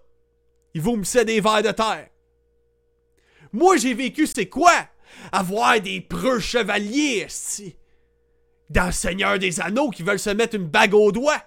Il 0.73 0.81
vomissait 0.81 1.25
des 1.25 1.41
vers 1.41 1.63
de 1.63 1.71
terre. 1.71 2.09
Moi, 3.51 3.77
j'ai 3.77 3.93
vécu, 3.93 4.27
c'est 4.27 4.49
quoi? 4.49 4.73
Avoir 5.31 5.79
des 5.81 6.01
preux 6.01 6.39
chevaliers, 6.39 7.25
si. 7.29 7.75
Dans 8.69 8.87
le 8.87 8.91
Seigneur 8.91 9.39
des 9.39 9.59
Anneaux 9.59 9.89
qui 9.89 10.03
veulent 10.03 10.19
se 10.19 10.29
mettre 10.29 10.55
une 10.55 10.67
bague 10.67 10.93
au 10.93 11.11
doigt. 11.11 11.43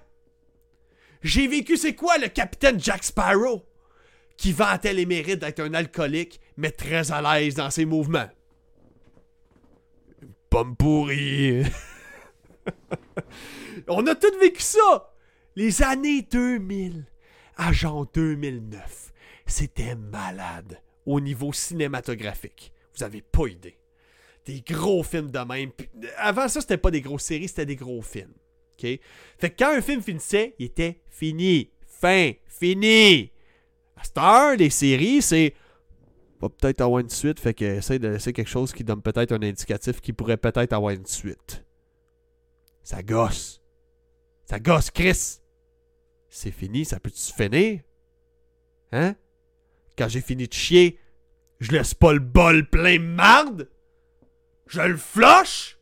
J'ai 1.22 1.46
vécu, 1.46 1.76
c'est 1.76 1.94
quoi, 1.94 2.18
le 2.18 2.28
capitaine 2.28 2.80
Jack 2.80 3.04
Sparrow? 3.04 3.64
Qui 4.36 4.52
vantait 4.52 4.94
les 4.94 5.06
mérites 5.06 5.38
d'être 5.38 5.60
un 5.60 5.74
alcoolique, 5.74 6.40
mais 6.56 6.72
très 6.72 7.12
à 7.12 7.22
l'aise 7.22 7.54
dans 7.54 7.70
ses 7.70 7.84
mouvements? 7.84 8.28
Pomme 10.50 10.74
pourrie. 10.74 11.62
On 13.88 14.06
a 14.06 14.14
tout 14.14 14.38
vécu 14.40 14.62
ça! 14.62 15.14
Les 15.56 15.82
années 15.82 16.22
2000 16.22 17.04
à 17.56 17.72
genre 17.72 18.06
2009, 18.14 19.12
c'était 19.46 19.94
malade 19.94 20.80
au 21.04 21.20
niveau 21.20 21.52
cinématographique. 21.52 22.72
Vous 22.96 23.04
avez 23.04 23.20
pas 23.20 23.46
idée. 23.46 23.78
Des 24.46 24.62
gros 24.62 25.02
films 25.02 25.30
de 25.30 25.38
même. 25.38 25.70
Avant 26.16 26.48
ça, 26.48 26.60
c'était 26.60 26.78
pas 26.78 26.90
des 26.90 27.02
grosses 27.02 27.24
séries, 27.24 27.48
c'était 27.48 27.66
des 27.66 27.76
gros 27.76 28.02
films. 28.02 28.32
Fait 29.38 29.50
que 29.50 29.56
quand 29.58 29.76
un 29.76 29.80
film 29.80 30.02
finissait, 30.02 30.54
il 30.58 30.66
était 30.66 31.00
fini. 31.08 31.70
Fin. 31.86 32.32
Fini. 32.46 33.30
À 33.96 34.04
cette 34.04 34.18
heure, 34.18 34.56
les 34.56 34.70
séries, 34.70 35.22
c'est 35.22 35.54
va 36.40 36.48
peut-être 36.48 36.80
avoir 36.80 36.98
une 36.98 37.08
suite, 37.08 37.38
fait 37.38 37.54
que 37.54 37.64
essaye 37.64 38.00
de 38.00 38.08
laisser 38.08 38.32
quelque 38.32 38.48
chose 38.48 38.72
qui 38.72 38.82
donne 38.82 39.00
peut-être 39.00 39.30
un 39.30 39.42
indicatif 39.42 40.00
qui 40.00 40.12
pourrait 40.12 40.36
peut-être 40.36 40.72
avoir 40.72 40.92
une 40.92 41.06
suite. 41.06 41.61
Ça 42.82 43.02
gosse. 43.02 43.60
Ça 44.44 44.58
gosse, 44.58 44.90
Chris. 44.90 45.38
C'est 46.28 46.50
fini, 46.50 46.84
ça 46.84 46.98
peut-tu 46.98 47.32
finir? 47.32 47.80
Hein? 48.92 49.14
Quand 49.96 50.08
j'ai 50.08 50.20
fini 50.20 50.48
de 50.48 50.52
chier, 50.52 50.98
je 51.60 51.70
laisse 51.72 51.94
pas 51.94 52.12
le 52.12 52.18
bol 52.18 52.68
plein 52.68 52.96
de 52.96 53.04
marde? 53.04 53.68
Je 54.66 54.80
le 54.80 54.96
flush? 54.96 55.78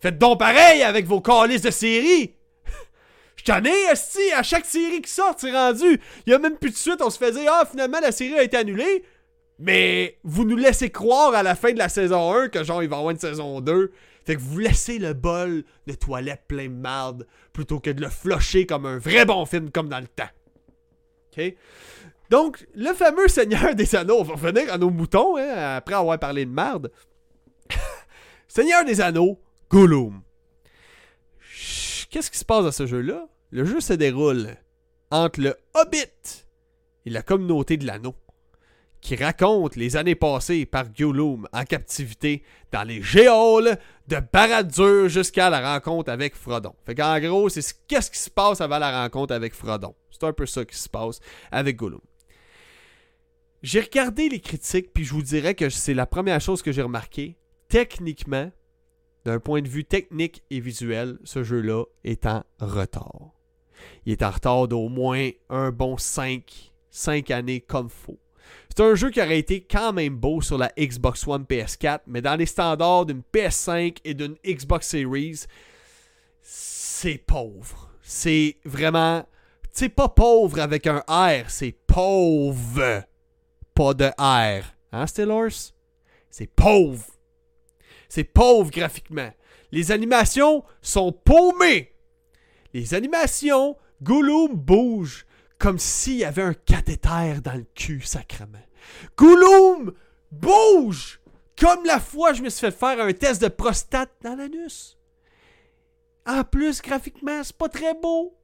Faites 0.00 0.18
donc 0.18 0.38
pareil 0.38 0.82
avec 0.82 1.06
vos 1.06 1.20
calices 1.20 1.62
de 1.62 1.70
série! 1.70 2.34
Je 3.36 3.44
t'en 3.44 3.64
ai, 3.64 3.90
esti, 3.90 4.30
à 4.36 4.44
chaque 4.44 4.66
série 4.66 5.02
qui 5.02 5.10
sort, 5.10 5.34
c'est 5.36 5.50
rendu. 5.50 6.00
Il 6.26 6.30
y 6.30 6.34
a 6.34 6.38
même 6.38 6.58
plus 6.58 6.70
de 6.70 6.76
suite, 6.76 7.02
on 7.02 7.10
se 7.10 7.18
fait 7.18 7.32
dire, 7.32 7.50
ah, 7.52 7.66
finalement, 7.68 7.98
la 8.00 8.12
série 8.12 8.34
a 8.34 8.42
été 8.44 8.56
annulée. 8.56 9.04
Mais 9.58 10.18
vous 10.22 10.44
nous 10.44 10.56
laissez 10.56 10.90
croire 10.90 11.34
à 11.34 11.42
la 11.42 11.54
fin 11.54 11.72
de 11.72 11.78
la 11.78 11.88
saison 11.88 12.32
1 12.32 12.48
que 12.48 12.62
genre, 12.62 12.82
il 12.82 12.88
va 12.88 12.96
y 12.96 12.98
avoir 12.98 13.10
une 13.10 13.18
saison 13.18 13.60
2. 13.60 13.92
Fait 14.24 14.36
que 14.36 14.40
vous 14.40 14.58
laissez 14.58 14.98
le 14.98 15.14
bol 15.14 15.64
de 15.86 15.94
toilette 15.94 16.44
plein 16.46 16.68
de 16.68 16.74
marde 16.74 17.26
plutôt 17.52 17.80
que 17.80 17.90
de 17.90 18.00
le 18.00 18.08
flusher 18.08 18.66
comme 18.66 18.86
un 18.86 18.98
vrai 18.98 19.24
bon 19.24 19.44
film 19.46 19.70
comme 19.70 19.88
dans 19.88 20.00
le 20.00 20.06
temps. 20.06 20.30
OK? 21.32 21.54
Donc, 22.30 22.66
le 22.74 22.94
fameux 22.94 23.28
Seigneur 23.28 23.74
des 23.74 23.94
Anneaux, 23.94 24.20
on 24.20 24.22
va 24.22 24.34
revenir 24.34 24.72
à 24.72 24.78
nos 24.78 24.90
moutons 24.90 25.36
hein, 25.36 25.76
après 25.76 25.94
avoir 25.94 26.18
parlé 26.18 26.46
de 26.46 26.50
merde. 26.50 26.90
Seigneur 28.48 28.84
des 28.84 29.00
Anneaux, 29.00 29.38
Gollum. 29.68 30.22
Qu'est-ce 32.10 32.30
qui 32.30 32.38
se 32.38 32.44
passe 32.44 32.64
dans 32.64 32.72
ce 32.72 32.86
jeu-là? 32.86 33.28
Le 33.50 33.64
jeu 33.64 33.80
se 33.80 33.92
déroule 33.92 34.56
entre 35.10 35.40
le 35.40 35.54
Hobbit 35.74 36.46
et 37.04 37.10
la 37.10 37.22
communauté 37.22 37.76
de 37.76 37.86
l'anneau 37.86 38.14
qui 39.02 39.16
raconte 39.16 39.74
les 39.76 39.96
années 39.96 40.14
passées 40.14 40.64
par 40.64 40.90
Gollum 40.90 41.46
en 41.52 41.64
captivité 41.64 42.44
dans 42.70 42.84
les 42.84 43.02
géoles 43.02 43.76
de 44.06 44.16
Barad-dûr 44.32 45.08
jusqu'à 45.08 45.50
la 45.50 45.74
rencontre 45.74 46.10
avec 46.10 46.36
Frodon. 46.36 46.74
Fait 46.86 46.94
gros, 46.94 47.48
c'est 47.48 47.62
qu'est-ce 47.88 48.10
qui 48.10 48.18
se 48.18 48.30
passe 48.30 48.60
avant 48.60 48.78
la 48.78 49.02
rencontre 49.02 49.34
avec 49.34 49.54
Frodon? 49.54 49.94
C'est 50.10 50.24
un 50.24 50.32
peu 50.32 50.46
ça 50.46 50.64
qui 50.64 50.76
se 50.76 50.88
passe 50.88 51.18
avec 51.50 51.76
Gollum. 51.76 52.00
J'ai 53.62 53.80
regardé 53.80 54.28
les 54.28 54.40
critiques, 54.40 54.92
puis 54.92 55.04
je 55.04 55.12
vous 55.12 55.22
dirais 55.22 55.54
que 55.54 55.68
c'est 55.68 55.94
la 55.94 56.06
première 56.06 56.40
chose 56.40 56.62
que 56.62 56.72
j'ai 56.72 56.82
remarqué. 56.82 57.36
Techniquement, 57.68 58.52
d'un 59.24 59.40
point 59.40 59.62
de 59.62 59.68
vue 59.68 59.84
technique 59.84 60.44
et 60.50 60.60
visuel, 60.60 61.18
ce 61.24 61.42
jeu-là 61.42 61.84
est 62.04 62.26
en 62.26 62.44
retard. 62.60 63.32
Il 64.06 64.12
est 64.12 64.22
en 64.22 64.30
retard 64.30 64.68
d'au 64.68 64.88
moins 64.88 65.30
un 65.48 65.72
bon 65.72 65.96
5, 65.96 66.72
5 66.90 67.30
années 67.32 67.60
comme 67.60 67.88
faux. 67.88 68.18
C'est 68.74 68.82
un 68.82 68.94
jeu 68.94 69.10
qui 69.10 69.20
aurait 69.20 69.38
été 69.38 69.60
quand 69.60 69.92
même 69.92 70.16
beau 70.16 70.40
sur 70.40 70.56
la 70.56 70.72
Xbox 70.78 71.28
One 71.28 71.44
PS4, 71.44 72.00
mais 72.06 72.22
dans 72.22 72.36
les 72.36 72.46
standards 72.46 73.04
d'une 73.04 73.20
PS5 73.30 73.98
et 74.02 74.14
d'une 74.14 74.34
Xbox 74.46 74.88
Series, 74.88 75.40
c'est 76.40 77.18
pauvre. 77.18 77.90
C'est 78.00 78.56
vraiment. 78.64 79.28
C'est 79.72 79.90
pas 79.90 80.08
pauvre 80.08 80.58
avec 80.58 80.86
un 80.86 81.00
R, 81.06 81.50
c'est 81.50 81.76
pauvre. 81.86 83.02
Pas 83.74 83.92
de 83.92 84.06
R. 84.06 84.64
Hein, 84.92 85.06
Stillers? 85.06 85.74
C'est 86.30 86.46
pauvre. 86.46 87.04
C'est 88.08 88.24
pauvre 88.24 88.70
graphiquement. 88.70 89.32
Les 89.70 89.92
animations 89.92 90.64
sont 90.80 91.12
paumées. 91.12 91.92
Les 92.72 92.94
animations, 92.94 93.76
Gollum 94.02 94.54
bouge 94.54 95.26
comme 95.62 95.78
s'il 95.78 96.16
y 96.16 96.24
avait 96.24 96.42
un 96.42 96.54
cathéter 96.54 97.40
dans 97.40 97.54
le 97.54 97.64
cul, 97.76 98.00
sacrement. 98.02 98.58
Gollum 99.16 99.92
bouge 100.32 101.20
comme 101.56 101.84
la 101.84 102.00
fois 102.00 102.32
je 102.32 102.42
me 102.42 102.48
suis 102.48 102.66
fait 102.66 102.76
faire 102.76 103.00
un 103.00 103.12
test 103.12 103.40
de 103.40 103.46
prostate 103.46 104.10
dans 104.22 104.34
l'anus. 104.34 104.98
En 106.26 106.42
plus, 106.42 106.82
graphiquement, 106.82 107.44
c'est 107.44 107.56
pas 107.56 107.68
très 107.68 107.94
beau. 107.94 108.36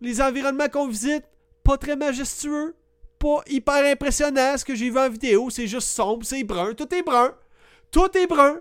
Les 0.00 0.20
environnements 0.20 0.68
qu'on 0.68 0.88
visite, 0.88 1.24
pas 1.62 1.78
très 1.78 1.94
majestueux. 1.94 2.74
Pas 3.20 3.42
hyper 3.46 3.84
impressionnant. 3.84 4.56
Ce 4.56 4.64
que 4.64 4.74
j'ai 4.74 4.90
vu 4.90 4.98
en 4.98 5.08
vidéo, 5.08 5.50
c'est 5.50 5.68
juste 5.68 5.88
sombre, 5.88 6.26
c'est 6.26 6.42
brun. 6.42 6.74
Tout 6.74 6.92
est 6.92 7.02
brun. 7.02 7.36
Tout 7.92 8.16
est 8.16 8.26
brun. 8.26 8.60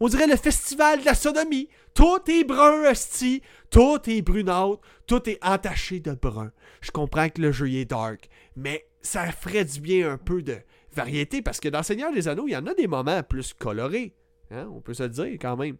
On 0.00 0.08
dirait 0.08 0.26
le 0.26 0.36
festival 0.36 1.00
de 1.00 1.04
la 1.04 1.14
sodomie. 1.14 1.68
Tout 1.94 2.20
est 2.28 2.44
brun, 2.44 2.90
hostie. 2.90 3.42
Tout 3.70 3.98
est 4.06 4.22
brunâtre. 4.22 4.80
Tout 5.06 5.28
est 5.28 5.44
entaché 5.44 6.00
de 6.00 6.12
brun. 6.12 6.52
Je 6.80 6.90
comprends 6.90 7.28
que 7.28 7.42
le 7.42 7.52
jeu 7.52 7.70
est 7.72 7.84
dark, 7.84 8.28
mais 8.54 8.86
ça 9.00 9.30
ferait 9.32 9.64
du 9.64 9.80
bien 9.80 10.12
un 10.12 10.18
peu 10.18 10.42
de 10.42 10.58
variété 10.92 11.42
parce 11.42 11.60
que 11.60 11.68
dans 11.68 11.82
Seigneur 11.82 12.12
des 12.12 12.28
Anneaux, 12.28 12.46
il 12.46 12.52
y 12.52 12.56
en 12.56 12.66
a 12.66 12.74
des 12.74 12.86
moments 12.86 13.22
plus 13.22 13.52
colorés. 13.52 14.14
Hein? 14.50 14.68
On 14.72 14.80
peut 14.80 14.94
se 14.94 15.02
le 15.02 15.08
dire 15.08 15.26
quand 15.40 15.56
même. 15.56 15.76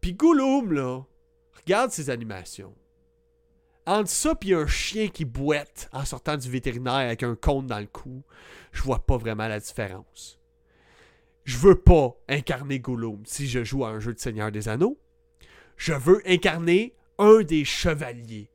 Puis 0.00 0.14
Gollum, 0.14 0.72
là, 0.72 1.02
regarde 1.54 1.90
ses 1.90 2.10
animations. 2.10 2.74
Entre 3.86 4.10
ça 4.10 4.34
puis 4.34 4.52
un 4.52 4.66
chien 4.66 5.08
qui 5.08 5.24
boite 5.24 5.88
en 5.92 6.04
sortant 6.04 6.36
du 6.36 6.50
vétérinaire 6.50 6.94
avec 6.94 7.22
un 7.22 7.36
cône 7.36 7.68
dans 7.68 7.78
le 7.78 7.86
cou, 7.86 8.24
je 8.72 8.82
vois 8.82 9.06
pas 9.06 9.16
vraiment 9.16 9.46
la 9.46 9.60
différence 9.60 10.40
je 11.46 11.58
veux 11.58 11.76
pas 11.76 12.20
incarner 12.28 12.80
Gollum 12.80 13.22
si 13.24 13.46
je 13.46 13.62
joue 13.62 13.84
à 13.84 13.90
un 13.90 14.00
jeu 14.00 14.12
de 14.12 14.18
Seigneur 14.18 14.50
des 14.50 14.68
Anneaux. 14.68 14.98
Je 15.76 15.92
veux 15.92 16.20
incarner 16.26 16.96
un 17.18 17.42
des 17.42 17.64
chevaliers. 17.64 18.50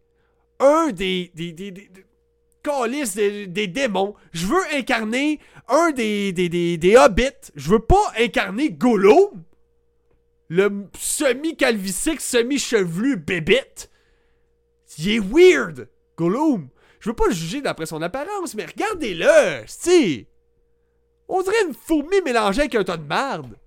Un 0.60 0.92
des. 0.92 1.32
des, 1.34 1.54
des, 1.54 1.72
des, 1.72 3.48
des, 3.48 3.68
démons. 3.68 4.14
Je 4.34 4.46
veux 4.46 4.62
incarner 4.74 5.40
un 5.70 5.92
des, 5.92 6.34
des, 6.34 6.50
des, 6.50 6.78
des 6.78 6.98
hobbits. 6.98 7.52
Je 7.56 7.70
veux 7.70 7.80
pas 7.80 8.12
incarner 8.20 8.72
Gollum. 8.72 9.42
Le 10.50 10.86
semi-calvicique, 10.98 12.20
semi-chevelu 12.20 13.16
bébite. 13.16 13.90
Il 14.98 15.10
est 15.12 15.20
weird, 15.20 15.88
Gollum. 16.18 16.68
Je 17.00 17.10
veux 17.10 17.16
pas 17.16 17.30
juger 17.30 17.62
d'après 17.62 17.86
son 17.86 18.02
apparence, 18.02 18.54
mais 18.54 18.66
regardez-le, 18.66 19.64
si. 19.66 20.28
On 21.34 21.42
dirait 21.42 21.64
une 21.66 21.74
fourmi 21.74 22.22
mélangée 22.26 22.60
avec 22.60 22.76
un 22.76 22.84
tas 22.84 22.98
de 22.98 23.08
merde. 23.08 23.58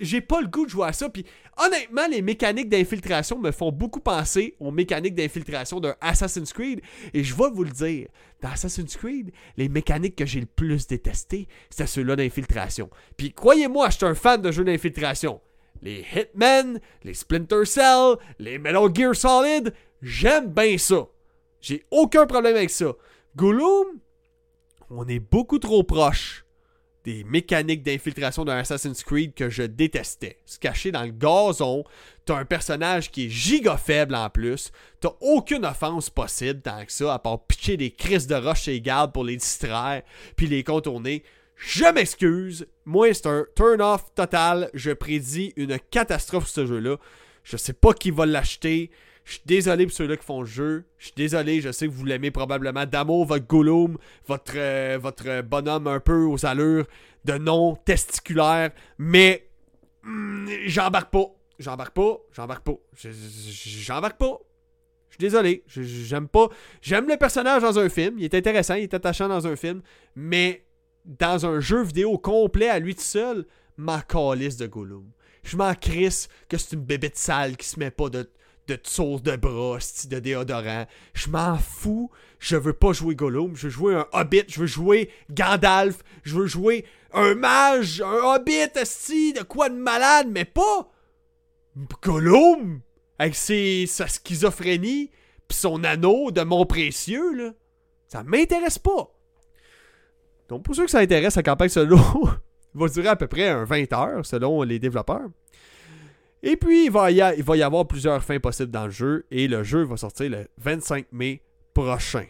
J'ai 0.00 0.22
pas 0.22 0.40
le 0.40 0.46
goût 0.46 0.64
de 0.64 0.70
jouer 0.70 0.86
à 0.86 0.92
ça. 0.94 1.10
Puis 1.10 1.26
honnêtement, 1.58 2.06
les 2.08 2.22
mécaniques 2.22 2.70
d'infiltration 2.70 3.38
me 3.38 3.50
font 3.50 3.70
beaucoup 3.70 4.00
penser 4.00 4.56
aux 4.58 4.70
mécaniques 4.70 5.14
d'infiltration 5.14 5.80
d'un 5.80 5.96
Assassin's 6.00 6.54
Creed. 6.54 6.80
Et 7.12 7.22
je 7.22 7.34
vais 7.34 7.50
vous 7.50 7.62
le 7.62 7.70
dire, 7.70 8.08
dans 8.40 8.48
Assassin's 8.48 8.96
Creed, 8.96 9.32
les 9.58 9.68
mécaniques 9.68 10.16
que 10.16 10.24
j'ai 10.24 10.40
le 10.40 10.46
plus 10.46 10.86
détestées, 10.86 11.46
c'était 11.68 11.86
ceux-là 11.86 12.16
d'infiltration. 12.16 12.88
Puis 13.18 13.34
croyez-moi, 13.34 13.90
je 13.90 13.96
suis 13.98 14.06
un 14.06 14.14
fan 14.14 14.40
de 14.40 14.50
jeux 14.50 14.64
d'infiltration. 14.64 15.42
Les 15.82 16.06
Hitmen, 16.14 16.80
les 17.04 17.14
Splinter 17.14 17.66
Cell, 17.66 18.16
les 18.38 18.58
Metal 18.58 18.88
Gear 18.94 19.14
Solid, 19.14 19.74
j'aime 20.00 20.46
bien 20.46 20.78
ça. 20.78 21.06
J'ai 21.60 21.84
aucun 21.90 22.24
problème 22.26 22.56
avec 22.56 22.70
ça. 22.70 22.94
Gollum, 23.36 24.00
on 24.90 25.06
est 25.06 25.20
beaucoup 25.20 25.58
trop 25.58 25.82
proche 25.82 26.44
des 27.04 27.24
mécaniques 27.24 27.82
d'infiltration 27.82 28.44
d'un 28.44 28.58
Assassin's 28.58 29.02
Creed 29.02 29.32
que 29.32 29.48
je 29.48 29.62
détestais. 29.62 30.38
Se 30.44 30.58
cacher 30.58 30.90
dans 30.90 31.04
le 31.04 31.10
gazon, 31.10 31.84
t'as 32.24 32.36
un 32.36 32.44
personnage 32.44 33.10
qui 33.10 33.26
est 33.26 33.30
giga 33.30 33.76
faible 33.76 34.14
en 34.14 34.28
plus, 34.28 34.72
t'as 35.00 35.12
aucune 35.20 35.64
offense 35.64 36.10
possible 36.10 36.60
tant 36.60 36.84
que 36.84 36.92
ça, 36.92 37.14
à 37.14 37.18
part 37.18 37.46
pitcher 37.46 37.76
des 37.76 37.92
crises 37.92 38.26
de 38.26 38.34
roche 38.34 38.62
chez 38.62 38.72
les 38.72 38.80
gardes 38.80 39.12
pour 39.12 39.24
les 39.24 39.36
distraire, 39.36 40.02
puis 40.36 40.48
les 40.48 40.64
contourner. 40.64 41.22
Je 41.56 41.90
m'excuse, 41.92 42.66
moi 42.84 43.12
c'est 43.14 43.26
un 43.26 43.46
turn-off 43.56 44.14
total, 44.14 44.70
je 44.74 44.90
prédis 44.90 45.54
une 45.56 45.78
catastrophe 45.78 46.48
ce 46.48 46.66
jeu-là. 46.66 46.96
Je 47.42 47.56
sais 47.56 47.72
pas 47.72 47.94
qui 47.94 48.10
va 48.10 48.26
l'acheter, 48.26 48.90
je 49.28 49.34
suis 49.34 49.42
désolé 49.44 49.84
pour 49.84 49.94
ceux-là 49.94 50.16
qui 50.16 50.24
font 50.24 50.40
le 50.40 50.46
jeu. 50.46 50.86
Je 50.96 51.04
suis 51.06 51.14
désolé, 51.14 51.60
je 51.60 51.70
sais 51.70 51.86
que 51.86 51.92
vous 51.92 52.06
l'aimez 52.06 52.30
probablement 52.30 52.86
d'amour, 52.86 53.26
votre 53.26 53.46
Gollum, 53.46 53.98
votre, 54.26 54.54
euh, 54.56 54.98
votre 54.98 55.42
bonhomme 55.42 55.86
un 55.86 56.00
peu 56.00 56.24
aux 56.24 56.46
allures 56.46 56.86
de 57.26 57.34
non 57.34 57.76
testiculaire, 57.76 58.70
mais 58.96 59.50
hmm, 60.02 60.48
j'embarque 60.64 61.10
pas. 61.10 61.26
J'embarque 61.58 61.94
pas, 61.94 62.16
j'embarque 62.32 62.64
pas. 62.64 62.78
J'embarque 62.94 64.16
pas. 64.16 64.38
Je 65.10 65.16
suis 65.16 65.20
désolé, 65.20 65.62
j'aime 65.66 66.28
pas. 66.28 66.48
J'aime 66.80 67.06
le 67.06 67.18
personnage 67.18 67.60
dans 67.60 67.78
un 67.78 67.90
film, 67.90 68.14
il 68.18 68.24
est 68.24 68.34
intéressant, 68.34 68.76
il 68.76 68.84
est 68.84 68.94
attachant 68.94 69.28
dans 69.28 69.46
un 69.46 69.56
film, 69.56 69.82
mais 70.16 70.64
dans 71.04 71.44
un 71.44 71.60
jeu 71.60 71.82
vidéo 71.82 72.16
complet 72.16 72.70
à 72.70 72.78
lui 72.78 72.94
tout 72.94 73.02
seul, 73.02 73.44
ma 73.76 74.00
calice 74.00 74.56
de 74.56 74.66
Gollum. 74.66 75.10
Je 75.42 75.58
m'en 75.58 75.74
crisse 75.74 76.30
que 76.48 76.56
c'est 76.56 76.76
une 76.76 76.82
bébête 76.82 77.18
sale 77.18 77.58
qui 77.58 77.66
se 77.66 77.78
met 77.78 77.90
pas 77.90 78.08
de, 78.08 78.30
de 78.68 78.78
sauce 78.82 79.22
de 79.22 79.36
brosse, 79.36 80.06
de 80.06 80.18
déodorant. 80.18 80.86
Je 81.14 81.30
m'en 81.30 81.56
fous. 81.58 82.10
Je 82.38 82.56
veux 82.56 82.72
pas 82.72 82.92
jouer 82.92 83.14
Gollum. 83.14 83.56
Je 83.56 83.66
veux 83.66 83.72
jouer 83.72 83.94
un 83.94 84.06
Hobbit. 84.12 84.44
Je 84.48 84.60
veux 84.60 84.66
jouer 84.66 85.10
Gandalf. 85.30 86.02
Je 86.22 86.36
veux 86.36 86.46
jouer 86.46 86.84
un 87.12 87.34
mage, 87.34 88.02
un 88.02 88.34
Hobbit, 88.34 88.84
sti, 88.84 89.32
de 89.32 89.42
quoi 89.42 89.68
de 89.68 89.74
malade, 89.74 90.28
mais 90.30 90.44
pas 90.44 90.90
Gollum 92.02 92.80
avec 93.18 93.34
ses, 93.34 93.86
sa 93.86 94.06
schizophrénie 94.06 95.10
pis 95.48 95.56
son 95.56 95.82
anneau 95.84 96.30
de 96.30 96.42
mon 96.42 96.66
précieux, 96.66 97.32
là. 97.34 97.52
Ça 98.06 98.22
m'intéresse 98.22 98.78
pas. 98.78 99.10
Donc, 100.48 100.62
pour 100.62 100.74
ceux 100.74 100.84
que 100.84 100.90
ça 100.90 100.98
intéresse, 100.98 101.36
la 101.36 101.42
campagne 101.42 101.68
solo 101.68 101.98
va 102.74 102.88
durer 102.88 103.08
à 103.08 103.16
peu 103.16 103.26
près 103.26 103.48
un 103.48 103.64
20 103.64 103.92
heures, 103.92 104.26
selon 104.26 104.62
les 104.62 104.78
développeurs. 104.78 105.28
Et 106.42 106.56
puis, 106.56 106.86
il 106.86 106.90
va, 106.90 107.10
y 107.10 107.20
avoir 107.20 107.86
plusieurs 107.86 108.22
fins 108.22 108.38
possibles 108.38 108.70
dans 108.70 108.84
le 108.84 108.90
jeu. 108.90 109.26
Et 109.30 109.48
le 109.48 109.64
jeu 109.64 109.82
va 109.82 109.96
sortir 109.96 110.30
le 110.30 110.46
25 110.58 111.06
mai 111.12 111.42
prochain. 111.74 112.26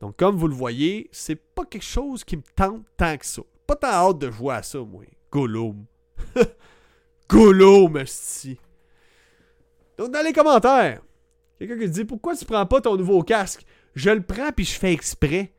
Donc, 0.00 0.16
comme 0.16 0.36
vous 0.36 0.48
le 0.48 0.54
voyez, 0.54 1.08
c'est 1.12 1.36
pas 1.36 1.64
quelque 1.64 1.84
chose 1.84 2.24
qui 2.24 2.36
me 2.36 2.42
tente 2.56 2.84
tant 2.96 3.16
que 3.16 3.24
ça. 3.24 3.42
Pas 3.66 3.76
tant 3.76 3.88
hâte 3.88 4.18
de 4.18 4.30
jouer 4.30 4.54
à 4.54 4.62
ça, 4.62 4.80
moi. 4.80 5.04
Gollum. 5.30 5.86
Gollum, 7.28 8.02
si. 8.06 8.58
Donc, 9.96 10.10
dans 10.10 10.24
les 10.24 10.32
commentaires, 10.32 11.00
quelqu'un 11.58 11.78
qui 11.78 11.88
dit 11.88 12.04
Pourquoi 12.04 12.36
tu 12.36 12.44
prends 12.44 12.66
pas 12.66 12.80
ton 12.80 12.96
nouveau 12.96 13.22
casque? 13.22 13.64
Je 13.94 14.10
le 14.10 14.22
prends 14.22 14.52
puis 14.52 14.64
je 14.64 14.78
fais 14.78 14.92
exprès. 14.92 15.52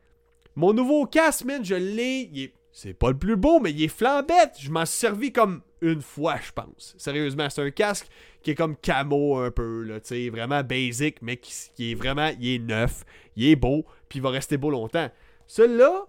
Mon 0.54 0.72
nouveau 0.72 1.06
casque, 1.06 1.44
man, 1.44 1.64
je 1.64 1.74
l'ai. 1.74 2.52
C'est 2.70 2.94
pas 2.94 3.10
le 3.10 3.18
plus 3.18 3.36
beau, 3.36 3.60
mais 3.60 3.72
il 3.72 3.82
est 3.82 3.88
flambette. 3.88 4.56
Je 4.58 4.70
m'en 4.70 4.84
suis 4.84 4.98
servi 4.98 5.32
comme 5.32 5.62
une 5.84 6.00
fois, 6.00 6.36
je 6.42 6.50
pense. 6.52 6.94
Sérieusement, 6.96 7.48
c'est 7.50 7.62
un 7.62 7.70
casque 7.70 8.06
qui 8.42 8.50
est 8.52 8.54
comme 8.54 8.76
camo 8.76 9.38
un 9.38 9.50
peu, 9.50 9.82
là, 9.82 10.00
tu 10.00 10.30
vraiment 10.30 10.62
basic, 10.62 11.20
mais 11.22 11.36
qui, 11.36 11.92
est 11.92 11.94
vraiment, 11.94 12.30
il 12.40 12.54
est 12.54 12.58
neuf, 12.58 13.04
il 13.36 13.48
est 13.48 13.56
beau, 13.56 13.84
puis 14.08 14.18
il 14.18 14.22
va 14.22 14.30
rester 14.30 14.56
beau 14.56 14.70
longtemps. 14.70 15.10
Celui-là, 15.46 16.06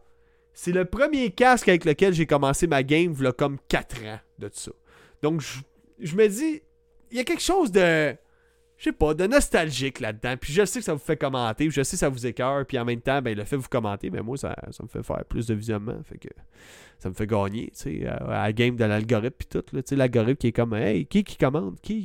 c'est 0.53 0.71
le 0.71 0.86
premier 0.86 1.32
casque 1.32 1.67
avec 1.67 1.84
lequel 1.84 2.13
j'ai 2.13 2.26
commencé 2.26 2.67
ma 2.67 2.84
game, 2.84 3.13
il 3.19 3.34
comme 3.34 3.57
4 3.67 4.03
ans 4.05 4.19
de 4.39 4.49
ça. 4.53 4.71
Donc, 5.21 5.41
je, 5.99 6.15
me 6.15 6.28
dis, 6.28 6.61
il 7.11 7.17
y 7.17 7.19
a 7.19 7.23
quelque 7.23 7.41
chose 7.43 7.71
de 7.71 8.15
je 8.78 8.86
sais 8.86 8.91
pas, 8.91 9.13
de 9.13 9.26
nostalgique 9.26 9.99
là-dedans. 9.99 10.36
Puis 10.39 10.51
je 10.51 10.65
sais 10.65 10.80
que 10.80 10.86
ça 10.86 10.93
vous 10.93 10.99
fait 10.99 11.17
commenter, 11.17 11.69
je 11.69 11.82
sais 11.82 11.95
que 11.95 11.99
ça 11.99 12.09
vous 12.09 12.26
écœure, 12.26 12.65
puis 12.65 12.78
en 12.78 12.86
même 12.86 13.01
temps, 13.01 13.21
ben, 13.21 13.36
le 13.36 13.43
fait 13.45 13.55
de 13.55 13.61
vous 13.61 13.69
commenter, 13.69 14.09
ben 14.09 14.21
moi, 14.21 14.38
ça, 14.38 14.55
ça 14.71 14.84
me 14.84 14.89
fait 14.89 15.03
faire 15.03 15.23
plus 15.26 15.47
de 15.47 15.53
visionnement. 15.53 15.97
Fait 16.03 16.17
que 16.17 16.28
ça 16.99 17.09
me 17.09 17.13
fait 17.13 17.28
gagner, 17.28 17.71
tu 17.73 18.01
sais, 18.01 18.07
à, 18.07 18.28
la 18.28 18.53
game 18.53 18.76
de 18.76 18.84
l'algorithme 18.84 19.36
puis 19.38 19.47
tout, 19.47 19.61
tu 19.61 19.82
sais, 19.86 19.95
l'algorithme 19.95 20.38
qui 20.38 20.47
est 20.47 20.51
comme, 20.51 20.73
hey, 20.73 21.05
qui 21.05 21.23
qui 21.23 21.38
commande, 21.38 21.80
qui 21.82 22.03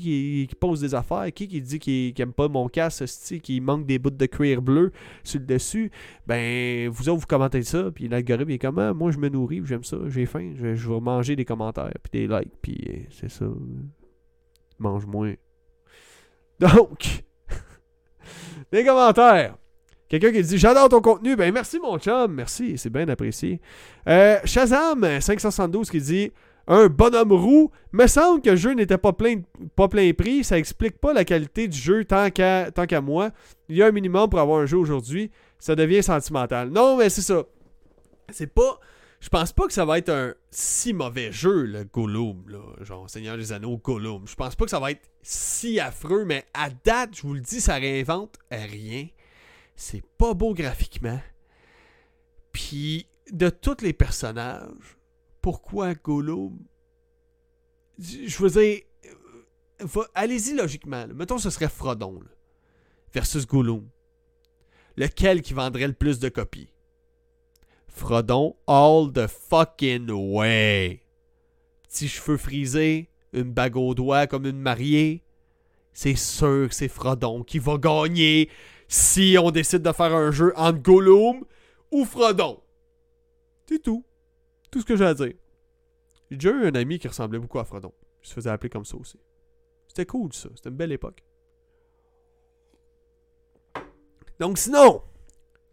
qui, 0.49 0.55
pose 0.59 0.81
des 0.81 0.95
affaires, 0.95 1.33
qui 1.33 1.49
qui 1.49 1.61
dit 1.61 1.79
qu'il 1.79 2.21
aime 2.21 2.33
pas 2.33 2.49
mon 2.49 2.69
casque, 2.69 3.05
qui 3.43 3.61
manque 3.61 3.87
des 3.87 3.99
bouts 3.99 4.11
de 4.11 4.27
cuir 4.27 4.63
bleu 4.63 4.93
sur 5.25 5.41
le 5.41 5.47
dessus, 5.47 5.91
ben, 6.27 6.89
vous 6.89 7.09
autres, 7.09 7.21
vous 7.21 7.27
commentez 7.27 7.63
ça, 7.63 7.91
puis 7.91 8.09
l'algorithme 8.09 8.51
est 8.51 8.59
comme, 8.59 8.79
ah, 8.79 8.95
moi, 8.95 9.11
je 9.11 9.19
me 9.19 9.29
nourris, 9.29 9.63
j'aime 9.65 9.85
ça, 9.85 9.97
j'ai 10.07 10.27
faim, 10.27 10.53
je, 10.55 10.75
je 10.75 10.89
vais 10.89 11.01
manger 11.01 11.37
des 11.37 11.45
commentaires, 11.45 11.93
puis 12.03 12.27
des 12.27 12.27
likes, 12.29 12.53
puis 12.63 12.79
euh, 12.89 12.99
c'est 13.11 13.31
ça, 13.31 13.47
mange 14.79 15.07
moins. 15.07 15.35
Donc, 16.61 17.25
les 18.73 18.85
commentaires. 18.85 19.57
Quelqu'un 20.11 20.31
qui 20.31 20.43
dit 20.43 20.59
J'adore 20.59 20.91
ton 20.91 21.01
contenu. 21.01 21.37
Ben 21.37 21.55
merci 21.55 21.79
mon 21.79 21.99
chum. 21.99 22.35
Merci, 22.35 22.77
c'est 22.77 22.91
bien 22.91 23.09
apprécié. 23.09 23.61
Euh, 24.07 24.39
Shazam 24.45 25.21
572 25.21 25.89
qui 25.89 26.01
dit 26.01 26.33
Un 26.67 26.89
bonhomme 26.89 27.33
roux. 27.33 27.71
Me 27.93 28.07
semble 28.07 28.43
que 28.43 28.51
le 28.51 28.57
jeu 28.57 28.75
n'était 28.75 28.99
pas 28.99 29.15
plein, 29.15 29.37
pas 29.75 29.89
plein 29.89 30.13
prix. 30.13 30.45
Ça 30.45 30.59
explique 30.59 30.99
pas 30.99 31.15
la 31.15 31.25
qualité 31.25 31.67
du 31.67 31.79
jeu 31.79 32.05
tant 32.05 32.29
qu'à, 32.31 32.71
tant 32.71 32.87
qu'à 32.87 33.01
moi. 33.01 33.31
Il 33.71 33.77
y 33.77 33.83
a 33.83 33.87
un 33.87 33.93
minimum 33.93 34.29
pour 34.29 34.41
avoir 34.41 34.61
un 34.61 34.67
jeu 34.67 34.77
aujourd'hui. 34.77 35.31
Ça 35.59 35.75
devient 35.75 36.03
sentimental. 36.03 36.69
Non, 36.69 36.99
mais 36.99 37.09
c'est 37.09 37.23
ça. 37.23 37.45
C'est 38.31 38.53
pas 38.53 38.81
je 39.21 39.29
pense 39.29 39.53
pas 39.53 39.67
que 39.67 39.73
ça 39.73 39.85
va 39.85 39.99
être 39.99 40.09
un 40.09 40.35
si 40.51 40.95
mauvais 40.95 41.31
jeu, 41.31 41.65
le 41.65 41.85
Gollum, 41.85 42.49
là, 42.49 42.63
genre 42.81 43.09
Seigneur 43.09 43.37
des 43.37 43.53
Anneaux, 43.53 43.77
Gollum. 43.77 44.27
Je 44.27 44.35
pense 44.35 44.57
pas 44.57 44.65
que 44.65 44.71
ça 44.71 44.81
va 44.81 44.93
être 44.93 45.11
si 45.23 45.79
affreux, 45.79 46.25
mais 46.25 46.47
à 46.55 46.71
date, 46.71 47.17
je 47.17 47.23
vous 47.23 47.35
le 47.35 47.41
dis, 47.41 47.61
ça 47.61 47.75
réinvente 47.75 48.39
rien. 48.51 49.09
C'est 49.77 50.03
pas 50.17 50.33
beau 50.33 50.55
graphiquement. 50.55 51.21
Puis, 52.53 53.09
de 53.31 53.51
tous 53.51 53.83
les 53.83 53.93
personnages, 53.93 54.99
pourquoi 55.43 55.95
Gollum? 55.95 56.59
Je 57.99 58.39
veux 58.43 58.51
dire, 58.51 58.81
euh, 59.83 60.05
allez-y 60.15 60.55
logiquement. 60.55 61.07
Mettons, 61.09 61.39
ce 61.39 61.51
serait 61.51 61.69
Frodon 61.69 62.21
versus 63.13 63.47
Gollum. 63.47 63.87
Lequel 64.97 65.43
qui 65.43 65.53
vendrait 65.53 65.87
le 65.87 65.93
plus 65.93 66.19
de 66.19 66.31
copies? 66.31 66.73
Frodon 67.91 68.57
all 68.67 69.13
the 69.13 69.27
fucking 69.27 70.11
way. 70.11 71.03
Petit 71.83 72.09
cheveux 72.09 72.37
frisés, 72.37 73.11
une 73.33 73.53
bague 73.53 73.77
au 73.77 73.95
doigt 73.95 74.27
comme 74.27 74.47
une 74.47 74.61
mariée. 74.61 75.23
C'est 75.93 76.15
sûr 76.15 76.69
que 76.69 76.75
c'est 76.75 76.89
Frodon 76.89 77.43
qui 77.43 77.59
va 77.59 77.77
gagner 77.77 78.49
si 78.89 79.37
on 79.41 79.51
décide 79.51 79.83
de 79.83 79.93
faire 79.93 80.15
un 80.15 80.31
jeu 80.31 80.53
entre 80.57 80.79
Gollum 80.79 81.45
ou 81.91 82.05
Frodon. 82.05 82.61
C'est 83.69 83.83
tout. 83.83 84.05
Tout 84.71 84.81
ce 84.81 84.85
que 84.85 84.97
j'ai 84.97 85.05
à 85.05 85.15
dire. 85.15 85.35
J'ai 86.31 86.37
déjà 86.37 86.51
eu 86.51 86.67
un 86.67 86.75
ami 86.75 86.99
qui 86.99 87.09
ressemblait 87.09 87.39
beaucoup 87.39 87.59
à 87.59 87.65
Frodon. 87.65 87.93
Il 88.23 88.29
se 88.29 88.35
faisait 88.35 88.51
appeler 88.51 88.71
comme 88.71 88.85
ça 88.85 88.97
aussi. 88.97 89.19
C'était 89.89 90.07
cool 90.07 90.33
ça. 90.33 90.49
C'était 90.55 90.69
une 90.69 90.77
belle 90.77 90.93
époque. 90.93 91.25
Donc 94.39 94.59
sinon, 94.59 95.03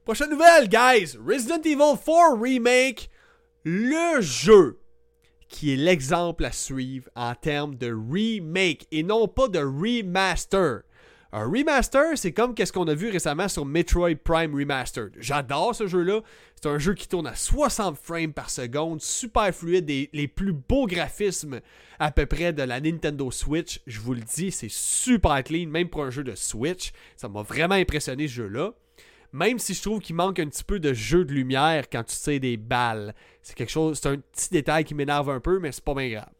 Prochaine 0.07 0.29
nouvelle, 0.29 0.69
guys! 0.69 1.17
Resident 1.21 1.61
Evil 1.65 1.97
4 1.97 2.39
Remake, 2.39 3.09
le 3.65 4.21
jeu 4.21 4.79
qui 5.49 5.73
est 5.73 5.75
l'exemple 5.75 6.45
à 6.45 6.53
suivre 6.53 7.09
en 7.13 7.35
termes 7.35 7.75
de 7.75 7.91
remake 7.91 8.87
et 8.93 9.03
non 9.03 9.27
pas 9.27 9.49
de 9.49 9.59
remaster. 9.59 10.83
Un 11.33 11.43
remaster, 11.43 12.17
c'est 12.17 12.31
comme 12.31 12.55
qu'est-ce 12.55 12.71
qu'on 12.71 12.87
a 12.87 12.93
vu 12.93 13.09
récemment 13.09 13.49
sur 13.49 13.65
Metroid 13.65 14.15
Prime 14.23 14.55
Remastered. 14.55 15.11
J'adore 15.19 15.75
ce 15.75 15.87
jeu-là. 15.87 16.21
C'est 16.55 16.69
un 16.69 16.79
jeu 16.79 16.93
qui 16.93 17.09
tourne 17.09 17.27
à 17.27 17.35
60 17.35 17.97
frames 17.97 18.31
par 18.31 18.49
seconde, 18.49 19.01
super 19.01 19.53
fluide, 19.53 19.89
les 19.89 20.27
plus 20.29 20.53
beaux 20.53 20.87
graphismes 20.87 21.59
à 21.99 22.11
peu 22.11 22.25
près 22.25 22.53
de 22.53 22.63
la 22.63 22.79
Nintendo 22.79 23.29
Switch. 23.29 23.81
Je 23.85 23.99
vous 23.99 24.13
le 24.13 24.21
dis, 24.21 24.51
c'est 24.51 24.71
super 24.71 25.43
clean, 25.43 25.67
même 25.67 25.89
pour 25.89 26.03
un 26.03 26.11
jeu 26.11 26.23
de 26.23 26.33
Switch. 26.33 26.93
Ça 27.17 27.27
m'a 27.27 27.41
vraiment 27.41 27.75
impressionné 27.75 28.29
ce 28.29 28.35
jeu-là. 28.35 28.73
Même 29.33 29.59
si 29.59 29.73
je 29.73 29.81
trouve 29.81 29.99
qu'il 29.99 30.15
manque 30.15 30.39
un 30.39 30.47
petit 30.47 30.63
peu 30.63 30.79
de 30.79 30.93
jeu 30.93 31.25
de 31.25 31.33
lumière 31.33 31.89
quand 31.89 32.03
tu 32.03 32.15
sais 32.15 32.39
des 32.39 32.57
balles. 32.57 33.13
C'est 33.41 33.55
quelque 33.55 33.69
chose, 33.69 33.99
c'est 34.01 34.09
un 34.09 34.17
petit 34.17 34.49
détail 34.49 34.83
qui 34.83 34.95
m'énerve 34.95 35.29
un 35.29 35.39
peu, 35.39 35.59
mais 35.59 35.71
c'est 35.71 35.83
pas 35.83 35.93
bien 35.93 36.09
grave. 36.09 36.31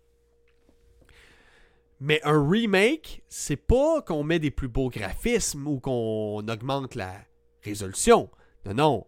Mais 2.00 2.22
un 2.24 2.48
remake, 2.48 3.24
c'est 3.28 3.56
pas 3.56 4.02
qu'on 4.02 4.24
met 4.24 4.40
des 4.40 4.52
plus 4.52 4.68
beaux 4.68 4.90
graphismes 4.90 5.68
ou 5.68 5.80
qu'on 5.80 6.48
augmente 6.48 6.96
la 6.96 7.16
résolution. 7.64 8.30
Non, 8.66 8.74
non. 8.74 9.08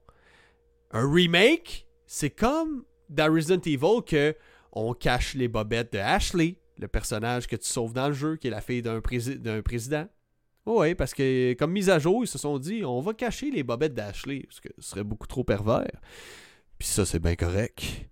Un 0.92 1.12
remake, 1.12 1.88
c'est 2.08 2.32
comme 2.32 2.84
dans 3.10 3.32
Resident 3.32 3.62
Evil 3.66 4.04
que 4.06 4.36
on 4.72 4.94
cache 4.94 5.36
les 5.36 5.48
bobettes 5.48 5.94
de 5.94 6.00
Ashley, 6.00 6.60
le 6.78 6.88
personnage 6.88 7.48
que 7.48 7.56
tu 7.56 7.68
sauves 7.68 7.94
dans 7.94 8.08
le 8.08 8.14
jeu, 8.14 8.36
qui 8.38 8.48
est 8.48 8.52
la 8.52 8.62
fille 8.62 8.82
d'un 8.82 9.02
président. 9.02 10.08
Oui, 10.72 10.94
parce 10.94 11.16
que 11.16 11.54
comme 11.54 11.72
mise 11.72 11.90
à 11.90 11.98
jour, 11.98 12.24
ils 12.24 12.28
se 12.28 12.38
sont 12.38 12.60
dit 12.60 12.86
on 12.86 13.02
va 13.02 13.16
cacher 13.16 13.50
les 13.50 13.64
bobettes 13.64 13.96
d'Ashley, 13.96 14.44
parce 14.44 14.60
que 14.60 14.70
ce 14.78 14.92
serait 14.92 15.04
beaucoup 15.04 15.26
trop 15.26 15.44
pervers. 15.44 16.00
Puis 16.78 16.88
ça, 16.88 17.08
c'est 17.08 17.18
bien 17.18 17.36
correct. 17.36 18.08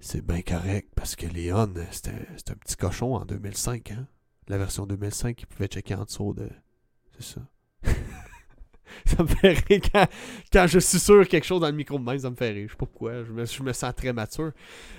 C'est 0.00 0.24
bien 0.24 0.40
correct, 0.40 0.88
parce 0.96 1.16
que 1.16 1.26
Léon, 1.26 1.74
c'était 1.90 2.12
un 2.50 2.54
petit 2.54 2.76
cochon 2.76 3.14
en 3.14 3.26
2005, 3.26 3.90
hein. 3.90 4.06
La 4.46 4.56
version 4.56 4.86
2005, 4.86 5.42
il 5.42 5.46
pouvait 5.46 5.66
checker 5.66 5.96
en 5.96 6.04
dessous 6.04 6.32
de. 6.32 6.48
C'est 7.18 7.34
ça. 7.34 7.42
ça 9.04 9.22
me 9.22 9.28
fait 9.28 9.64
rire 9.68 9.80
quand, 9.92 10.06
quand, 10.52 10.66
je 10.66 10.78
suis 10.78 10.98
sûr 10.98 11.26
quelque 11.28 11.44
chose 11.44 11.60
dans 11.60 11.68
le 11.68 11.74
micro 11.74 11.98
de 11.98 12.04
main, 12.04 12.18
ça 12.18 12.30
me 12.30 12.36
fait 12.36 12.50
rire. 12.50 12.66
Je 12.66 12.72
sais 12.72 12.78
pas 12.78 12.86
pourquoi, 12.86 13.24
je 13.24 13.32
me, 13.32 13.44
je 13.44 13.62
me 13.62 13.72
sens 13.72 13.94
très 13.94 14.12
mature. 14.12 14.52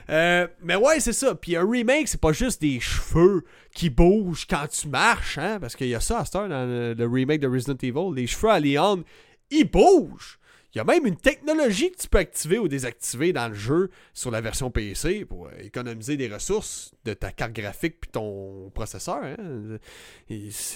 Euh, 0.09 0.47
mais 0.61 0.75
ouais, 0.75 0.99
c'est 0.99 1.13
ça. 1.13 1.35
Puis 1.35 1.55
un 1.55 1.69
remake, 1.69 2.07
c'est 2.07 2.19
pas 2.19 2.31
juste 2.31 2.61
des 2.61 2.79
cheveux 2.79 3.43
qui 3.73 3.89
bougent 3.89 4.47
quand 4.47 4.67
tu 4.67 4.87
marches, 4.87 5.37
hein, 5.37 5.59
parce 5.59 5.75
qu'il 5.75 5.87
y 5.87 5.95
a 5.95 5.99
ça 5.99 6.19
à 6.19 6.25
Star 6.25 6.49
dans 6.49 6.65
le, 6.65 7.07
remake 7.07 7.41
de 7.41 7.47
Resident 7.47 7.77
Evil. 7.81 8.13
Les 8.15 8.27
cheveux 8.27 8.49
à 8.49 8.59
Leon, 8.59 9.03
ils 9.51 9.69
bougent. 9.69 10.39
Il 10.73 10.77
y 10.77 10.81
a 10.81 10.83
même 10.83 11.07
une 11.07 11.15
technologie 11.15 11.91
que 11.91 11.97
tu 11.97 12.07
peux 12.07 12.19
activer 12.19 12.59
ou 12.59 12.67
désactiver 12.67 13.33
dans 13.33 13.47
le 13.47 13.55
jeu 13.55 13.89
sur 14.13 14.29
la 14.29 14.39
version 14.39 14.69
PC 14.69 15.25
pour 15.25 15.49
économiser 15.59 16.15
des 16.15 16.27
ressources 16.27 16.93
de 17.05 17.13
ta 17.13 17.31
carte 17.31 17.53
graphique 17.53 17.99
puis 17.99 18.11
ton 18.11 18.69
processeur. 18.69 19.19
Hein. 19.23 19.79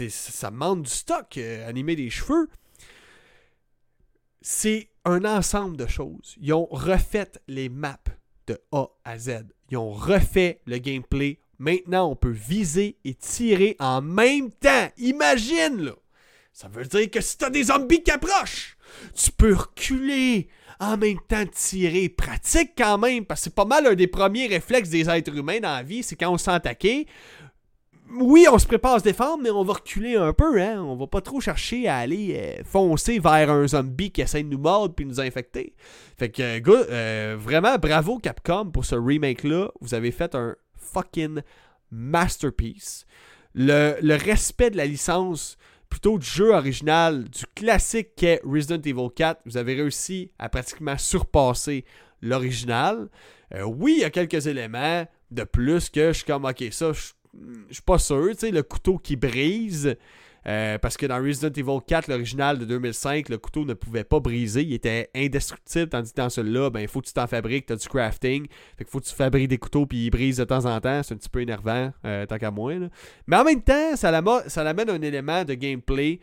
ça 0.10 0.50
demande 0.50 0.84
du 0.84 0.90
stock, 0.90 1.38
euh, 1.38 1.70
animer 1.70 1.96
des 1.96 2.10
cheveux 2.10 2.50
c'est 4.44 4.90
un 5.06 5.26
ensemble 5.26 5.78
de 5.78 5.88
choses. 5.88 6.36
Ils 6.40 6.54
ont 6.54 6.68
refait 6.70 7.32
les 7.48 7.70
maps 7.70 7.98
de 8.46 8.60
A 8.72 8.88
à 9.06 9.18
Z. 9.18 9.46
Ils 9.72 9.78
ont 9.78 9.92
refait 9.92 10.60
le 10.66 10.78
gameplay. 10.78 11.40
Maintenant, 11.58 12.12
on 12.12 12.16
peut 12.16 12.30
viser 12.30 12.98
et 13.06 13.16
tirer 13.16 13.76
en 13.80 14.02
même 14.02 14.52
temps. 14.52 14.90
Imagine, 14.98 15.82
là! 15.82 15.94
Ça 16.52 16.68
veut 16.68 16.86
dire 16.86 17.10
que 17.10 17.22
si 17.22 17.38
t'as 17.38 17.50
des 17.50 17.64
zombies 17.64 18.04
qui 18.04 18.12
approchent, 18.12 18.78
tu 19.16 19.32
peux 19.32 19.56
reculer 19.56 20.50
en 20.80 20.98
même 20.98 21.20
temps 21.28 21.46
tirer. 21.48 22.10
Pratique 22.10 22.74
quand 22.78 22.98
même, 22.98 23.26
parce 23.26 23.42
que 23.42 23.44
c'est 23.46 23.56
pas 23.56 23.66
mal 23.66 23.88
un 23.88 23.96
des 23.96 24.08
premiers 24.08 24.48
réflexes 24.48 24.90
des 24.90 25.10
êtres 25.10 25.36
humains 25.36 25.60
dans 25.60 25.74
la 25.74 25.84
vie, 25.84 26.04
c'est 26.04 26.16
quand 26.16 26.32
on 26.32 26.38
se 26.38 26.46
sent 26.46 26.52
attaqué, 26.52 27.08
oui, 28.20 28.48
on 28.52 28.58
se 28.60 28.68
prépare 28.68 28.96
à 28.96 29.00
se 29.00 29.04
défendre, 29.04 29.42
mais 29.42 29.50
on 29.50 29.64
va 29.64 29.74
reculer 29.74 30.16
un 30.16 30.34
peu, 30.34 30.62
hein. 30.62 30.82
On 30.82 30.96
va 30.96 31.08
pas 31.08 31.22
trop 31.22 31.42
chercher 31.42 31.88
à 31.88 31.98
aller 31.98 32.36
euh, 32.36 32.64
foncer 32.64 33.20
vers 33.20 33.50
un 33.50 33.68
zombie 33.68 34.12
qui 34.12 34.22
essaie 34.22 34.44
de 34.44 34.50
nous 34.50 34.60
mordre 34.60 34.94
puis 34.94 35.06
nous 35.06 35.20
infecter. 35.20 35.76
Fait 36.18 36.30
que, 36.30 36.42
euh, 36.42 36.86
euh, 36.90 37.36
vraiment, 37.40 37.78
bravo 37.78 38.20
Capcom 38.20 38.70
pour 38.72 38.86
ce 38.86 38.96
remake-là. 38.96 39.70
Vous 39.82 39.94
avez 39.94 40.12
fait 40.12 40.36
un 40.36 40.56
fucking 40.76 41.42
masterpiece. 41.92 43.06
Le, 43.56 43.98
le, 44.02 44.16
respect 44.16 44.72
de 44.72 44.78
la 44.78 44.86
licence, 44.86 45.58
plutôt 45.90 46.18
du 46.18 46.26
jeu 46.26 46.54
original, 46.54 47.24
du 47.26 47.46
classique 47.56 48.16
qu'est 48.16 48.42
Resident 48.44 48.82
Evil 48.82 49.10
4, 49.16 49.42
vous 49.46 49.58
avez 49.58 49.76
réussi 49.76 50.32
à 50.40 50.50
pratiquement 50.50 50.98
surpasser 50.98 51.86
l'original. 52.22 53.10
oui, 53.66 53.96
il 53.98 54.02
y 54.02 54.06
a 54.06 54.10
quelques 54.10 54.48
éléments 54.48 55.06
de 55.30 55.44
plus 55.44 55.90
que 55.90 56.08
je 56.08 56.14
suis 56.14 56.26
comme, 56.26 56.46
ok, 56.46 56.64
ça, 56.72 56.94
je 56.94 57.12
je 57.70 57.74
suis 57.74 57.84
pas 57.84 58.00
sûr, 58.00 58.30
tu 58.32 58.38
sais, 58.38 58.52
le 58.52 58.64
couteau 58.64 58.98
qui 58.98 59.16
brise. 59.16 59.96
Euh, 60.46 60.78
parce 60.78 60.98
que 60.98 61.06
dans 61.06 61.24
Resident 61.24 61.54
Evil 61.56 61.80
4, 61.88 62.10
l'original 62.10 62.60
de 62.60 62.66
2005, 62.66 63.30
le 63.30 63.38
couteau 63.38 63.64
ne 63.64 63.74
pouvait 63.74 64.04
pas 64.04 64.20
briser, 64.20 64.62
il 64.62 64.74
était 64.74 65.10
indestructible, 65.16 65.88
tandis 65.88 66.12
que 66.12 66.18
dans 66.18 66.30
celui-là, 66.30 66.70
ben, 66.70 66.82
il 66.82 66.88
faut 66.88 67.00
que 67.00 67.08
tu 67.08 67.14
t'en 67.14 67.28
fabriques, 67.28 67.66
tu 67.66 67.74
as 67.74 67.76
du 67.78 67.88
crafting, 67.88 68.48
fait 68.78 68.84
qu'il 68.84 68.92
faut 68.92 69.00
que 69.00 69.06
tu 69.06 69.16
fabriques 69.16 69.48
des 69.48 69.58
couteaux 69.58 69.86
puis 69.86 70.08
ils 70.08 70.10
brisent 70.10 70.38
de 70.38 70.44
temps 70.44 70.66
en 70.66 70.82
temps, 70.82 71.02
c'est 71.02 71.14
un 71.14 71.18
petit 71.18 71.30
peu 71.30 71.42
énervant, 71.42 71.94
euh, 72.06 72.26
tant 72.26 72.38
qu'à 72.38 72.52
moi. 72.52 72.74
Mais 73.26 73.38
en 73.38 73.46
même 73.46 73.62
temps, 73.62 73.96
ça, 73.96 74.22
ça 74.48 74.70
amène 74.70 74.90
un 74.90 75.02
élément 75.02 75.46
de 75.46 75.54
gameplay 75.54 76.20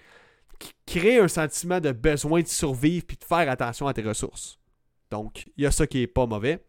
qui 0.59 0.73
crée 0.85 1.19
un 1.19 1.29
sentiment 1.29 1.81
de 1.81 1.93
besoin 1.93 2.43
de 2.43 2.49
survivre 2.49 3.07
puis 3.07 3.17
de 3.17 3.25
faire 3.25 3.51
attention 3.51 3.87
à 3.87 3.95
tes 3.95 4.03
ressources. 4.03 4.59
Donc, 5.11 5.47
il 5.57 5.65
y 5.65 5.67
a 5.67 5.71
ça 5.71 5.87
qui 5.87 6.03
est 6.03 6.07
pas 6.07 6.27
mauvais. 6.27 6.63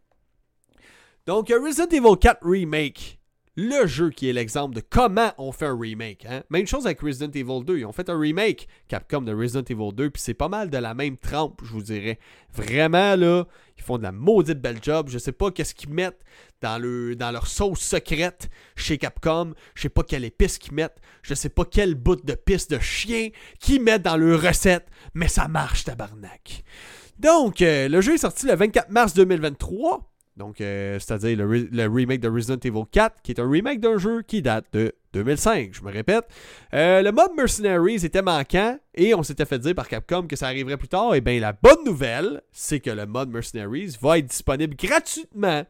Donc, 1.28 1.50
Resident 1.50 1.88
Evil 1.92 2.18
4 2.20 2.40
Remake, 2.44 3.21
le 3.58 3.86
jeu 3.86 4.10
qui 4.12 4.30
est 4.30 4.34
l'exemple 4.34 4.74
de 4.76 4.82
comment 4.82 5.34
on 5.38 5.52
fait 5.52 5.66
un 5.66 5.78
remake. 5.78 6.26
Hein? 6.26 6.44
Même 6.50 6.66
chose 6.66 6.86
avec 6.86 7.02
Resident 7.02 7.32
Evil 7.32 7.66
2. 7.66 7.80
Ils 7.80 7.86
ont 7.86 7.92
fait 7.92 8.10
un 8.10 8.18
remake, 8.18 8.68
Capcom, 8.88 9.22
de 9.22 9.34
Resident 9.34 9.64
Evil 9.70 9.94
2, 9.94 10.10
puis 10.10 10.22
c'est 10.22 10.34
pas 10.34 10.48
mal 10.48 10.70
de 10.70 10.78
la 10.78 10.94
même 10.94 11.18
trempe, 11.18 11.60
je 11.64 11.72
vous 11.72 11.82
dirais. 11.82 12.18
Vraiment, 12.54 13.16
là, 13.16 13.46
ils 13.78 13.84
font 13.84 13.98
de 13.98 14.04
la 14.04 14.14
maudite 14.14 14.62
belle 14.62 14.80
job. 14.82 15.10
Je 15.10 15.18
sais 15.18 15.34
pas 15.34 15.52
qu'est-ce 15.52 15.76
qu'ils 15.76 15.90
mettent 15.90 16.24
dans, 16.62 16.82
le, 16.82 17.16
dans 17.16 17.32
leur 17.32 17.48
sauce 17.48 17.82
secrète 17.82 18.50
chez 18.76 18.98
Capcom. 18.98 19.54
Je 19.76 19.82
sais 19.84 19.90
pas 19.90 20.04
quelle 20.04 20.24
épice 20.24 20.58
qu'ils 20.58 20.74
mettent. 20.74 21.02
Je 21.22 21.34
sais 21.34 21.50
pas 21.50 21.66
quel 21.66 21.96
bout 21.96 22.24
de 22.24 22.34
piste 22.34 22.72
de 22.72 22.80
chien 22.80 23.30
qu'ils 23.60 23.82
mettent 23.82 24.04
dans 24.04 24.18
leur 24.18 24.42
recette, 24.42 24.88
mais 25.14 25.28
ça 25.28 25.50
marche, 25.50 25.84
tabarnak. 25.84 26.64
Donc, 27.20 27.62
euh, 27.62 27.90
le 27.90 28.02
jeu 28.02 28.14
est 28.14 28.20
sorti 28.20 28.48
le 28.48 28.56
24 28.56 28.90
mars 28.90 29.14
2023. 29.14 30.11
Donc, 30.38 30.62
euh, 30.62 30.98
c'est-à-dire 31.00 31.38
le, 31.38 31.88
remake 31.88 32.22
de 32.22 32.30
Resident 32.30 32.60
Evil 32.64 32.84
4, 32.90 33.22
qui 33.22 33.32
est 33.32 33.40
un 33.40 33.50
remake 33.50 33.80
d'un 33.80 33.98
jeu 33.98 34.22
qui 34.22 34.42
date 34.42 34.66
de 34.72 34.94
2005, 35.14 35.72
je 35.74 35.82
me 35.84 35.92
répète. 35.92 36.26
Euh, 36.74 37.02
le 37.02 37.12
mode 37.12 37.32
Mercenaries 37.36 38.06
était 38.06 38.22
manquant 38.22 38.78
et 38.96 39.14
on 39.14 39.24
s'était 39.24 39.46
fait 39.46 39.60
dire 39.60 39.76
par 39.76 39.90
Capcom 39.90 40.28
que 40.28 40.38
ça 40.38 40.48
arriverait 40.48 40.78
plus 40.78 40.88
tard. 40.88 41.14
Et 41.14 41.18
eh 41.18 41.22
bien, 41.22 41.40
la 41.40 41.52
bonne 41.52 41.84
nouvelle, 41.86 42.42
c'est 42.52 42.80
que 42.80 42.90
le 42.90 43.06
mode 43.06 43.30
Mercenaries 43.30 43.98
va 44.02 44.20
être 44.20 44.28
disponible 44.28 44.76
gratuitement 44.76 45.66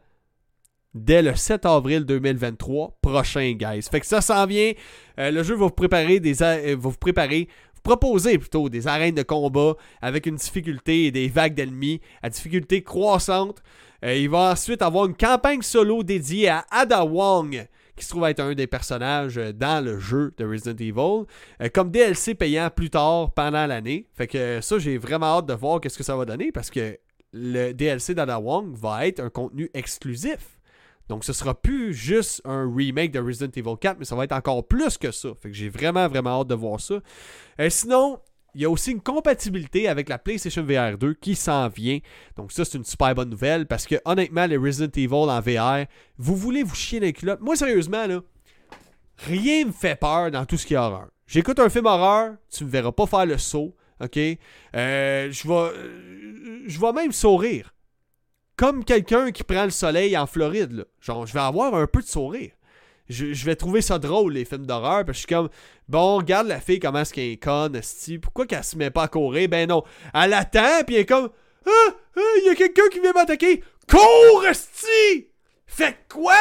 dès 0.94 1.22
le 1.22 1.34
7 1.34 1.66
avril 1.66 2.04
2023 2.04 2.98
prochain, 3.02 3.52
guys. 3.52 3.82
Fait 3.90 4.00
que 4.00 4.06
ça 4.06 4.20
s'en 4.20 4.46
vient. 4.46 4.72
Euh, 5.18 5.30
le 5.30 5.42
jeu 5.42 5.54
va 5.54 5.66
vous 5.66 5.70
préparer 5.70 6.20
des 6.20 6.34
va 6.34 6.74
vous 6.76 6.92
préparer 6.92 7.48
proposer 7.82 8.38
plutôt 8.38 8.68
des 8.68 8.86
arènes 8.86 9.14
de 9.14 9.22
combat 9.22 9.74
avec 10.00 10.26
une 10.26 10.36
difficulté 10.36 11.06
et 11.06 11.10
des 11.10 11.28
vagues 11.28 11.54
d'ennemis 11.54 12.00
à 12.22 12.30
difficulté 12.30 12.82
croissante. 12.82 13.62
Euh, 14.04 14.16
il 14.16 14.28
va 14.28 14.52
ensuite 14.52 14.82
avoir 14.82 15.06
une 15.06 15.14
campagne 15.14 15.62
solo 15.62 16.02
dédiée 16.02 16.48
à 16.48 16.64
Ada 16.70 17.04
Wong, 17.04 17.66
qui 17.96 18.04
se 18.04 18.10
trouve 18.10 18.24
être 18.26 18.40
un 18.40 18.54
des 18.54 18.66
personnages 18.66 19.38
euh, 19.38 19.52
dans 19.52 19.84
le 19.84 19.98
jeu 19.98 20.34
de 20.36 20.44
Resident 20.44 20.76
Evil, 20.76 21.26
euh, 21.60 21.68
comme 21.72 21.90
DLC 21.90 22.34
payant 22.34 22.68
plus 22.74 22.90
tard 22.90 23.32
pendant 23.32 23.66
l'année. 23.66 24.08
Fait 24.14 24.26
que 24.26 24.60
ça, 24.60 24.78
j'ai 24.78 24.98
vraiment 24.98 25.38
hâte 25.38 25.46
de 25.46 25.54
voir 25.54 25.80
qu'est-ce 25.80 25.98
que 25.98 26.04
ça 26.04 26.16
va 26.16 26.24
donner 26.24 26.50
parce 26.50 26.70
que 26.70 26.98
le 27.32 27.72
DLC 27.72 28.14
d'Ada 28.14 28.40
Wong 28.40 28.74
va 28.74 29.06
être 29.06 29.20
un 29.20 29.30
contenu 29.30 29.70
exclusif. 29.72 30.58
Donc 31.08 31.24
ce 31.24 31.32
sera 31.32 31.54
plus 31.54 31.94
juste 31.94 32.40
un 32.44 32.70
remake 32.74 33.12
de 33.12 33.20
Resident 33.20 33.50
Evil 33.54 33.76
4, 33.80 33.98
mais 33.98 34.04
ça 34.04 34.16
va 34.16 34.24
être 34.24 34.32
encore 34.32 34.66
plus 34.66 34.98
que 34.98 35.10
ça. 35.10 35.28
Fait 35.40 35.50
que 35.50 35.54
j'ai 35.56 35.68
vraiment, 35.68 36.08
vraiment 36.08 36.40
hâte 36.40 36.48
de 36.48 36.54
voir 36.54 36.80
ça. 36.80 36.96
sinon, 37.68 38.18
il 38.54 38.60
y 38.60 38.64
a 38.64 38.70
aussi 38.70 38.92
une 38.92 39.00
compatibilité 39.00 39.88
avec 39.88 40.08
la 40.08 40.18
PlayStation 40.18 40.62
VR 40.62 40.98
2 40.98 41.14
qui 41.14 41.34
s'en 41.34 41.68
vient. 41.68 41.98
Donc 42.36 42.52
ça, 42.52 42.64
c'est 42.64 42.76
une 42.76 42.84
super 42.84 43.14
bonne 43.14 43.30
nouvelle 43.30 43.66
parce 43.66 43.86
que 43.86 43.96
honnêtement, 44.04 44.46
les 44.46 44.56
Resident 44.56 44.92
Evil 44.94 45.14
en 45.14 45.40
VR, 45.40 45.86
vous 46.18 46.36
voulez 46.36 46.62
vous 46.62 46.74
chier 46.74 47.00
les 47.00 47.12
culottes. 47.12 47.40
Moi, 47.40 47.56
sérieusement, 47.56 48.06
là, 48.06 48.20
rien 49.18 49.66
me 49.66 49.72
fait 49.72 49.98
peur 49.98 50.30
dans 50.30 50.44
tout 50.44 50.56
ce 50.56 50.66
qui 50.66 50.74
est 50.74 50.78
horreur. 50.78 51.08
J'écoute 51.26 51.58
un 51.60 51.70
film 51.70 51.86
horreur, 51.86 52.34
tu 52.50 52.64
me 52.64 52.70
verras 52.70 52.92
pas 52.92 53.06
faire 53.06 53.24
le 53.24 53.38
saut, 53.38 53.74
ok? 54.02 54.18
Euh, 54.18 55.30
je 55.30 55.48
vais, 55.48 55.54
euh, 55.54 56.62
je 56.66 56.78
vais 56.78 56.92
même 56.92 57.12
sourire. 57.12 57.74
Comme 58.56 58.84
quelqu'un 58.84 59.30
qui 59.30 59.44
prend 59.44 59.64
le 59.64 59.70
soleil 59.70 60.16
en 60.16 60.26
Floride, 60.26 60.72
là. 60.72 60.84
Genre, 61.00 61.26
je 61.26 61.32
vais 61.32 61.40
avoir 61.40 61.74
un 61.74 61.86
peu 61.86 62.02
de 62.02 62.06
sourire 62.06 62.50
je, 63.08 63.44
vais 63.44 63.56
trouver 63.56 63.82
ça 63.82 63.98
drôle, 63.98 64.32
les 64.32 64.44
films 64.44 64.66
d'horreur. 64.66 65.04
Parce 65.04 65.06
que 65.06 65.12
je 65.12 65.18
suis 65.18 65.26
comme, 65.26 65.48
bon, 65.88 66.16
regarde 66.16 66.46
la 66.46 66.60
fille, 66.60 66.78
comment 66.78 67.00
est-ce 67.00 67.12
qu'elle 67.12 67.32
est 67.32 67.42
conne, 67.42 67.80
Pourquoi 68.20 68.46
qu'elle 68.46 68.64
se 68.64 68.76
met 68.76 68.90
pas 68.90 69.04
à 69.04 69.08
courir? 69.08 69.48
Ben 69.48 69.68
non. 69.68 69.82
Elle 70.14 70.32
attend, 70.32 70.84
puis 70.86 70.96
elle 70.96 71.02
est 71.02 71.06
comme, 71.06 71.30
ah, 71.66 71.70
ah, 72.16 72.20
il 72.38 72.46
y 72.46 72.50
a 72.50 72.54
quelqu'un 72.54 72.88
qui 72.90 73.00
vient 73.00 73.12
m'attaquer. 73.12 73.62
Cours, 73.88 74.46
esti! 74.46 75.28
Fait 75.66 75.96
quoi? 76.08 76.34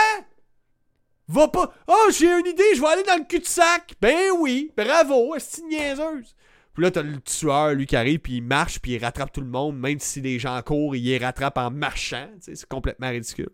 Va 1.27 1.47
pas. 1.47 1.73
Oh, 1.87 2.09
j'ai 2.11 2.27
une 2.27 2.47
idée, 2.47 2.75
je 2.75 2.81
vais 2.81 2.87
aller 2.87 3.03
dans 3.03 3.17
le 3.17 3.23
cul-de-sac. 3.23 3.93
Ben 4.01 4.31
oui, 4.39 4.71
bravo, 4.75 5.33
esti 5.35 5.63
niaiseuse. 5.63 6.35
Puis 6.73 6.83
là, 6.83 6.91
t'as 6.91 7.01
le 7.01 7.19
tueur, 7.21 7.73
lui, 7.73 7.85
qui 7.85 7.95
arrive, 7.95 8.19
puis 8.19 8.37
il 8.37 8.43
marche, 8.43 8.79
puis 8.79 8.93
il 8.93 9.03
rattrape 9.03 9.31
tout 9.31 9.41
le 9.41 9.47
monde, 9.47 9.77
même 9.77 9.99
si 9.99 10.21
les 10.21 10.39
gens 10.39 10.61
courent, 10.61 10.95
il 10.95 11.03
les 11.03 11.17
rattrape 11.17 11.57
en 11.57 11.71
marchant. 11.71 12.29
C'est 12.39 12.65
complètement 12.65 13.09
ridicule. 13.09 13.49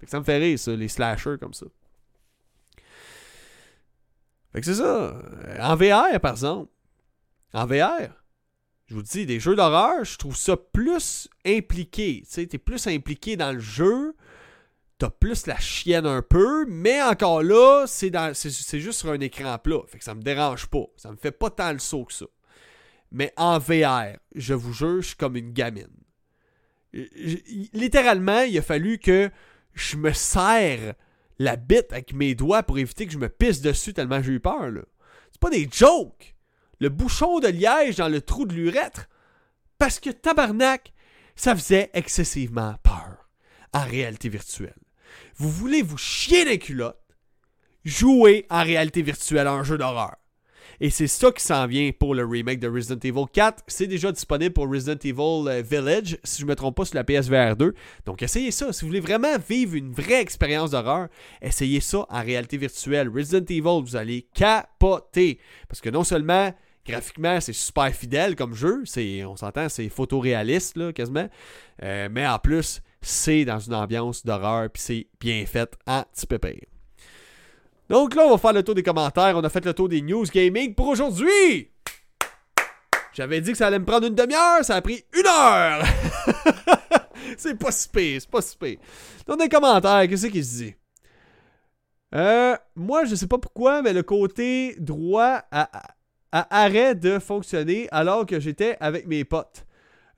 Fait 0.00 0.06
que 0.06 0.10
ça 0.10 0.18
me 0.18 0.24
fait 0.24 0.38
rire, 0.38 0.58
ça, 0.58 0.72
les 0.72 0.88
slashers 0.88 1.36
comme 1.40 1.54
ça. 1.54 1.66
Fait 4.52 4.60
que 4.60 4.66
c'est 4.66 4.74
ça. 4.74 5.20
En 5.60 5.76
VR, 5.76 6.20
par 6.20 6.32
exemple. 6.32 6.70
En 7.52 7.66
VR. 7.66 8.12
Je 8.86 8.94
vous 8.94 9.02
dis, 9.02 9.26
des 9.26 9.38
jeux 9.38 9.54
d'horreur, 9.54 10.04
je 10.04 10.16
trouve 10.16 10.36
ça 10.36 10.56
plus 10.56 11.28
impliqué. 11.44 12.22
Tu 12.24 12.30
sais, 12.30 12.46
t'es 12.46 12.58
plus 12.58 12.86
impliqué 12.86 13.36
dans 13.36 13.52
le 13.52 13.60
jeu. 13.60 14.14
T'as 14.96 15.10
plus 15.10 15.46
la 15.46 15.58
chienne 15.58 16.06
un 16.06 16.22
peu, 16.22 16.64
mais 16.66 17.00
encore 17.02 17.42
là, 17.42 17.84
c'est, 17.86 18.10
c'est, 18.34 18.80
juste 18.80 19.00
sur 19.00 19.10
un 19.10 19.20
écran 19.20 19.56
plat. 19.58 19.82
Fait 19.86 19.98
que 19.98 20.04
ça 20.04 20.14
me 20.14 20.22
dérange 20.22 20.66
pas. 20.66 20.86
Ça 20.96 21.10
me 21.10 21.16
fait 21.16 21.30
pas 21.30 21.50
tant 21.50 21.72
le 21.72 21.78
saut 21.78 22.04
que 22.04 22.14
ça. 22.14 22.26
Mais 23.12 23.32
en 23.36 23.58
VR, 23.58 24.16
je 24.34 24.54
vous 24.54 24.72
jure, 24.72 25.02
je 25.02 25.08
suis 25.08 25.16
comme 25.16 25.36
une 25.36 25.52
gamine. 25.52 25.86
littéralement, 26.92 28.40
il 28.40 28.58
a 28.58 28.62
fallu 28.62 28.98
que 28.98 29.30
je 29.74 29.96
me 29.96 30.12
serre 30.12 30.94
la 31.38 31.56
bite 31.56 31.92
avec 31.92 32.12
mes 32.12 32.34
doigts 32.34 32.62
pour 32.62 32.78
éviter 32.78 33.06
que 33.06 33.12
je 33.12 33.18
me 33.18 33.28
pisse 33.28 33.60
dessus 33.60 33.94
tellement 33.94 34.22
j'ai 34.22 34.32
eu 34.32 34.40
peur. 34.40 34.70
Là. 34.70 34.82
C'est 35.30 35.40
pas 35.40 35.50
des 35.50 35.68
jokes. 35.70 36.34
Le 36.80 36.88
bouchon 36.88 37.40
de 37.40 37.48
liège 37.48 37.96
dans 37.96 38.08
le 38.08 38.20
trou 38.20 38.46
de 38.46 38.54
l'urètre. 38.54 39.08
Parce 39.78 40.00
que 40.00 40.10
tabarnak, 40.10 40.92
ça 41.36 41.54
faisait 41.54 41.90
excessivement 41.94 42.74
peur 42.82 43.28
en 43.72 43.84
réalité 43.84 44.28
virtuelle. 44.28 44.74
Vous 45.36 45.50
voulez 45.50 45.82
vous 45.82 45.96
chier 45.96 46.44
les 46.44 46.58
culottes, 46.58 47.16
jouer 47.84 48.46
en 48.50 48.62
réalité 48.62 49.02
virtuelle 49.02 49.46
un 49.46 49.62
jeu 49.62 49.78
d'horreur. 49.78 50.16
Et 50.80 50.90
c'est 50.90 51.08
ça 51.08 51.32
qui 51.32 51.42
s'en 51.42 51.66
vient 51.66 51.90
pour 51.90 52.14
le 52.14 52.24
remake 52.24 52.60
de 52.60 52.68
Resident 52.68 53.00
Evil 53.02 53.24
4. 53.32 53.64
C'est 53.66 53.88
déjà 53.88 54.12
disponible 54.12 54.52
pour 54.52 54.68
Resident 54.68 54.98
Evil 55.02 55.48
euh, 55.48 55.62
Village, 55.62 56.18
si 56.22 56.40
je 56.40 56.46
ne 56.46 56.50
me 56.50 56.54
trompe 56.54 56.76
pas, 56.76 56.84
sur 56.84 56.94
la 56.94 57.04
PSVR 57.04 57.56
2. 57.56 57.74
Donc 58.06 58.22
essayez 58.22 58.52
ça. 58.52 58.72
Si 58.72 58.82
vous 58.82 58.88
voulez 58.88 59.00
vraiment 59.00 59.36
vivre 59.48 59.74
une 59.74 59.92
vraie 59.92 60.20
expérience 60.20 60.70
d'horreur, 60.70 61.08
essayez 61.42 61.80
ça 61.80 62.06
en 62.08 62.22
réalité 62.22 62.56
virtuelle. 62.56 63.08
Resident 63.08 63.44
Evil, 63.48 63.82
vous 63.82 63.96
allez 63.96 64.28
capoter. 64.34 65.40
Parce 65.68 65.80
que 65.80 65.90
non 65.90 66.04
seulement 66.04 66.52
graphiquement, 66.86 67.40
c'est 67.40 67.52
super 67.52 67.92
fidèle 67.92 68.36
comme 68.36 68.54
jeu. 68.54 68.84
On 69.26 69.36
s'entend, 69.36 69.68
c'est 69.68 69.88
photoréaliste, 69.88 70.76
là, 70.76 70.92
quasiment. 70.92 71.28
Euh, 71.82 72.08
mais 72.10 72.26
en 72.26 72.38
plus, 72.38 72.82
c'est 73.00 73.44
dans 73.44 73.58
une 73.58 73.74
ambiance 73.74 74.24
d'horreur, 74.24 74.70
puis 74.70 74.82
c'est 74.82 75.06
bien 75.20 75.44
fait 75.46 75.76
pépère. 76.28 76.77
Donc 77.88 78.14
là, 78.14 78.22
on 78.26 78.30
va 78.30 78.38
faire 78.38 78.52
le 78.52 78.62
tour 78.62 78.74
des 78.74 78.82
commentaires. 78.82 79.36
On 79.36 79.44
a 79.44 79.48
fait 79.48 79.64
le 79.64 79.72
tour 79.72 79.88
des 79.88 80.02
news 80.02 80.24
gaming 80.24 80.74
pour 80.74 80.88
aujourd'hui. 80.88 81.70
J'avais 83.14 83.40
dit 83.40 83.52
que 83.52 83.58
ça 83.58 83.66
allait 83.66 83.78
me 83.78 83.84
prendre 83.84 84.06
une 84.06 84.14
demi-heure, 84.14 84.64
ça 84.64 84.76
a 84.76 84.82
pris 84.82 85.04
une 85.12 85.26
heure. 85.26 85.82
c'est 87.36 87.58
pas 87.58 87.72
si 87.72 87.88
c'est 87.92 88.30
pas 88.30 88.42
si 88.42 88.56
Dans 89.26 89.36
les 89.36 89.48
commentaires, 89.48 90.06
qu'est-ce 90.08 90.26
qui 90.26 90.44
se 90.44 90.56
dit? 90.62 90.74
Euh, 92.14 92.56
moi, 92.76 93.04
je 93.04 93.14
sais 93.14 93.26
pas 93.26 93.38
pourquoi, 93.38 93.82
mais 93.82 93.92
le 93.92 94.02
côté 94.02 94.76
droit 94.78 95.42
a, 95.50 95.68
arrêt 96.30 96.94
de 96.94 97.18
fonctionner 97.18 97.88
alors 97.90 98.24
que 98.24 98.38
j'étais 98.38 98.76
avec 98.80 99.06
mes 99.06 99.24
potes. 99.24 99.64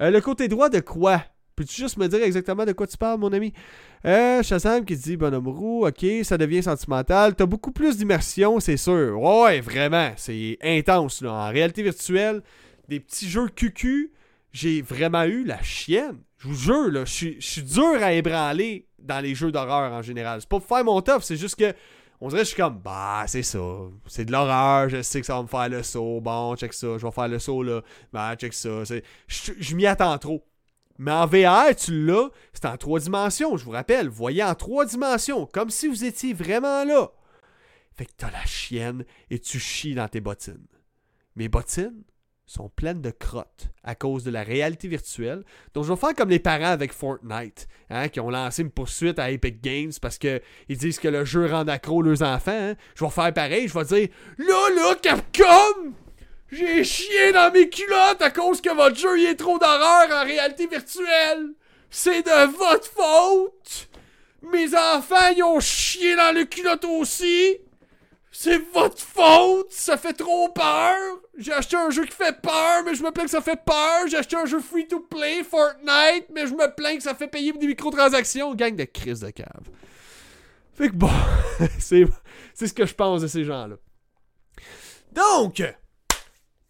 Euh, 0.03 0.11
le 0.11 0.21
côté 0.21 0.49
droit 0.49 0.69
de 0.69 0.81
quoi? 0.81 1.23
Peux-tu 1.61 1.83
juste 1.83 1.99
me 1.99 2.09
dire 2.09 2.23
exactement 2.23 2.65
de 2.65 2.73
quoi 2.73 2.87
tu 2.87 2.97
parles, 2.97 3.21
mon 3.21 3.31
ami? 3.35 3.53
Euh, 4.07 4.43
Shazam 4.43 4.83
qui 4.83 4.97
dit 4.97 5.19
Bonhomme 5.19 5.49
roux, 5.49 5.87
ok, 5.87 6.07
ça 6.23 6.39
devient 6.39 6.63
sentimental. 6.63 7.35
T'as 7.35 7.45
beaucoup 7.45 7.71
plus 7.71 7.99
d'immersion, 7.99 8.61
c'est 8.61 8.79
sûr. 8.79 9.21
Ouais, 9.21 9.61
vraiment, 9.61 10.11
c'est 10.17 10.57
intense. 10.63 11.21
Là. 11.21 11.33
En 11.33 11.51
réalité 11.51 11.83
virtuelle, 11.83 12.41
des 12.89 12.99
petits 12.99 13.29
jeux 13.29 13.49
cucu, 13.49 14.11
j'ai 14.55 14.81
vraiment 14.81 15.25
eu 15.25 15.45
la 15.45 15.63
chienne. 15.63 16.17
Je 16.39 16.49
vous 16.49 16.55
jure, 16.55 16.91
là, 16.91 17.05
je 17.05 17.35
suis 17.39 17.63
dur 17.63 18.03
à 18.03 18.15
ébranler 18.15 18.87
dans 18.99 19.21
les 19.21 19.35
jeux 19.35 19.53
d'horreur 19.53 19.93
en 19.93 20.01
général. 20.01 20.41
C'est 20.41 20.49
pas 20.49 20.61
pour 20.61 20.67
faire 20.67 20.83
mon 20.83 21.03
top, 21.03 21.23
c'est 21.23 21.37
juste 21.37 21.57
que 21.57 21.75
on 22.23 22.29
dirait 22.29 22.41
que 22.41 22.47
je 22.47 22.53
suis 22.55 22.63
comme 22.63 22.79
bah 22.79 23.25
c'est 23.27 23.43
ça 23.43 23.59
c'est 24.07 24.27
de 24.27 24.33
l'horreur 24.33 24.91
je 24.91 25.01
sais 25.01 25.21
que 25.21 25.27
ça 25.27 25.37
va 25.37 25.43
me 25.43 25.49
faire 25.49 25.71
le 25.71 25.83
saut 25.83 26.21
bon 26.21 26.55
check 26.55 26.75
ça 26.75 26.99
je 26.99 27.07
vais 27.07 27.11
faire 27.11 27.29
le 27.29 27.39
saut 27.39 27.63
là 27.63 27.81
bah 28.13 28.37
check 28.37 28.53
ça 28.53 28.69
je 29.27 29.75
m'y 29.75 29.87
attends 29.87 30.19
trop 30.19 30.45
mais 31.01 31.13
en 31.13 31.25
VR, 31.25 31.75
tu 31.75 32.05
l'as, 32.05 32.29
c'est 32.53 32.67
en 32.67 32.77
trois 32.77 33.01
dimensions, 33.01 33.57
je 33.57 33.65
vous 33.65 33.71
rappelle. 33.71 34.11
voyez 34.11 34.45
en 34.45 34.55
trois 34.55 34.85
dimensions, 34.85 35.47
comme 35.47 35.71
si 35.71 35.89
vous 35.89 36.05
étiez 36.05 36.35
vraiment 36.35 36.85
là. 36.85 37.11
Fait 37.97 38.05
que 38.05 38.13
t'as 38.19 38.31
la 38.31 38.45
chienne 38.45 39.07
et 39.31 39.39
tu 39.39 39.59
chies 39.59 39.95
dans 39.95 40.09
tes 40.09 40.21
bottines. 40.21 40.67
Mes 41.37 41.49
bottines 41.49 42.05
sont 42.45 42.69
pleines 42.69 43.01
de 43.01 43.11
crottes 43.11 43.71
à 43.83 43.95
cause 43.95 44.25
de 44.25 44.31
la 44.31 44.43
réalité 44.43 44.89
virtuelle. 44.89 45.43
Donc 45.73 45.85
je 45.85 45.93
vais 45.93 45.99
faire 45.99 46.15
comme 46.15 46.29
les 46.29 46.39
parents 46.39 46.65
avec 46.67 46.93
Fortnite, 46.93 47.67
hein, 47.89 48.09
qui 48.09 48.21
ont 48.21 48.29
lancé 48.29 48.61
une 48.61 48.71
poursuite 48.71 49.19
à 49.19 49.31
Epic 49.31 49.63
Games 49.63 49.93
parce 50.03 50.19
qu'ils 50.19 50.43
disent 50.69 50.99
que 50.99 51.09
le 51.09 51.25
jeu 51.25 51.47
rend 51.47 51.67
accro 51.67 52.03
leurs 52.03 52.23
enfants. 52.23 52.51
Hein. 52.53 52.75
Je 52.95 53.05
vais 53.07 53.11
faire 53.11 53.33
pareil, 53.33 53.69
je 53.69 53.79
vais 53.79 53.85
dire 53.87 54.09
Là, 54.37 54.69
là, 54.77 54.95
Capcom! 54.97 55.95
J'ai 56.53 56.83
chié 56.83 57.33
dans 57.33 57.53
mes 57.53 57.69
culottes 57.69 58.23
à 58.23 58.31
cause 58.31 58.61
que 58.61 58.75
votre 58.75 58.97
jeu 58.97 59.21
y 59.21 59.27
est 59.27 59.37
trop 59.37 59.59
d'horreur 59.59 60.09
en 60.11 60.25
réalité 60.25 60.67
virtuelle. 60.67 61.55
C'est 61.91 62.23
de 62.23 62.57
votre 62.57 62.91
faute. 62.91 63.89
Mes 64.43 64.75
enfants, 64.75 65.31
ils 65.37 65.45
ont 65.45 65.61
chié 65.61 66.17
dans 66.17 66.35
le 66.35 66.45
culotte 66.45 66.85
aussi. 66.85 67.59
C'est 68.33 68.59
votre 68.73 69.03
faute, 69.03 69.71
ça 69.71 69.97
fait 69.97 70.13
trop 70.13 70.49
peur. 70.49 70.97
J'ai 71.37 71.53
acheté 71.53 71.77
un 71.77 71.91
jeu 71.91 72.05
qui 72.05 72.17
fait 72.17 72.41
peur, 72.41 72.85
mais 72.85 72.95
je 72.95 73.03
me 73.03 73.11
plains 73.11 73.25
que 73.25 73.31
ça 73.31 73.41
fait 73.41 73.61
peur. 73.65 74.07
J'ai 74.09 74.17
acheté 74.17 74.37
un 74.37 74.47
jeu 74.47 74.61
free 74.61 74.89
to 74.89 75.01
play, 75.01 75.43
Fortnite, 75.45 76.27
mais 76.33 76.47
je 76.47 76.55
me 76.55 76.75
plains 76.75 76.97
que 76.97 77.03
ça 77.03 77.15
fait 77.15 77.29
payer 77.29 77.53
des 77.53 77.67
microtransactions. 77.67 78.55
Gang 78.55 78.75
de 78.75 78.85
crise 78.85 79.21
de 79.21 79.31
cave. 79.31 79.69
Fait 80.75 80.89
que 80.89 80.95
bon, 80.95 81.11
c'est 81.79 82.07
ce 82.55 82.73
que 82.73 82.87
je 82.87 82.95
pense 82.95 83.21
de 83.21 83.27
ces 83.27 83.45
gens-là. 83.45 83.77
Donc, 85.13 85.63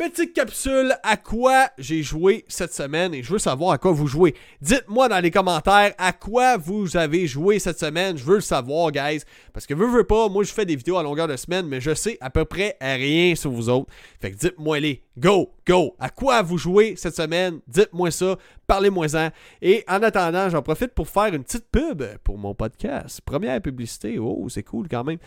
Petite 0.00 0.32
capsule 0.32 0.96
à 1.02 1.18
quoi 1.18 1.68
j'ai 1.76 2.02
joué 2.02 2.46
cette 2.48 2.72
semaine 2.72 3.12
et 3.12 3.22
je 3.22 3.30
veux 3.34 3.38
savoir 3.38 3.72
à 3.72 3.76
quoi 3.76 3.92
vous 3.92 4.06
jouez. 4.06 4.34
Dites-moi 4.62 5.10
dans 5.10 5.20
les 5.20 5.30
commentaires 5.30 5.92
à 5.98 6.14
quoi 6.14 6.56
vous 6.56 6.96
avez 6.96 7.26
joué 7.26 7.58
cette 7.58 7.78
semaine. 7.78 8.16
Je 8.16 8.24
veux 8.24 8.36
le 8.36 8.40
savoir, 8.40 8.92
guys. 8.92 9.20
Parce 9.52 9.66
que 9.66 9.74
veux, 9.74 9.86
veux 9.86 10.04
pas, 10.04 10.30
moi 10.30 10.42
je 10.42 10.54
fais 10.54 10.64
des 10.64 10.74
vidéos 10.74 10.96
à 10.96 11.02
longueur 11.02 11.28
de 11.28 11.36
semaine, 11.36 11.66
mais 11.66 11.82
je 11.82 11.92
sais 11.92 12.16
à 12.22 12.30
peu 12.30 12.46
près 12.46 12.78
rien 12.80 13.34
sur 13.34 13.50
vous 13.50 13.68
autres. 13.68 13.92
Fait 14.22 14.30
que 14.30 14.36
dites-moi 14.38 14.80
les. 14.80 15.02
Go, 15.18 15.52
go. 15.66 15.96
À 15.98 16.08
quoi 16.08 16.40
vous 16.42 16.56
jouez 16.56 16.94
cette 16.96 17.16
semaine? 17.16 17.60
Dites-moi 17.66 18.10
ça. 18.10 18.36
Parlez-moi-en. 18.66 19.30
Et 19.60 19.84
en 19.88 20.02
attendant, 20.02 20.48
j'en 20.48 20.62
profite 20.62 20.94
pour 20.94 21.08
faire 21.08 21.34
une 21.34 21.42
petite 21.42 21.66
pub 21.70 22.02
pour 22.22 22.38
mon 22.38 22.54
podcast. 22.54 23.20
Première 23.22 23.60
publicité. 23.60 24.18
Oh, 24.18 24.48
c'est 24.48 24.62
cool 24.62 24.88
quand 24.88 25.04
même. 25.04 25.18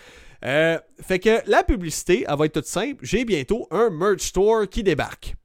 Euh, 0.45 0.79
fait 1.01 1.19
que 1.19 1.41
la 1.47 1.63
publicité, 1.63 2.25
elle 2.27 2.37
va 2.37 2.45
être 2.45 2.53
toute 2.53 2.65
simple. 2.65 3.05
J'ai 3.05 3.25
bientôt 3.25 3.67
un 3.71 3.89
merch 3.89 4.21
store 4.21 4.67
qui 4.69 4.83
débarque. 4.83 5.35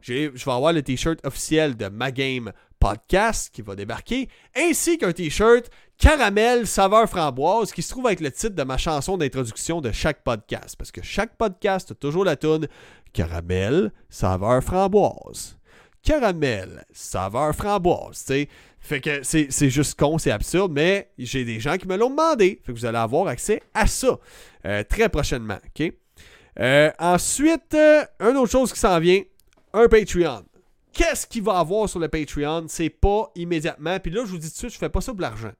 Je 0.00 0.12
vais 0.30 0.52
avoir 0.52 0.72
le 0.72 0.82
t-shirt 0.82 1.24
officiel 1.24 1.76
de 1.76 1.88
Ma 1.88 2.10
Game 2.10 2.52
Podcast 2.78 3.50
qui 3.52 3.62
va 3.62 3.74
débarquer, 3.74 4.28
ainsi 4.54 4.98
qu'un 4.98 5.12
t-shirt 5.12 5.70
caramel 5.96 6.66
saveur 6.66 7.08
framboise 7.08 7.72
qui 7.72 7.80
se 7.80 7.88
trouve 7.88 8.06
avec 8.06 8.20
le 8.20 8.30
titre 8.30 8.54
de 8.54 8.62
ma 8.64 8.76
chanson 8.76 9.16
d'introduction 9.16 9.80
de 9.80 9.92
chaque 9.92 10.22
podcast. 10.22 10.76
Parce 10.76 10.92
que 10.92 11.02
chaque 11.02 11.36
podcast 11.36 11.92
a 11.92 11.94
toujours 11.94 12.24
la 12.24 12.36
tune 12.36 12.68
caramel 13.16 13.92
saveur 14.10 14.62
framboise. 14.62 15.56
Caramel 16.02 16.84
saveur 16.92 17.54
framboise, 17.54 18.24
tu. 18.26 18.46
Fait 18.78 19.00
que 19.00 19.22
c'est 19.24 19.70
juste 19.70 19.98
con, 19.98 20.18
c'est 20.18 20.30
absurde, 20.30 20.70
mais 20.70 21.10
j'ai 21.18 21.44
des 21.44 21.58
gens 21.58 21.76
qui 21.76 21.88
me 21.88 21.96
l'ont 21.96 22.10
demandé. 22.10 22.60
Fait 22.62 22.72
que 22.72 22.78
vous 22.78 22.84
allez 22.84 22.98
avoir 22.98 23.26
accès 23.26 23.60
à 23.74 23.88
ça 23.88 24.18
euh, 24.64 24.84
très 24.84 25.08
prochainement. 25.08 25.58
OK? 25.66 25.92
Euh, 26.60 26.90
ensuite, 26.98 27.74
euh, 27.74 28.04
une 28.20 28.36
autre 28.36 28.52
chose 28.52 28.72
qui 28.72 28.78
s'en 28.78 29.00
vient, 29.00 29.22
un 29.72 29.88
Patreon. 29.88 30.44
Qu'est-ce 30.92 31.26
qu'il 31.26 31.42
va 31.42 31.58
avoir 31.58 31.88
sur 31.88 31.98
le 31.98 32.08
Patreon? 32.08 32.66
C'est 32.68 32.90
pas 32.90 33.30
immédiatement. 33.34 33.98
Puis 33.98 34.12
là, 34.12 34.22
je 34.24 34.30
vous 34.30 34.38
dis 34.38 34.48
tout 34.48 34.54
de 34.54 34.58
suite, 34.58 34.72
je 34.72 34.78
fais 34.78 34.88
pas 34.88 35.00
ça 35.00 35.12
pour 35.12 35.20
l'argent. 35.20 35.52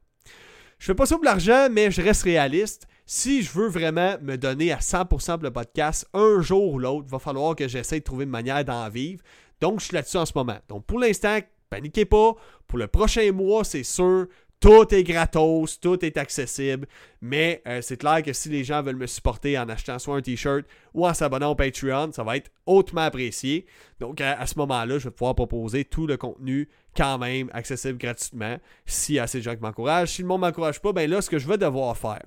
Je 0.79 0.87
fais 0.87 0.95
pas 0.95 1.07
ça 1.07 1.17
pour 1.17 1.25
l'argent, 1.25 1.69
mais 1.71 1.91
je 1.91 2.03
reste 2.03 2.23
réaliste. 2.23 2.87
Si 3.07 3.43
je 3.43 3.53
veux 3.53 3.69
vraiment 3.69 4.17
me 4.21 4.37
donner 4.37 4.73
à 4.73 4.79
100% 4.79 5.07
pour 5.35 5.43
le 5.43 5.53
podcast, 5.53 6.09
un 6.13 6.41
jour 6.41 6.75
ou 6.75 6.79
l'autre, 6.79 7.05
il 7.07 7.11
va 7.11 7.19
falloir 7.19 7.55
que 7.55 7.69
j'essaie 7.69 8.01
de 8.01 8.05
trouver 8.05 8.25
une 8.25 8.31
manière 8.31 8.65
d'en 8.65 8.89
vivre. 8.89 9.23
Donc, 9.61 9.81
je 9.81 9.87
suis 9.87 9.95
là-dessus 9.95 10.17
en 10.17 10.27
ce 10.27 10.33
moment. 10.35 10.59
Donc, 10.69 10.85
pour 10.87 10.99
l'instant, 10.99 11.39
Paniquez 11.71 12.05
pas. 12.05 12.35
Pour 12.67 12.79
le 12.79 12.87
prochain 12.87 13.33
mois, 13.33 13.65
c'est 13.65 13.83
sûr, 13.83 14.27
tout 14.61 14.95
est 14.95 15.03
gratos, 15.03 15.81
tout 15.81 16.05
est 16.05 16.17
accessible. 16.17 16.87
Mais 17.21 17.63
euh, 17.67 17.81
c'est 17.83 17.97
clair 17.97 18.23
que 18.23 18.33
si 18.33 18.49
les 18.49 18.65
gens 18.65 18.83
veulent 18.83 18.97
me 18.97 19.07
supporter 19.07 19.59
en 19.59 19.69
achetant 19.69 19.99
soit 19.99 20.17
un 20.17 20.23
t-shirt 20.23 20.65
ou 20.95 21.07
en 21.07 21.15
s'abonnant 21.15 21.51
au 21.51 21.55
Patreon, 21.55 22.13
ça 22.13 22.23
va 22.23 22.37
être 22.37 22.51
hautement 22.67 23.03
apprécié. 23.03 23.67
Donc 24.01 24.21
à, 24.21 24.47
ce 24.47 24.59
moment-là, 24.59 24.99
je 24.99 25.09
vais 25.09 25.11
pouvoir 25.11 25.35
proposer 25.35 25.85
tout 25.85 26.07
le 26.07 26.17
contenu 26.17 26.69
quand 26.97 27.19
même 27.19 27.51
accessible 27.53 27.99
gratuitement 27.99 28.59
s'il 28.87 29.17
y 29.17 29.19
a 29.19 29.25
assez 29.25 29.39
de 29.39 29.43
gens 29.43 29.55
qui 29.55 29.63
m'encouragent. 29.63 30.11
Si 30.11 30.23
le 30.23 30.29
monde 30.29 30.41
ne 30.41 30.47
m'encourage 30.47 30.81
pas, 30.81 30.93
ben 30.93 31.11
là, 31.11 31.21
ce 31.21 31.29
que 31.29 31.39
je 31.39 31.47
vais 31.47 31.59
devoir 31.59 31.97
faire, 31.97 32.23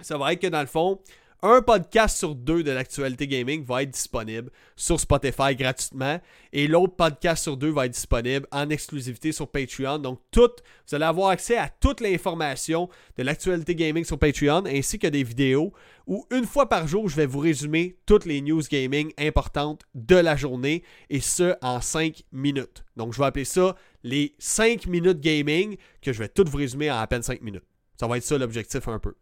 ça 0.00 0.18
va 0.18 0.32
être 0.32 0.40
que 0.40 0.46
dans 0.46 0.60
le 0.60 0.66
fond, 0.66 1.00
un 1.42 1.60
podcast 1.60 2.16
sur 2.16 2.34
deux 2.34 2.62
de 2.62 2.70
l'actualité 2.70 3.28
gaming 3.28 3.62
va 3.64 3.82
être 3.82 3.90
disponible 3.90 4.50
sur 4.74 4.98
Spotify 4.98 5.54
gratuitement 5.54 6.18
et 6.52 6.66
l'autre 6.66 6.96
podcast 6.96 7.42
sur 7.42 7.58
deux 7.58 7.70
va 7.70 7.86
être 7.86 7.92
disponible 7.92 8.46
en 8.50 8.70
exclusivité 8.70 9.32
sur 9.32 9.48
Patreon. 9.48 9.98
Donc, 9.98 10.18
vous 10.34 10.94
allez 10.94 11.04
avoir 11.04 11.28
accès 11.28 11.58
à 11.58 11.68
toute 11.68 12.00
l'information 12.00 12.88
de 13.18 13.22
l'actualité 13.22 13.74
gaming 13.74 14.04
sur 14.04 14.18
Patreon 14.18 14.64
ainsi 14.66 14.98
que 14.98 15.08
des 15.08 15.22
vidéos 15.22 15.72
où 16.06 16.26
une 16.30 16.46
fois 16.46 16.68
par 16.68 16.88
jour, 16.88 17.08
je 17.08 17.16
vais 17.16 17.26
vous 17.26 17.40
résumer 17.40 17.98
toutes 18.06 18.24
les 18.24 18.40
news 18.40 18.62
gaming 18.62 19.12
importantes 19.18 19.82
de 19.94 20.16
la 20.16 20.36
journée 20.36 20.84
et 21.10 21.20
ce 21.20 21.54
en 21.60 21.82
5 21.82 22.22
minutes. 22.32 22.82
Donc, 22.96 23.12
je 23.12 23.18
vais 23.18 23.26
appeler 23.26 23.44
ça 23.44 23.76
les 24.02 24.34
5 24.38 24.86
minutes 24.86 25.20
gaming 25.20 25.76
que 26.00 26.14
je 26.14 26.18
vais 26.20 26.28
tout 26.28 26.44
vous 26.46 26.56
résumer 26.56 26.90
en 26.90 26.98
à 26.98 27.06
peine 27.06 27.22
5 27.22 27.42
minutes. 27.42 27.64
Ça 28.00 28.06
va 28.06 28.16
être 28.16 28.24
ça 28.24 28.38
l'objectif 28.38 28.88
un 28.88 28.98
peu. 28.98 29.14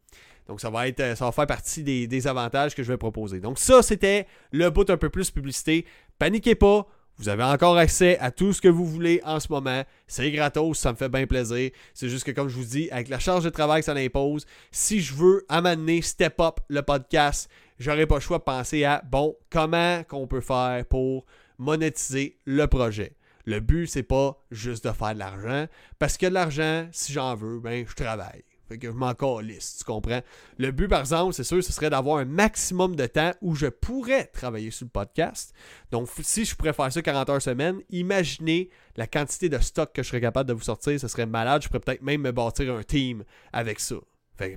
Donc, 0.47 0.61
ça 0.61 0.71
va, 0.71 0.89
être, 0.89 1.01
euh, 1.01 1.15
ça 1.15 1.25
va 1.25 1.33
faire 1.33 1.47
partie 1.47 1.83
des, 1.83 2.27
avantages 2.27 2.75
que 2.75 2.83
je 2.83 2.93
vais 2.93 2.99
proposer. 2.99 3.41
Donc, 3.41 3.59
ça, 3.59 3.83
c'était 3.83 4.27
le 4.51 4.71
bout 4.71 4.89
un 4.91 4.97
peu 4.97 5.09
plus 5.09 5.31
publicité. 5.31 5.87
Paniquez 6.19 6.55
pas. 6.55 6.87
Vous 7.17 7.29
avez 7.29 7.45
encore 7.45 7.77
accès 7.77 8.19
à 8.19 8.33
tout 8.33 8.53
ce 8.53 8.61
que 8.61 8.69
vous 8.69 8.85
voulez 8.85 9.21
en 9.25 9.39
ce 9.39 9.47
moment. 9.51 9.85
C'est 10.09 10.31
gratos, 10.33 10.77
ça 10.77 10.91
me 10.91 10.97
fait 10.97 11.09
bien 11.09 11.27
plaisir. 11.27 11.71
C'est 11.95 12.09
juste 12.09 12.25
que, 12.25 12.33
comme 12.33 12.49
je 12.49 12.57
vous 12.57 12.65
dis, 12.65 12.91
avec 12.91 13.09
la 13.09 13.21
charge 13.21 13.45
de 13.45 13.51
travail 13.51 13.83
que 13.83 13.87
ça 13.87 13.93
impose, 13.93 14.47
si 14.73 15.01
je 15.01 15.15
veux 15.15 15.47
amener 15.49 16.03
step 16.03 16.41
up 16.41 16.59
le 16.69 16.83
podcast, 16.83 17.49
j'aurai 17.79 18.07
pas 18.07 18.17
le 18.17 18.21
choix 18.21 18.39
de 18.39 18.43
penser 18.43 18.85
à, 18.85 19.01
bon, 19.09 19.37
comment 19.49 20.03
qu'on 20.05 20.27
peut 20.27 20.41
faire 20.41 20.85
pour 20.87 21.25
monétiser 21.57 22.37
le 22.47 22.67
projet. 22.67 23.13
Le 23.45 23.61
but, 23.61 23.87
c'est 23.87 24.03
pas 24.03 24.43
juste 24.51 24.85
de 24.85 24.93
faire 24.93 25.15
de 25.15 25.19
l'argent, 25.21 25.67
parce 26.01 26.17
que 26.17 26.27
l'argent, 26.27 26.89
si 26.91 27.13
j'en 27.13 27.37
veux, 27.37 27.61
ben, 27.61 27.85
je 27.87 27.95
travaille. 27.95 28.43
Que 28.79 28.89
je 28.89 28.93
m'en 28.93 29.15
calisse, 29.15 29.79
tu 29.79 29.85
comprends? 29.85 30.21
Le 30.59 30.71
but, 30.71 30.89
par 30.89 31.01
exemple, 31.01 31.33
c'est 31.35 31.45
sûr, 31.45 31.63
ce 31.63 31.73
serait 31.73 31.91
d'avoir 31.91 32.19
un 32.19 32.25
maximum 32.25 32.97
de 32.97 33.07
temps 33.07 33.33
où 33.41 33.55
je 33.55 33.67
pourrais 33.67 34.27
travailler 34.27 34.71
sur 34.71 34.87
le 34.87 34.91
podcast. 34.91 35.55
Donc, 35.91 36.09
si 36.23 36.45
je 36.45 36.55
pourrais 36.55 36.73
faire 36.73 36.93
ça 36.93 37.03
40 37.03 37.31
heures 37.31 37.43
semaine, 37.43 37.81
imaginez 37.91 38.71
la 38.97 39.07
quantité 39.07 39.49
de 39.49 39.59
stock 39.59 39.93
que 39.93 40.03
je 40.03 40.09
serais 40.09 40.21
capable 40.21 40.49
de 40.49 40.55
vous 40.55 40.63
sortir. 40.63 40.99
Ce 40.99 41.09
serait 41.09 41.27
malade. 41.27 41.63
Je 41.63 41.69
pourrais 41.69 41.81
peut-être 41.81 42.03
même 42.03 42.23
me 42.23 42.33
bâtir 42.33 42.75
un 42.75 42.83
team 42.83 43.25
avec 43.53 43.81
ça. 43.81 43.97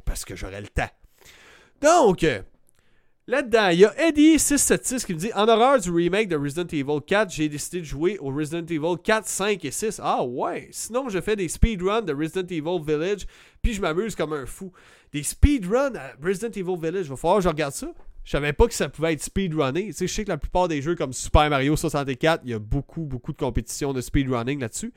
Parce 0.05 0.25
que 0.25 0.35
j'aurais 0.35 0.61
le 0.61 0.67
temps. 0.67 0.89
Donc, 1.81 2.25
Là-dedans, 3.29 3.67
il 3.67 3.79
y 3.79 3.85
a 3.85 3.93
Eddie676 4.09 5.05
qui 5.05 5.13
me 5.13 5.19
dit 5.19 5.33
En 5.35 5.49
horreur 5.49 5.81
du 5.81 5.91
remake 5.91 6.29
de 6.29 6.37
Resident 6.37 6.67
Evil 6.71 7.01
4, 7.05 7.29
j'ai 7.29 7.49
décidé 7.49 7.81
de 7.81 7.85
jouer 7.85 8.17
au 8.19 8.27
Resident 8.27 8.65
Evil 8.65 8.95
4, 9.03 9.27
5 9.27 9.65
et 9.65 9.71
6. 9.71 9.99
Ah 10.01 10.23
ouais 10.23 10.69
Sinon, 10.71 11.09
je 11.09 11.19
fais 11.19 11.35
des 11.35 11.49
speedruns 11.49 12.03
de 12.03 12.13
Resident 12.13 12.47
Evil 12.47 12.81
Village, 12.81 13.27
puis 13.61 13.73
je 13.73 13.81
m'amuse 13.81 14.15
comme 14.15 14.31
un 14.31 14.45
fou. 14.45 14.71
Des 15.11 15.23
speedruns 15.23 15.95
à 15.95 16.13
Resident 16.23 16.51
Evil 16.51 16.77
Village, 16.81 17.07
il 17.07 17.09
va 17.09 17.15
falloir 17.17 17.39
que 17.39 17.43
je 17.43 17.49
regarde 17.49 17.73
ça. 17.73 17.91
Je 18.23 18.31
savais 18.31 18.53
pas 18.53 18.65
que 18.65 18.73
ça 18.73 18.87
pouvait 18.87 19.11
être 19.11 19.23
speedrunné. 19.23 19.87
Tu 19.87 19.93
sais, 19.93 20.07
je 20.07 20.13
sais 20.13 20.23
que 20.23 20.29
la 20.29 20.37
plupart 20.37 20.69
des 20.69 20.81
jeux 20.81 20.95
comme 20.95 21.11
Super 21.11 21.49
Mario 21.49 21.75
64, 21.75 22.43
il 22.45 22.51
y 22.51 22.53
a 22.53 22.59
beaucoup, 22.59 23.01
beaucoup 23.01 23.33
de 23.33 23.37
compétitions 23.37 23.91
de 23.91 23.99
speedrunning 23.99 24.61
là-dessus. 24.61 24.93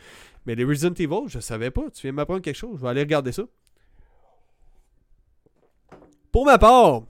Mais 0.47 0.55
les 0.55 0.65
Resident 0.65 0.95
Evil, 0.95 1.27
je 1.27 1.41
savais 1.41 1.73
pas. 1.73 1.91
Tu 1.93 2.03
viens 2.03 2.13
m'apprendre 2.13 2.43
quelque 2.43 2.57
chose. 2.57 2.77
Je 2.77 2.83
vais 2.83 2.91
aller 2.91 3.03
regarder 3.03 3.33
ça. 3.33 3.43
Pour 6.31 6.45
ma 6.45 6.59
part, 6.59 7.03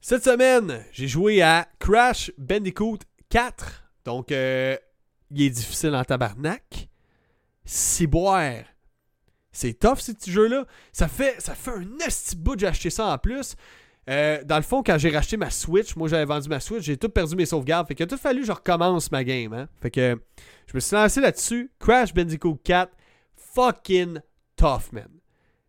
cette 0.00 0.24
semaine, 0.24 0.84
j'ai 0.92 1.08
joué 1.08 1.42
à 1.42 1.68
Crash 1.78 2.30
Bandicoot 2.38 2.98
4. 3.30 3.84
Donc, 4.04 4.32
euh, 4.32 4.76
il 5.30 5.42
est 5.42 5.50
difficile 5.50 5.94
en 5.94 6.04
tabarnak. 6.04 6.88
boire. 8.02 8.64
C'est 9.50 9.78
tough, 9.78 9.98
ce 9.98 10.12
petit 10.12 10.30
jeu-là. 10.30 10.66
Ça 10.92 11.08
fait, 11.08 11.40
ça 11.40 11.54
fait 11.54 11.72
un 11.72 11.98
esti 12.06 12.36
bout 12.36 12.58
j'ai 12.58 12.90
ça 12.90 13.06
en 13.06 13.18
plus. 13.18 13.56
Euh, 14.08 14.42
dans 14.44 14.56
le 14.56 14.62
fond, 14.62 14.82
quand 14.82 14.96
j'ai 14.96 15.10
racheté 15.10 15.36
ma 15.36 15.50
Switch, 15.50 15.94
moi 15.96 16.08
j'avais 16.08 16.24
vendu 16.24 16.48
ma 16.48 16.60
Switch, 16.60 16.84
j'ai 16.84 16.96
tout 16.96 17.10
perdu 17.10 17.36
mes 17.36 17.44
sauvegardes. 17.44 17.88
Fait 17.88 18.00
a 18.00 18.06
tout 18.06 18.16
fallu 18.16 18.40
que 18.40 18.46
je 18.46 18.52
recommence 18.52 19.10
ma 19.10 19.24
game. 19.24 19.52
Hein? 19.52 19.68
Fait 19.82 19.90
que 19.90 20.18
je 20.66 20.74
me 20.74 20.80
suis 20.80 20.94
lancé 20.94 21.20
là-dessus. 21.20 21.70
Crash 21.78 22.14
Bandicoot 22.14 22.58
4, 22.64 22.90
fucking 23.36 24.20
tough, 24.56 24.92
man. 24.92 25.08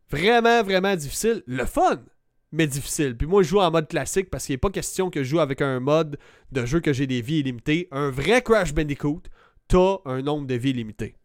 Vraiment, 0.09 0.63
vraiment 0.63 0.95
difficile. 0.95 1.43
Le 1.47 1.65
fun 1.65 2.01
mais 2.51 2.67
difficile. 2.67 3.15
Puis 3.15 3.27
moi, 3.27 3.43
je 3.43 3.49
joue 3.49 3.59
en 3.59 3.71
mode 3.71 3.87
classique 3.87 4.29
parce 4.29 4.45
qu'il 4.45 4.53
n'est 4.53 4.59
pas 4.59 4.69
question 4.69 5.09
que 5.09 5.23
je 5.23 5.29
joue 5.29 5.39
avec 5.39 5.61
un 5.61 5.79
mode 5.79 6.17
de 6.51 6.65
jeu 6.65 6.79
que 6.79 6.93
j'ai 6.93 7.07
des 7.07 7.21
vies 7.21 7.39
illimitées. 7.39 7.87
Un 7.91 8.09
vrai 8.09 8.41
Crash 8.41 8.73
Bandicoot, 8.73 9.23
t'as 9.67 9.97
un 10.05 10.21
nombre 10.21 10.47
de 10.47 10.55
vies 10.55 10.73
limitées. 10.73 11.15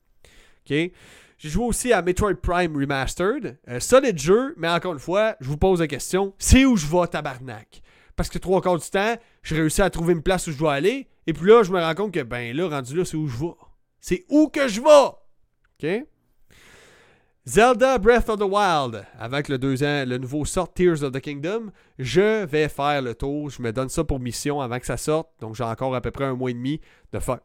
OK? 0.64 0.92
J'ai 1.38 1.48
joué 1.48 1.64
aussi 1.64 1.92
à 1.92 2.00
Metroid 2.02 2.34
Prime 2.34 2.76
Remastered. 2.76 3.58
Euh, 3.68 3.80
solide 3.80 4.18
jeu, 4.18 4.54
mais 4.56 4.68
encore 4.68 4.92
une 4.92 4.98
fois, 4.98 5.36
je 5.40 5.48
vous 5.48 5.56
pose 5.56 5.80
la 5.80 5.86
question 5.86 6.34
c'est 6.38 6.64
où 6.64 6.76
je 6.76 6.86
vais, 6.86 7.06
tabarnak? 7.06 7.82
Parce 8.16 8.28
que 8.28 8.38
trois 8.38 8.62
quarts 8.62 8.78
du 8.78 8.88
temps, 8.88 9.16
j'ai 9.42 9.56
réussi 9.56 9.82
à 9.82 9.90
trouver 9.90 10.12
une 10.12 10.22
place 10.22 10.46
où 10.46 10.52
je 10.52 10.58
dois 10.58 10.74
aller. 10.74 11.08
Et 11.26 11.32
puis 11.32 11.50
là, 11.50 11.62
je 11.62 11.72
me 11.72 11.80
rends 11.80 11.94
compte 11.94 12.12
que, 12.12 12.22
ben 12.22 12.56
là, 12.56 12.68
rendu 12.68 12.96
là, 12.96 13.04
c'est 13.04 13.16
où 13.16 13.26
je 13.26 13.36
vais. 13.38 13.52
C'est 14.00 14.24
où 14.28 14.48
que 14.48 14.68
je 14.68 14.80
vais. 14.80 15.98
OK? 16.00 16.06
Zelda 17.46 17.98
Breath 17.98 18.30
of 18.30 18.38
the 18.38 18.44
Wild, 18.44 19.04
avec 19.18 19.48
le, 19.48 19.58
deuxième, 19.58 20.08
le 20.08 20.16
nouveau 20.16 20.46
sort 20.46 20.72
Tears 20.72 21.02
of 21.02 21.12
the 21.12 21.20
Kingdom, 21.20 21.72
je 21.98 22.46
vais 22.46 22.70
faire 22.70 23.02
le 23.02 23.14
tour. 23.14 23.50
Je 23.50 23.60
me 23.60 23.70
donne 23.70 23.90
ça 23.90 24.02
pour 24.02 24.18
mission 24.18 24.62
avant 24.62 24.78
que 24.78 24.86
ça 24.86 24.96
sorte. 24.96 25.28
Donc 25.42 25.54
j'ai 25.54 25.62
encore 25.62 25.94
à 25.94 26.00
peu 26.00 26.10
près 26.10 26.24
un 26.24 26.32
mois 26.32 26.50
et 26.50 26.54
demi 26.54 26.80
de, 27.12 27.18
faire, 27.18 27.40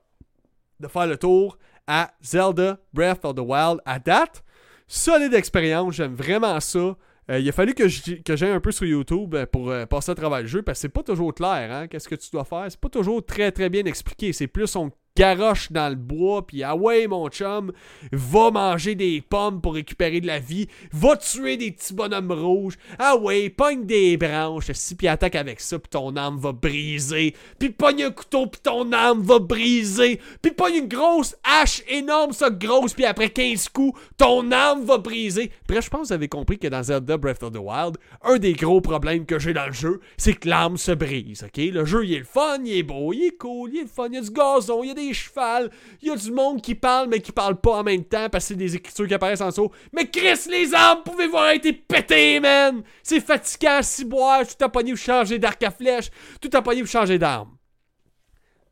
de 0.79 0.87
faire 0.87 1.05
le 1.05 1.17
tour 1.17 1.57
à 1.85 2.13
Zelda 2.21 2.79
Breath 2.93 3.25
of 3.25 3.35
the 3.35 3.41
Wild 3.41 3.81
à 3.85 3.99
date. 3.99 4.41
Solide 4.87 5.33
expérience, 5.33 5.95
j'aime 5.95 6.15
vraiment 6.15 6.61
ça. 6.61 6.95
Euh, 7.29 7.39
il 7.39 7.49
a 7.49 7.51
fallu 7.51 7.73
que 7.73 7.89
j'aille 7.89 8.51
un 8.51 8.61
peu 8.61 8.71
sur 8.71 8.85
YouTube 8.85 9.35
euh, 9.35 9.45
pour 9.45 9.73
passer 9.89 10.11
à 10.11 10.15
travers 10.15 10.39
le 10.39 10.47
jeu 10.47 10.61
parce 10.61 10.77
que 10.77 10.81
c'est 10.83 10.89
pas 10.89 11.03
toujours 11.03 11.35
clair, 11.35 11.69
hein, 11.73 11.87
qu'est-ce 11.89 12.07
que 12.07 12.15
tu 12.15 12.29
dois 12.31 12.45
faire. 12.45 12.67
C'est 12.69 12.79
pas 12.79 12.87
toujours 12.87 13.25
très 13.25 13.51
très 13.51 13.69
bien 13.69 13.83
expliqué. 13.83 14.31
C'est 14.31 14.47
plus 14.47 14.73
on 14.77 14.91
garoche 15.19 15.69
dans 15.69 15.89
le 15.89 15.97
bois, 15.97 16.47
puis 16.47 16.63
ah 16.63 16.77
ouais, 16.77 17.05
mon 17.05 17.27
chum, 17.27 17.73
va 18.13 18.51
manger 18.51 18.95
des 18.95 19.21
pommes 19.21 19.59
pour 19.59 19.73
récupérer 19.73 20.21
de 20.21 20.27
la 20.27 20.39
vie, 20.39 20.69
va 20.93 21.17
tuer 21.17 21.57
des 21.57 21.71
petits 21.71 21.93
bonhommes 21.93 22.31
rouges, 22.31 22.75
ah 22.99 23.17
ouais, 23.17 23.49
pogne 23.49 23.85
des 23.85 24.15
branches, 24.15 24.71
si 24.71 24.95
puis 24.95 25.09
attaque 25.09 25.35
avec 25.35 25.59
ça, 25.59 25.77
puis 25.77 25.89
ton 25.89 26.15
âme 26.15 26.37
va 26.37 26.53
briser, 26.53 27.35
puis 27.59 27.69
pogne 27.69 28.03
un 28.03 28.11
couteau, 28.11 28.47
puis 28.47 28.61
ton 28.63 28.93
âme 28.93 29.21
va 29.21 29.39
briser, 29.39 30.21
puis 30.41 30.53
pogne 30.53 30.75
une 30.75 30.87
grosse 30.87 31.35
hache 31.43 31.83
énorme, 31.89 32.31
ça 32.31 32.49
grosse, 32.49 32.93
puis 32.93 33.03
après 33.03 33.29
15 33.29 33.67
coups, 33.69 33.99
ton 34.15 34.49
âme 34.53 34.85
va 34.85 34.99
briser. 34.99 35.51
Bref, 35.67 35.83
je 35.83 35.89
pense 35.89 36.03
que 36.03 36.07
vous 36.07 36.13
avez 36.13 36.29
compris 36.29 36.59
que 36.59 36.67
dans 36.69 36.81
Zelda 36.81 37.17
Breath 37.17 37.43
of 37.43 37.51
the 37.51 37.57
Wild, 37.57 37.97
un 38.23 38.37
des 38.37 38.53
gros 38.53 38.79
problèmes 38.79 39.25
que 39.25 39.37
j'ai 39.37 39.51
dans 39.51 39.65
le 39.65 39.73
jeu, 39.73 39.99
c'est 40.15 40.35
que 40.35 40.47
l'âme 40.47 40.77
se 40.77 40.93
brise, 40.93 41.43
ok? 41.43 41.57
Le 41.57 41.83
jeu, 41.83 42.05
il 42.05 42.13
est 42.13 42.19
le 42.19 42.23
fun, 42.23 42.59
il 42.63 42.77
est 42.77 42.83
beau, 42.83 43.11
il 43.11 43.25
est 43.25 43.37
cool, 43.37 43.71
il 43.73 43.79
est 43.79 43.81
le 43.81 43.89
fun, 43.89 44.07
il 44.07 44.15
y 44.15 44.17
a 44.17 44.21
du 44.21 44.31
gazon, 44.31 44.81
il 44.81 44.87
y 44.87 44.91
a 44.91 44.93
des 44.93 45.08
cheval. 45.13 45.69
Il 46.01 46.07
y 46.07 46.11
a 46.11 46.15
du 46.15 46.31
monde 46.31 46.61
qui 46.61 46.75
parle, 46.75 47.07
mais 47.09 47.19
qui 47.19 47.31
parle 47.31 47.59
pas 47.59 47.77
en 47.77 47.83
même 47.83 48.03
temps 48.03 48.29
parce 48.29 48.45
que 48.45 48.47
c'est 48.49 48.55
des 48.55 48.75
écritures 48.75 49.07
qui 49.07 49.13
apparaissent 49.13 49.41
en 49.41 49.51
saut. 49.51 49.71
Mais 49.93 50.09
Chris, 50.09 50.49
les 50.49 50.73
armes 50.73 51.03
pouvez 51.03 51.27
voir 51.27 51.51
été 51.51 51.73
pété, 51.73 52.39
man! 52.39 52.83
C'est 53.03 53.19
fatigant, 53.19 53.79
si 53.81 54.05
boire, 54.05 54.41
tout 54.45 54.63
a 54.63 54.69
pogné 54.69 54.91
pour 54.91 54.99
changer 54.99 55.39
d'arc 55.39 55.61
à 55.63 55.71
flèche, 55.71 56.09
tout 56.41 56.49
a 56.53 56.61
pogné 56.61 56.81
pour 56.81 56.89
changer 56.89 57.17
d'arme. 57.17 57.57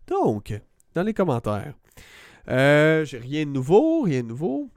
Donc, 0.07 0.53
dans 0.93 1.03
les 1.03 1.13
commentaires, 1.13 1.73
euh, 2.49 3.03
j'ai 3.05 3.17
rien 3.17 3.45
de 3.45 3.51
nouveau, 3.51 4.03
rien 4.03 4.23
de 4.23 4.27
nouveau. 4.27 4.69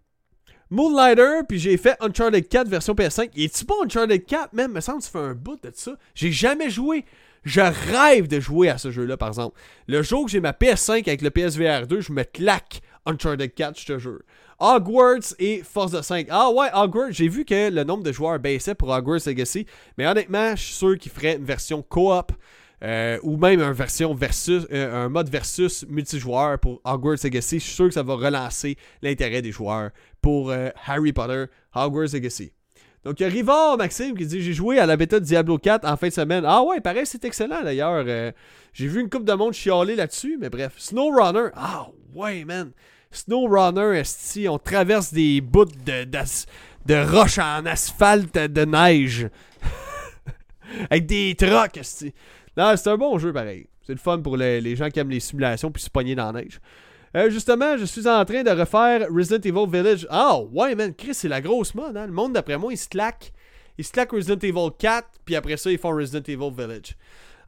Moonlighter, 0.71 1.43
puis 1.49 1.59
j'ai 1.59 1.77
fait 1.77 1.97
Uncharted 2.01 2.49
4 2.49 2.69
version 2.69 2.95
PS5. 2.95 3.31
Il 3.35 3.45
est-tu 3.45 3.65
pas 3.65 3.75
Uncharted 3.85 4.25
4, 4.25 4.53
même? 4.53 4.73
Me 4.73 4.81
semble 4.81 5.01
que 5.01 5.05
tu 5.05 5.11
fais 5.11 5.19
un 5.19 5.35
bout 5.35 5.61
de 5.61 5.73
ça. 5.75 5.93
J'ai 6.15 6.31
jamais 6.31 6.71
joué. 6.71 7.05
Je 7.45 7.61
rêve 7.61 8.29
de 8.29 8.39
jouer 8.41 8.69
à 8.69 8.79
ce 8.79 8.91
jeu-là, 8.91 9.17
par 9.17 9.29
exemple. 9.29 9.59
Le 9.87 10.03
jour 10.03 10.27
que 10.27 10.31
j'ai 10.31 10.41
ma 10.41 10.53
PS5 10.53 11.09
avec 11.09 11.23
le 11.23 11.31
PSVR 11.31 11.87
2, 11.87 12.01
je 12.01 12.13
me 12.13 12.23
claque 12.23 12.83
Uncharted 13.07 13.55
4, 13.55 13.81
je 13.81 13.87
te 13.87 13.99
jure. 13.99 14.21
Hogwarts 14.59 15.35
et 15.39 15.63
Forza 15.63 16.03
5. 16.03 16.27
Ah 16.29 16.51
ouais, 16.51 16.69
Hogwarts, 16.75 17.13
j'ai 17.13 17.29
vu 17.29 17.47
que 17.47 17.71
le 17.71 17.83
nombre 17.83 18.03
de 18.03 18.13
joueurs 18.13 18.39
baissait 18.39 18.75
pour 18.75 18.91
Hogwarts 18.91 19.27
Legacy, 19.27 19.65
mais 19.97 20.07
honnêtement, 20.07 20.55
je 20.55 20.63
suis 20.63 20.75
sûr 20.75 20.99
qu'il 20.99 21.11
ferait 21.11 21.37
une 21.37 21.45
version 21.45 21.83
co-op 21.83 22.33
euh, 22.83 23.19
ou 23.23 23.37
même 23.37 23.61
une 23.61 23.73
version 23.73 24.15
versus, 24.15 24.67
euh, 24.73 25.05
un 25.05 25.09
mode 25.09 25.29
versus 25.29 25.85
multijoueur 25.89 26.59
pour 26.59 26.81
Hogwarts 26.85 27.19
Legacy. 27.25 27.59
Je 27.59 27.65
suis 27.65 27.75
sûr 27.75 27.89
que 27.89 27.95
ça 27.95 28.03
va 28.03 28.15
relancer 28.15 28.77
l'intérêt 29.03 29.43
des 29.43 29.53
joueurs 29.53 29.91
pour 30.21 30.51
euh, 30.51 30.69
Harry 30.87 31.13
Potter 31.13 31.47
Hogwarts 31.75 32.13
Legacy. 32.13 32.53
Donc, 33.05 33.19
il 33.19 33.23
y 33.23 33.27
a 33.27 33.29
Rivard 33.31 33.79
Maxime 33.79 34.17
qui 34.17 34.27
dit 34.27 34.43
J'ai 34.43 34.53
joué 34.53 34.79
à 34.79 34.87
la 34.87 34.97
bêta 34.97 35.19
de 35.21 35.25
Diablo 35.25 35.57
4 35.59 35.87
en 35.89 35.97
fin 35.97 36.09
de 36.09 36.13
semaine. 36.13 36.45
Ah 36.47 36.63
ouais, 36.63 36.81
pareil, 36.81 37.07
c'est 37.07 37.25
excellent 37.25 37.63
d'ailleurs. 37.63 38.05
Euh, 38.07 38.31
j'ai 38.75 38.87
vu 38.87 39.01
une 39.01 39.09
coupe 39.09 39.25
de 39.25 39.33
monde 39.33 39.55
chialer 39.55 39.97
là-dessus, 39.97 40.37
mais 40.39 40.51
bref. 40.51 40.75
SnowRunner. 40.77 41.49
Ah 41.55 41.89
ouais, 42.15 42.45
man. 42.45 42.73
SnowRunner, 43.11 43.99
esti, 43.99 44.49
on 44.49 44.59
traverse 44.59 45.13
des 45.13 45.41
bouts 45.41 45.65
de, 45.65 46.05
de, 46.05 47.11
roches 47.11 47.39
en 47.39 47.65
asphalte 47.65 48.37
de 48.37 48.65
neige. 48.65 49.29
Avec 50.91 51.07
des 51.07 51.35
trocs, 51.37 51.79
esti. 51.79 52.13
Non, 52.57 52.75
c'est 52.77 52.91
un 52.91 52.97
bon 52.97 53.19
jeu 53.19 53.33
pareil. 53.33 53.67
C'est 53.87 53.93
le 53.93 53.99
fun 53.99 54.21
pour 54.21 54.37
les, 54.37 54.61
les, 54.61 54.77
gens 54.77 54.89
qui 54.91 55.01
aiment 55.01 55.11
les 55.11 55.21
simulations 55.21 55.71
puis 55.71 55.83
se 55.83 55.91
pogner 55.91 56.15
dans 56.15 56.31
la 56.31 56.43
neige. 56.43 56.61
Euh, 57.17 57.29
justement, 57.29 57.77
je 57.77 57.85
suis 57.85 58.07
en 58.07 58.25
train 58.25 58.45
de 58.45 58.51
refaire 58.51 59.09
Resident 59.11 59.41
Evil 59.41 59.69
Village. 59.69 60.07
Ah, 60.11 60.39
ouais, 60.53 60.77
man, 60.77 60.95
Chris, 60.95 61.15
c'est 61.15 61.29
la 61.29 61.41
grosse 61.41 61.75
mode. 61.75 61.97
Hein? 61.97 62.07
Le 62.07 62.13
monde, 62.13 62.35
d'après 62.35 62.57
moi, 62.57 62.73
il 62.73 62.77
se 62.77 62.89
claque. 62.89 63.33
Il 63.77 63.85
se 63.85 63.91
claque 63.91 64.13
Resident 64.13 64.39
Evil 64.39 64.71
4, 64.79 65.09
puis 65.25 65.35
après 65.35 65.57
ça, 65.57 65.73
ils 65.73 65.79
font 65.79 65.91
Resident 65.91 66.23
Evil 66.29 66.53
Village. 66.57 66.97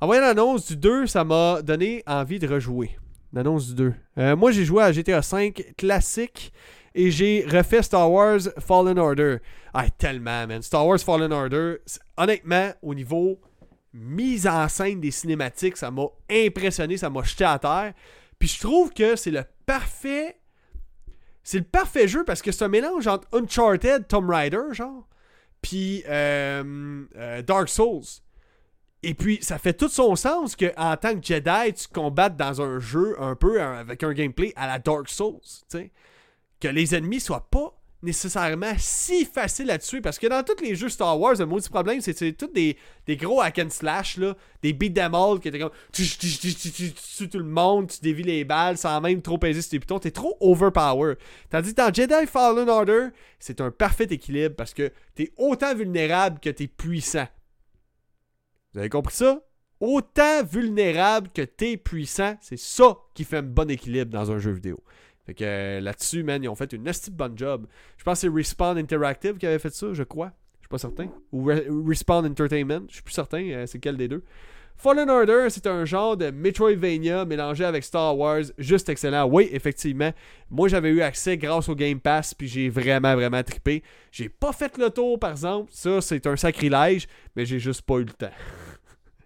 En 0.01 0.07
voyant 0.07 0.23
l'annonce 0.23 0.67
du 0.67 0.77
2, 0.77 1.07
ça 1.07 1.23
m'a 1.23 1.63
donné 1.63 2.03
envie 2.09 2.41
de 2.41 2.49
rejouer. 2.49 2.99
L'annonce 3.33 3.69
du 3.69 3.75
2. 3.75 3.95
Euh, 4.19 4.37
moi, 4.37 4.51
j'ai 4.51 4.65
joué 4.65 4.83
à 4.83 4.91
GTA 4.91 5.23
5 5.23 5.75
classique 5.77 6.53
et 6.95 7.13
j'ai 7.13 7.47
refait 7.49 7.83
Star 7.83 8.11
Wars 8.11 8.41
Fallen 8.59 8.99
Order. 8.99 9.37
Ah, 9.73 9.89
tellement, 9.91 10.47
man. 10.47 10.61
Star 10.61 10.87
Wars 10.87 10.99
Fallen 10.99 11.33
Order, 11.33 11.77
honnêtement, 12.17 12.73
au 12.83 12.95
niveau 12.95 13.39
mise 13.95 14.47
en 14.47 14.69
scène 14.69 15.01
des 15.01 15.11
cinématiques, 15.11 15.77
ça 15.77 15.91
m'a 15.91 16.07
impressionné, 16.31 16.97
ça 16.97 17.09
m'a 17.09 17.23
jeté 17.23 17.45
à 17.45 17.59
terre. 17.59 17.93
Puis 18.39 18.49
je 18.49 18.61
trouve 18.61 18.93
que 18.93 19.15
c'est 19.15 19.31
le 19.31 19.45
parfait. 19.67 20.39
C'est 21.43 21.59
le 21.59 21.65
parfait 21.65 22.07
jeu 22.07 22.25
parce 22.25 22.43
que 22.43 22.53
c'est 22.53 22.65
un 22.65 22.69
mélange 22.69 23.07
entre 23.07 23.27
Uncharted, 23.33 24.07
Tomb 24.07 24.31
Raider, 24.31 24.73
genre, 24.73 25.09
puis 25.61 26.05
euh, 26.09 27.05
euh, 27.17 27.43
Dark 27.43 27.69
Souls. 27.69 28.23
Et 29.03 29.15
puis, 29.15 29.39
ça 29.43 29.59
fait 29.59 29.73
tout 29.73 29.89
son 29.89 30.15
sens 30.15 30.55
que 30.55 30.73
en 30.77 30.97
tant 30.97 31.19
que 31.19 31.27
Jedi, 31.27 31.75
tu 31.75 31.89
combattes 31.89 32.37
dans 32.37 32.63
un 32.63 32.79
jeu 32.79 33.17
un 33.21 33.35
peu 33.35 33.61
avec 33.61 34.05
un 34.05 34.13
gameplay 34.13 34.53
à 34.55 34.69
la 34.69 34.79
Dark 34.79 35.09
Souls. 35.09 35.41
Que 36.61 36.69
les 36.69 36.95
ennemis 36.95 37.19
soient 37.19 37.49
pas 37.51 37.82
nécessairement 38.03 38.75
si 38.79 39.25
facile 39.25 39.71
à 39.71 39.79
tuer 39.79 40.01
parce 40.01 40.19
que 40.19 40.27
dans 40.27 40.43
tous 40.43 40.63
les 40.63 40.75
jeux 40.75 40.89
Star 40.89 41.19
Wars, 41.19 41.37
le 41.39 41.47
maudit 41.47 41.69
problème, 41.69 42.01
c'est 42.01 42.15
que 42.15 42.31
tous 42.31 42.49
des, 42.49 42.77
gros 43.17 43.41
hack 43.41 43.59
and 43.59 43.71
slash, 43.71 44.17
là, 44.17 44.35
des 44.63 44.73
beat 44.73 44.95
them 44.95 45.15
all 45.15 45.39
qui 45.39 45.49
étaient 45.49 45.61
comme 45.61 45.71
tu 45.93 46.05
tues 46.07 47.29
tout 47.29 47.39
le 47.39 47.45
monde, 47.45 47.89
tu 47.89 48.01
dévis 48.01 48.25
les 48.25 48.45
balles 48.45 48.77
sans 48.77 49.01
même 49.01 49.23
trop 49.23 49.39
peser 49.39 49.63
sur 49.63 49.71
tes 49.71 49.79
boutons, 49.79 49.99
t'es 49.99 50.11
trop 50.11 50.37
overpower. 50.41 51.15
Tandis 51.51 51.75
que 51.75 51.77
dans 51.77 51.95
Jedi 51.95 52.27
Fallen 52.27 52.69
Order, 52.69 53.09
c'est 53.39 53.61
un 53.61 53.71
parfait 53.71 54.09
équilibre 54.11 54.57
parce 54.57 54.75
que 54.75 54.91
t'es 55.15 55.33
autant 55.37 55.75
vulnérable 55.75 56.41
que 56.41 56.51
t'es 56.51 56.67
puissant. 56.67 57.29
Vous 58.73 58.81
avez 58.81 58.89
compris 58.89 59.15
ça? 59.15 59.41
Autant 59.81 60.45
vulnérable 60.45 61.29
que 61.35 61.43
t'es 61.43 61.77
puissant, 61.77 62.37
c'est 62.41 62.59
ça 62.59 62.97
qui 63.15 63.25
fait 63.25 63.39
un 63.39 63.43
bon 63.43 63.69
équilibre 63.69 64.13
dans 64.13 64.31
un 64.31 64.39
jeu 64.39 64.53
vidéo. 64.53 64.83
Fait 65.27 65.35
que 65.35 65.45
euh, 65.45 65.81
là-dessus, 65.81 66.23
man, 66.23 66.43
ils 66.43 66.49
ont 66.49 66.55
fait 66.55 66.73
une 66.73 66.83
nasty 66.83 67.11
bonne 67.11 67.37
job. 67.37 67.67
Je 67.97 68.05
pense 68.05 68.21
que 68.21 68.29
c'est 68.29 68.35
Respawn 68.35 68.77
Interactive 68.79 69.37
qui 69.37 69.47
avait 69.47 69.59
fait 69.59 69.73
ça, 69.75 69.93
je 69.93 70.03
crois. 70.03 70.33
Je 70.61 70.67
suis 70.67 70.69
pas 70.69 70.79
certain. 70.79 71.09
Ou 71.33 71.45
Respawn 71.87 72.27
Entertainment, 72.27 72.83
je 72.89 72.95
suis 72.95 73.03
plus 73.03 73.15
certain, 73.15 73.43
euh, 73.43 73.67
c'est 73.67 73.79
quel 73.79 73.97
des 73.97 74.09
deux. 74.09 74.23
Fallen 74.77 75.09
Order, 75.09 75.47
c'est 75.49 75.67
un 75.69 75.85
genre 75.85 76.17
de 76.17 76.31
Metroidvania 76.31 77.25
mélangé 77.25 77.65
avec 77.65 77.85
Star 77.85 78.19
Wars, 78.19 78.43
juste 78.59 78.89
excellent. 78.89 79.27
Oui, 79.27 79.49
effectivement, 79.53 80.11
moi 80.51 80.67
j'avais 80.67 80.89
eu 80.89 81.03
accès 81.03 81.37
grâce 81.37 81.69
au 81.69 81.77
Game 81.77 82.01
Pass, 82.01 82.35
puis 82.35 82.49
j'ai 82.49 82.69
vraiment, 82.69 83.15
vraiment 83.15 83.43
trippé. 83.45 83.85
J'ai 84.11 84.29
pas 84.29 84.53
fait 84.53 84.77
le 84.79 84.91
tour, 84.91 85.21
par 85.21 85.31
exemple, 85.31 85.71
ça 85.73 86.01
c'est 86.01 86.27
un 86.27 86.37
sacrilège, 86.37 87.07
mais 87.37 87.47
j'ai 87.47 87.61
juste 87.61 87.83
pas 87.83 87.99
eu 87.99 88.05
le 88.05 88.13
temps. 88.13 88.33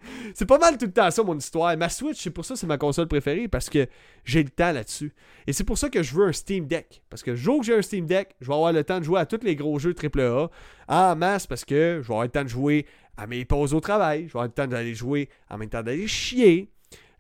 c'est 0.34 0.46
pas 0.46 0.58
mal 0.58 0.78
tout 0.78 0.86
le 0.86 0.92
temps 0.92 1.10
ça, 1.10 1.22
mon 1.22 1.36
histoire. 1.36 1.76
Ma 1.76 1.88
Switch, 1.88 2.22
c'est 2.22 2.30
pour 2.30 2.44
ça 2.44 2.54
que 2.54 2.60
c'est 2.60 2.66
ma 2.66 2.78
console 2.78 3.08
préférée, 3.08 3.48
parce 3.48 3.68
que 3.68 3.86
j'ai 4.24 4.42
le 4.42 4.50
temps 4.50 4.72
là-dessus. 4.72 5.12
Et 5.46 5.52
c'est 5.52 5.64
pour 5.64 5.78
ça 5.78 5.88
que 5.88 6.02
je 6.02 6.14
veux 6.14 6.26
un 6.26 6.32
Steam 6.32 6.66
Deck. 6.66 7.02
Parce 7.10 7.22
que 7.22 7.30
le 7.30 7.36
jour 7.36 7.60
que 7.60 7.66
j'ai 7.66 7.74
un 7.74 7.82
Steam 7.82 8.06
Deck, 8.06 8.34
je 8.40 8.48
vais 8.48 8.54
avoir 8.54 8.72
le 8.72 8.84
temps 8.84 8.98
de 8.98 9.04
jouer 9.04 9.20
à 9.20 9.26
tous 9.26 9.42
les 9.42 9.56
gros 9.56 9.78
jeux 9.78 9.94
AAA 9.94 10.50
en 10.88 11.16
masse, 11.16 11.46
parce 11.46 11.64
que 11.64 12.00
je 12.02 12.08
vais 12.08 12.14
avoir 12.14 12.22
le 12.22 12.30
temps 12.30 12.44
de 12.44 12.48
jouer 12.48 12.86
à 13.16 13.26
mes 13.26 13.44
pauses 13.44 13.74
au 13.74 13.80
travail. 13.80 14.20
Je 14.20 14.24
vais 14.24 14.30
avoir 14.30 14.44
le 14.44 14.52
temps 14.52 14.66
d'aller 14.66 14.94
jouer 14.94 15.28
en 15.50 15.58
même 15.58 15.68
temps 15.68 15.82
d'aller 15.82 16.06
chier. 16.06 16.70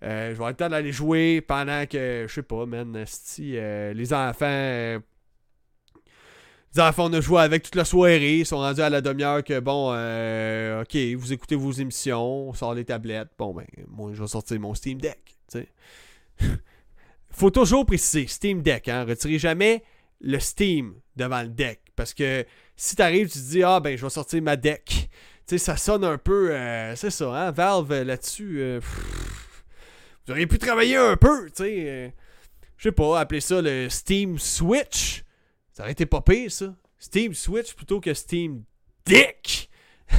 Euh, 0.02 0.26
je 0.26 0.30
vais 0.30 0.34
avoir 0.34 0.50
le 0.50 0.56
temps 0.56 0.68
d'aller 0.68 0.92
jouer 0.92 1.40
pendant 1.40 1.86
que, 1.86 2.26
je 2.28 2.32
sais 2.32 2.42
pas, 2.42 2.66
man, 2.66 3.04
si 3.06 3.56
euh, 3.56 3.94
les 3.94 4.12
enfants 4.12 4.98
euh, 6.74 6.76
les 6.76 6.80
enfants, 6.82 7.06
on 7.10 7.12
a 7.12 7.20
joué 7.20 7.40
avec 7.40 7.62
toute 7.62 7.74
la 7.74 7.84
soirée. 7.84 8.38
Ils 8.38 8.46
sont 8.46 8.58
rendus 8.58 8.80
à 8.80 8.90
la 8.90 9.00
demi-heure 9.00 9.42
que, 9.42 9.60
bon, 9.60 9.92
euh, 9.92 10.82
ok, 10.82 10.96
vous 11.16 11.32
écoutez 11.32 11.56
vos 11.56 11.72
émissions, 11.72 12.48
on 12.48 12.52
sort 12.52 12.74
les 12.74 12.84
tablettes. 12.84 13.30
Bon, 13.38 13.54
ben, 13.54 13.66
moi, 13.88 14.10
je 14.12 14.20
vais 14.20 14.28
sortir 14.28 14.58
mon 14.60 14.74
Steam 14.74 15.00
Deck. 15.00 15.36
sais. 15.48 15.68
Faut 17.30 17.50
toujours 17.50 17.84
préciser, 17.84 18.26
Steam 18.26 18.62
Deck, 18.62 18.88
hein. 18.88 19.04
Retirez 19.04 19.38
jamais 19.38 19.84
le 20.20 20.38
Steam 20.38 20.94
devant 21.16 21.42
le 21.42 21.48
deck. 21.48 21.80
Parce 21.94 22.14
que 22.14 22.46
si 22.76 22.96
t'arrives, 22.96 23.30
tu 23.30 23.38
te 23.38 23.50
dis, 23.50 23.62
ah, 23.62 23.80
ben, 23.80 23.96
je 23.96 24.02
vais 24.02 24.10
sortir 24.10 24.42
ma 24.42 24.56
deck. 24.56 24.84
Tu 24.86 25.08
sais, 25.46 25.58
ça 25.58 25.76
sonne 25.76 26.04
un 26.04 26.18
peu. 26.18 26.50
Euh, 26.50 26.96
c'est 26.96 27.10
ça, 27.10 27.30
hein. 27.32 27.50
Valve 27.50 27.92
là-dessus. 28.02 28.58
Euh, 28.60 28.80
vous 30.26 30.32
auriez 30.32 30.46
pu 30.46 30.58
travailler 30.58 30.96
un 30.96 31.16
peu, 31.16 31.46
tu 31.46 31.64
sais. 31.64 32.14
je 32.78 32.82
sais 32.82 32.92
pas, 32.92 33.20
appeler 33.20 33.40
ça 33.40 33.60
le 33.62 33.88
Steam 33.88 34.38
Switch. 34.38 35.25
Ça 35.76 35.82
aurait 35.82 35.92
été 35.92 36.06
pas 36.06 36.22
pire, 36.22 36.50
ça. 36.50 36.74
Steam 36.98 37.34
Switch 37.34 37.74
plutôt 37.74 38.00
que 38.00 38.14
Steam 38.14 38.62
Dick. 39.04 39.68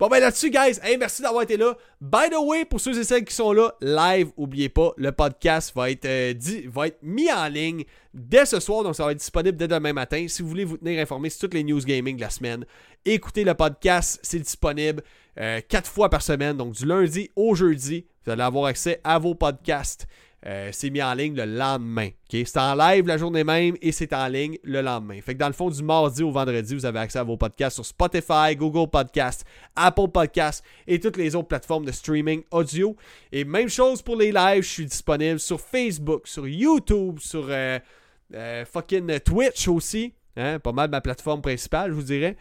bon, 0.00 0.08
ben 0.08 0.20
là-dessus, 0.20 0.48
guys, 0.48 0.78
hey, 0.82 0.96
merci 0.96 1.20
d'avoir 1.20 1.42
été 1.42 1.58
là. 1.58 1.76
By 2.00 2.30
the 2.30 2.38
way, 2.42 2.64
pour 2.64 2.80
ceux 2.80 2.98
et 2.98 3.04
celles 3.04 3.26
qui 3.26 3.34
sont 3.34 3.52
là, 3.52 3.74
live, 3.82 4.30
oubliez 4.38 4.70
pas, 4.70 4.92
le 4.96 5.12
podcast 5.12 5.76
va 5.76 5.90
être, 5.90 6.06
euh, 6.06 6.32
va 6.68 6.86
être 6.86 6.96
mis 7.02 7.30
en 7.30 7.46
ligne 7.46 7.84
dès 8.14 8.46
ce 8.46 8.58
soir, 8.58 8.82
donc 8.82 8.96
ça 8.96 9.04
va 9.04 9.12
être 9.12 9.18
disponible 9.18 9.58
dès 9.58 9.68
demain 9.68 9.92
matin. 9.92 10.24
Si 10.26 10.40
vous 10.40 10.48
voulez 10.48 10.64
vous 10.64 10.78
tenir 10.78 10.98
informé 11.02 11.28
sur 11.28 11.40
toutes 11.40 11.52
les 11.52 11.62
news 11.62 11.82
gaming 11.82 12.16
de 12.16 12.22
la 12.22 12.30
semaine, 12.30 12.64
écoutez 13.04 13.44
le 13.44 13.52
podcast, 13.52 14.18
c'est 14.22 14.40
disponible 14.40 15.02
euh, 15.38 15.60
quatre 15.68 15.90
fois 15.90 16.08
par 16.08 16.22
semaine, 16.22 16.56
donc 16.56 16.72
du 16.72 16.86
lundi 16.86 17.30
au 17.36 17.54
jeudi. 17.54 18.06
Vous 18.24 18.30
allez 18.30 18.44
avoir 18.44 18.64
accès 18.64 18.98
à 19.04 19.18
vos 19.18 19.34
podcasts 19.34 20.06
euh, 20.44 20.70
c'est 20.72 20.90
mis 20.90 21.02
en 21.02 21.14
ligne 21.14 21.36
le 21.36 21.44
lendemain. 21.44 22.08
C'est 22.28 22.56
en 22.56 22.74
live 22.74 23.06
la 23.06 23.16
journée 23.16 23.44
même 23.44 23.76
et 23.80 23.92
c'est 23.92 24.12
en 24.12 24.26
ligne 24.26 24.58
le 24.64 24.80
lendemain. 24.80 25.20
Fait 25.20 25.34
que 25.34 25.38
dans 25.38 25.46
le 25.46 25.52
fond, 25.52 25.70
du 25.70 25.82
mardi 25.82 26.22
au 26.24 26.32
vendredi, 26.32 26.74
vous 26.74 26.84
avez 26.84 26.98
accès 26.98 27.20
à 27.20 27.22
vos 27.22 27.36
podcasts 27.36 27.76
sur 27.76 27.86
Spotify, 27.86 28.56
Google 28.56 28.90
Podcasts, 28.90 29.44
Apple 29.76 30.08
Podcasts 30.08 30.64
et 30.88 30.98
toutes 30.98 31.16
les 31.16 31.36
autres 31.36 31.48
plateformes 31.48 31.84
de 31.84 31.92
streaming 31.92 32.42
audio. 32.50 32.96
Et 33.30 33.44
même 33.44 33.68
chose 33.68 34.02
pour 34.02 34.16
les 34.16 34.32
lives, 34.32 34.62
je 34.62 34.68
suis 34.68 34.86
disponible 34.86 35.38
sur 35.38 35.60
Facebook, 35.60 36.26
sur 36.26 36.48
YouTube, 36.48 37.20
sur 37.20 37.46
euh, 37.48 37.78
euh, 38.34 38.64
fucking 38.64 39.20
Twitch 39.20 39.68
aussi. 39.68 40.12
Hein, 40.36 40.58
pas 40.58 40.72
mal 40.72 40.90
ma 40.90 41.00
plateforme 41.00 41.42
principale, 41.42 41.90
je 41.90 41.94
vous 41.94 42.02
dirais. 42.02 42.36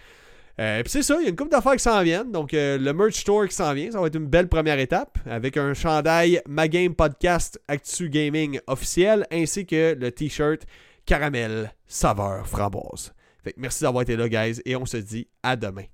Euh, 0.60 0.82
puis 0.82 0.91
c'est 0.91 1.04
ça, 1.04 1.18
il 1.20 1.24
y 1.24 1.26
a 1.28 1.30
une 1.30 1.36
couple 1.36 1.52
d'affaires 1.52 1.74
qui 1.74 1.84
s'en 1.84 2.02
viennent. 2.04 2.32
Donc, 2.32 2.54
euh, 2.54 2.78
le 2.78 2.93
merch 2.93 3.16
store 3.16 3.47
qui 3.47 3.56
s'en 3.56 3.74
vient, 3.74 3.91
ça 3.91 3.99
va 3.99 4.08
être 4.08 4.16
une 4.16 4.28
belle 4.28 4.47
première 4.47 4.80
étape 4.80 5.18
avec 5.30 5.58
un 5.58 5.74
chandail 5.74 6.41
Ma 6.47 6.68
Game 6.68 6.93
Podcast 6.93 7.60
Actu 7.68 8.10
Gaming 8.10 8.60
officiel 8.68 9.26
ainsi 9.32 9.66
que 9.66 9.95
le 9.99 10.12
t-shirt 10.12 10.62
Caramel 11.06 11.74
Saveur 11.88 12.47
Framboise. 12.47 13.14
Fait 13.43 13.54
que 13.54 13.60
merci 13.60 13.84
d'avoir 13.84 14.04
été 14.04 14.16
là, 14.16 14.30
guys, 14.30 14.62
et 14.66 14.76
on 14.76 14.86
se 14.86 14.97
dit 14.97 15.28
à 15.41 15.56
demain. 15.56 15.86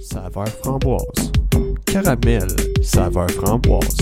Saveur 0.00 0.48
framboise. 0.48 1.32
Caramel, 1.86 2.46
saveur 2.82 3.28
framboise. 3.30 3.96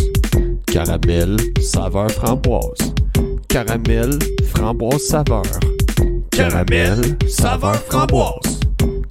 Caramel, 0.67 1.37
saveur 1.63 2.11
framboise. 2.11 2.93
Caramel, 3.49 4.19
framboise 4.45 5.01
saveur. 5.01 5.45
Caramel, 6.31 7.17
saveur 7.27 7.77
framboise. 7.77 8.64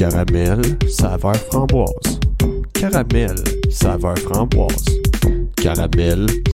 Caramel, 0.00 0.62
saveur 0.88 1.36
framboise. 1.50 2.18
Caramel, 2.72 3.36
saveur 3.68 4.16
framboise. 4.16 4.98
Caramel, 5.56 6.42